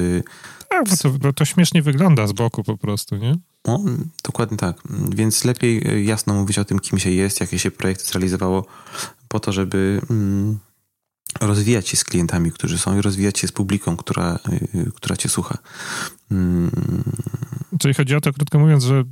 Tak, 0.68 0.88
bo 0.88 0.96
to, 0.96 1.10
bo 1.10 1.32
to 1.32 1.44
śmiesznie 1.44 1.82
wygląda 1.82 2.26
z 2.26 2.32
boku 2.32 2.64
po 2.64 2.76
prostu, 2.76 3.16
nie? 3.16 3.36
No, 3.64 3.84
dokładnie 4.24 4.56
tak. 4.56 4.76
Więc 5.10 5.44
lepiej 5.44 6.06
jasno 6.06 6.34
mówić 6.34 6.58
o 6.58 6.64
tym, 6.64 6.78
kim 6.78 6.98
się 6.98 7.10
jest, 7.10 7.40
jakie 7.40 7.58
się 7.58 7.70
projekty 7.70 8.04
zrealizowało, 8.04 8.66
po 9.28 9.40
to, 9.40 9.52
żeby 9.52 10.00
mm, 10.10 10.58
rozwijać 11.40 11.88
się 11.88 11.96
z 11.96 12.04
klientami, 12.04 12.52
którzy 12.52 12.78
są 12.78 12.98
i 12.98 13.02
rozwijać 13.02 13.38
się 13.38 13.48
z 13.48 13.52
publiką, 13.52 13.96
która, 13.96 14.38
e, 14.74 14.90
która 14.94 15.16
cię 15.16 15.28
słucha. 15.28 15.58
Mm. 16.30 16.70
Czyli 17.80 17.94
chodzi 17.94 18.14
o 18.14 18.20
to, 18.20 18.32
krótko 18.32 18.58
mówiąc, 18.58 18.84
że 18.84 19.04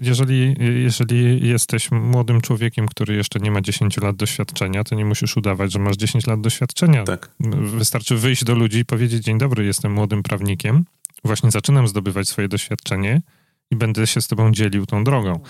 jeżeli, 0.00 0.56
jeżeli 0.84 1.48
jesteś 1.48 1.90
młodym 1.90 2.40
człowiekiem, 2.40 2.88
który 2.88 3.14
jeszcze 3.14 3.40
nie 3.40 3.50
ma 3.50 3.60
10 3.60 3.96
lat 3.96 4.16
doświadczenia, 4.16 4.84
to 4.84 4.94
nie 4.94 5.04
musisz 5.04 5.36
udawać, 5.36 5.72
że 5.72 5.78
masz 5.78 5.96
10 5.96 6.26
lat 6.26 6.40
doświadczenia. 6.40 7.04
Tak. 7.04 7.30
Wystarczy 7.60 8.16
wyjść 8.16 8.44
do 8.44 8.54
ludzi 8.54 8.78
i 8.78 8.84
powiedzieć: 8.84 9.24
Dzień 9.24 9.38
dobry, 9.38 9.64
jestem 9.64 9.92
młodym 9.92 10.22
prawnikiem. 10.22 10.84
Właśnie 11.24 11.50
zaczynam 11.50 11.88
zdobywać 11.88 12.28
swoje 12.28 12.48
doświadczenie 12.48 13.22
i 13.70 13.76
będę 13.76 14.06
się 14.06 14.20
z 14.20 14.28
tobą 14.28 14.52
dzielił 14.52 14.86
tą 14.86 15.04
drogą. 15.04 15.40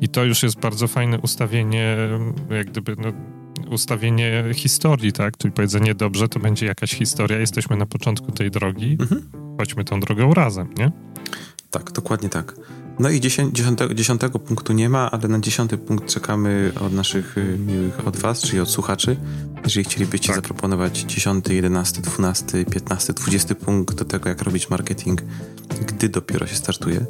I 0.00 0.08
to 0.08 0.24
już 0.24 0.42
jest 0.42 0.60
bardzo 0.60 0.88
fajne 0.88 1.18
ustawienie, 1.18 1.96
jak 2.50 2.70
gdyby, 2.70 2.96
no, 2.98 3.12
ustawienie 3.70 4.44
historii, 4.54 5.12
tak? 5.12 5.36
Czyli 5.36 5.52
powiedzenie, 5.52 5.94
dobrze, 5.94 6.28
to 6.28 6.40
będzie 6.40 6.66
jakaś 6.66 6.90
historia, 6.90 7.38
jesteśmy 7.38 7.76
na 7.76 7.86
początku 7.86 8.32
tej 8.32 8.50
drogi, 8.50 8.96
mhm. 9.00 9.22
chodźmy 9.58 9.84
tą 9.84 10.00
drogą 10.00 10.34
razem, 10.34 10.74
nie? 10.78 10.92
Tak, 11.70 11.92
dokładnie 11.92 12.28
tak. 12.28 12.54
No 12.98 13.10
i 13.10 13.20
dziesiątego, 13.20 13.94
dziesiątego 13.94 14.38
punktu 14.38 14.72
nie 14.72 14.88
ma, 14.88 15.10
ale 15.10 15.28
na 15.28 15.40
dziesiąty 15.40 15.78
punkt 15.78 16.14
czekamy 16.14 16.72
od 16.80 16.92
naszych 16.92 17.38
y, 17.38 17.58
miłych, 17.58 18.06
od 18.06 18.16
was, 18.16 18.42
czyli 18.42 18.60
od 18.60 18.70
słuchaczy. 18.70 19.16
Jeżeli 19.64 19.84
chcielibyście 19.84 20.26
tak. 20.26 20.36
zaproponować 20.36 20.98
dziesiąty, 20.98 21.54
jedenasty, 21.54 22.02
dwunasty, 22.02 22.64
piętnasty, 22.64 23.12
dwudziesty 23.12 23.54
punkt 23.54 23.94
do 23.94 24.04
tego, 24.04 24.28
jak 24.28 24.42
robić 24.42 24.70
marketing, 24.70 25.22
gdy 25.86 26.08
dopiero 26.08 26.46
się 26.46 26.56
startuje, 26.56 27.06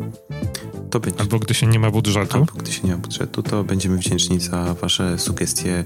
to 0.91 1.01
będzie... 1.01 1.21
Albo 1.21 1.39
gdy 1.39 1.55
się 1.55 1.67
nie 1.67 1.79
ma 1.79 1.91
budżetu. 1.91 2.39
Albo 2.39 2.53
gdy 2.53 2.73
się 2.73 2.83
nie 2.83 2.93
ma 2.93 2.99
budżetu, 2.99 3.43
to 3.43 3.65
będziemy 3.65 3.97
wdzięczni 3.97 4.41
za 4.41 4.75
wasze 4.75 5.19
sugestie, 5.19 5.85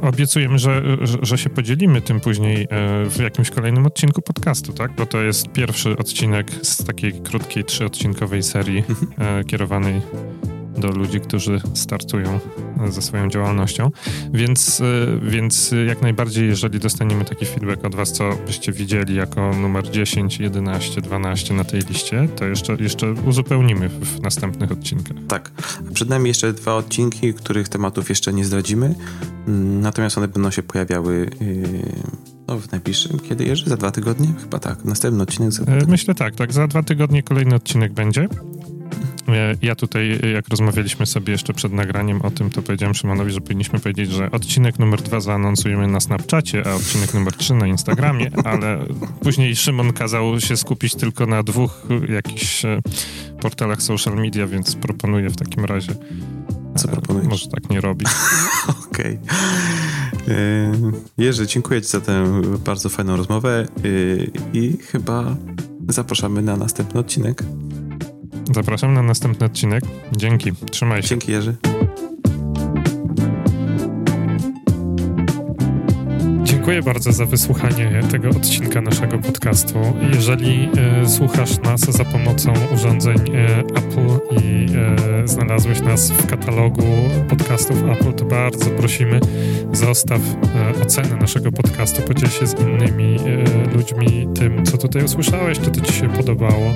Obiecujemy, 0.00 0.58
że, 0.58 0.82
że, 1.22 1.38
się 1.38 1.50
podzielimy 1.50 2.00
tym 2.00 2.20
później 2.20 2.62
e, 2.62 2.66
w 3.10 3.16
jakimś 3.20 3.50
kolejnym 3.50 3.86
odcinku 3.86 4.22
podcastu, 4.22 4.72
tak? 4.72 4.92
Bo 4.94 5.06
to 5.06 5.22
jest 5.22 5.48
pierwszy 5.52 5.96
odcinek 5.96 6.50
z 6.62 6.84
takiej 6.84 7.12
krótkiej, 7.12 7.64
trzyodcinkowej 7.64 8.42
serii 8.42 8.78
mhm. 8.88 9.38
e, 9.38 9.44
kierowanej 9.44 10.00
do 10.80 10.88
ludzi, 10.88 11.20
którzy 11.20 11.60
startują 11.74 12.40
ze 12.88 13.02
swoją 13.02 13.28
działalnością. 13.28 13.90
Więc, 14.32 14.80
e, 14.80 14.84
więc 15.30 15.74
jak 15.86 16.02
najbardziej, 16.02 16.48
jeżeli 16.48 16.78
dostaniemy 16.78 17.24
taki 17.24 17.46
feedback 17.46 17.84
od 17.84 17.94
Was, 17.94 18.12
co 18.12 18.30
byście 18.46 18.72
widzieli 18.72 19.14
jako 19.14 19.54
numer 19.54 19.90
10, 19.90 20.40
11, 20.40 21.00
12 21.00 21.54
na 21.54 21.64
tej 21.64 21.80
liście, 21.80 22.28
to 22.36 22.44
jeszcze, 22.44 22.76
jeszcze 22.80 23.12
uzupełnimy 23.12 23.88
w 23.88 24.20
następnych 24.20 24.72
odcinkach. 24.72 25.16
Tak. 25.28 25.50
Przed 25.94 26.08
nami 26.08 26.28
jeszcze 26.28 26.52
dwa 26.52 26.74
odcinki, 26.74 27.34
których 27.34 27.68
tematów 27.68 28.08
jeszcze 28.08 28.32
nie 28.32 28.44
zdradzimy, 28.44 28.94
mm, 29.48 29.80
natomiast 29.80 30.18
one 30.18 30.28
będą 30.28 30.50
się 30.50 30.62
pojawiały 30.62 31.30
yy, 31.40 31.82
no, 32.48 32.58
w 32.58 32.72
najbliższym, 32.72 33.18
kiedy 33.18 33.44
jeszcze? 33.44 33.70
Za 33.70 33.76
dwa 33.76 33.90
tygodnie? 33.90 34.28
Chyba 34.40 34.58
tak. 34.58 34.84
Następny 34.84 35.22
odcinek 35.22 35.52
za 35.52 35.62
dwa 35.62 35.72
e, 35.72 35.86
Myślę 35.86 36.14
tak, 36.14 36.34
tak. 36.34 36.52
Za 36.52 36.66
dwa 36.66 36.82
tygodnie 36.82 37.22
kolejny 37.22 37.54
odcinek 37.54 37.92
będzie. 37.92 38.28
E, 39.28 39.56
ja 39.62 39.74
tutaj, 39.74 40.20
jak 40.34 40.48
rozmawialiśmy 40.48 41.06
sobie 41.06 41.32
jeszcze 41.32 41.54
przed 41.54 41.72
nagraniem 41.72 42.22
o 42.22 42.30
tym, 42.30 42.50
to 42.50 42.62
powiedziałem 42.62 42.94
Szymonowi, 42.94 43.30
że 43.32 43.40
powinniśmy 43.40 43.78
powiedzieć, 43.78 44.10
że 44.10 44.30
odcinek 44.30 44.78
numer 44.78 45.02
dwa 45.02 45.20
zaanonsujemy 45.20 45.86
na 45.86 46.00
Snapchacie, 46.00 46.66
a 46.66 46.74
odcinek 46.74 47.14
numer 47.14 47.32
trzy 47.32 47.54
na 47.54 47.66
Instagramie, 47.66 48.30
ale 48.44 48.84
później 49.20 49.56
Szymon 49.56 49.92
kazał 49.92 50.40
się 50.40 50.56
skupić 50.56 50.94
tylko 50.94 51.26
na 51.26 51.42
dwóch 51.42 51.86
jakichś 52.08 52.64
e, 52.64 52.80
portalach 53.40 53.82
social 53.82 54.16
media, 54.16 54.46
więc 54.46 54.76
proponuję 54.76 55.30
w 55.30 55.36
takim 55.36 55.64
razie. 55.64 55.94
Co 56.76 56.88
proponujesz? 56.88 57.28
Może 57.28 57.48
tak 57.48 57.70
nie 57.70 57.80
robić. 57.80 58.08
Okej. 58.90 59.18
Okay. 59.22 60.92
Jerzy, 61.18 61.46
dziękuję 61.46 61.82
Ci 61.82 61.88
za 61.88 62.00
tę 62.00 62.42
bardzo 62.64 62.88
fajną 62.88 63.16
rozmowę 63.16 63.66
i 64.52 64.76
chyba 64.76 65.36
zapraszamy 65.88 66.42
na 66.42 66.56
następny 66.56 67.00
odcinek. 67.00 67.42
Zapraszam 68.50 68.94
na 68.94 69.02
następny 69.02 69.46
odcinek. 69.46 69.84
Dzięki. 70.16 70.52
Trzymaj 70.70 71.02
się. 71.02 71.08
Dzięki, 71.08 71.32
Jerzy. 71.32 71.56
Dziękuję 76.70 76.94
bardzo 76.94 77.12
za 77.12 77.26
wysłuchanie 77.26 78.00
tego 78.10 78.28
odcinka 78.28 78.80
naszego 78.80 79.18
podcastu. 79.18 79.78
Jeżeli 80.14 80.68
e, 81.02 81.08
słuchasz 81.08 81.58
nas 81.58 81.80
za 81.80 82.04
pomocą 82.04 82.52
urządzeń 82.74 83.16
e, 83.16 83.58
Apple 83.58 84.36
i 84.42 84.66
e, 85.22 85.28
znalazłeś 85.28 85.80
nas 85.80 86.10
w 86.10 86.26
katalogu 86.26 86.82
podcastów 87.28 87.82
Apple, 87.82 88.12
to 88.12 88.24
bardzo 88.24 88.70
prosimy, 88.70 89.20
zostaw 89.72 90.20
e, 90.78 90.82
ocenę 90.82 91.16
naszego 91.16 91.52
podcastu, 91.52 92.02
podziel 92.02 92.30
się 92.30 92.46
z 92.46 92.60
innymi 92.60 93.16
e, 93.16 93.76
ludźmi 93.76 94.28
tym, 94.34 94.66
co 94.66 94.78
tutaj 94.78 95.04
usłyszałeś, 95.04 95.58
czy 95.58 95.70
to 95.70 95.80
ci 95.80 95.92
się 95.92 96.08
podobało. 96.08 96.72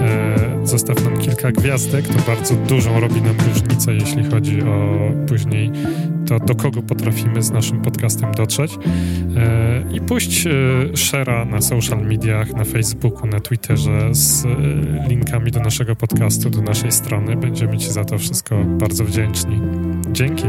E, 0.00 0.66
zostaw 0.66 1.04
nam 1.04 1.18
kilka 1.18 1.52
gwiazdek, 1.52 2.08
to 2.08 2.32
bardzo 2.32 2.54
dużą 2.54 3.00
robi 3.00 3.22
nam 3.22 3.36
różnicę, 3.48 3.94
jeśli 3.94 4.30
chodzi 4.30 4.62
o 4.62 4.98
później 5.28 5.70
to, 6.26 6.38
do 6.38 6.54
kogo 6.54 6.82
potrafimy 6.82 7.42
z 7.42 7.50
naszym 7.50 7.82
podcastem 7.82 8.32
dotrzeć. 8.32 8.78
E, 9.36 9.84
I 9.92 10.00
puść 10.00 10.46
e, 10.46 10.50
share'a 10.92 11.50
na 11.50 11.60
social 11.60 12.06
mediach, 12.06 12.54
na 12.54 12.64
Facebooku, 12.64 13.26
na 13.26 13.40
Twitterze 13.40 14.14
z 14.14 14.44
e, 14.44 14.48
linkami 15.08 15.50
do 15.50 15.60
naszego 15.60 15.96
podcastu, 15.96 16.50
do 16.50 16.62
naszej 16.62 16.92
strony. 16.92 17.36
Będziemy 17.36 17.78
Ci 17.78 17.92
za 17.92 18.04
to 18.04 18.18
wszystko 18.18 18.64
bardzo 18.64 19.04
wdzięczni. 19.04 19.60
Dzięki. 20.12 20.44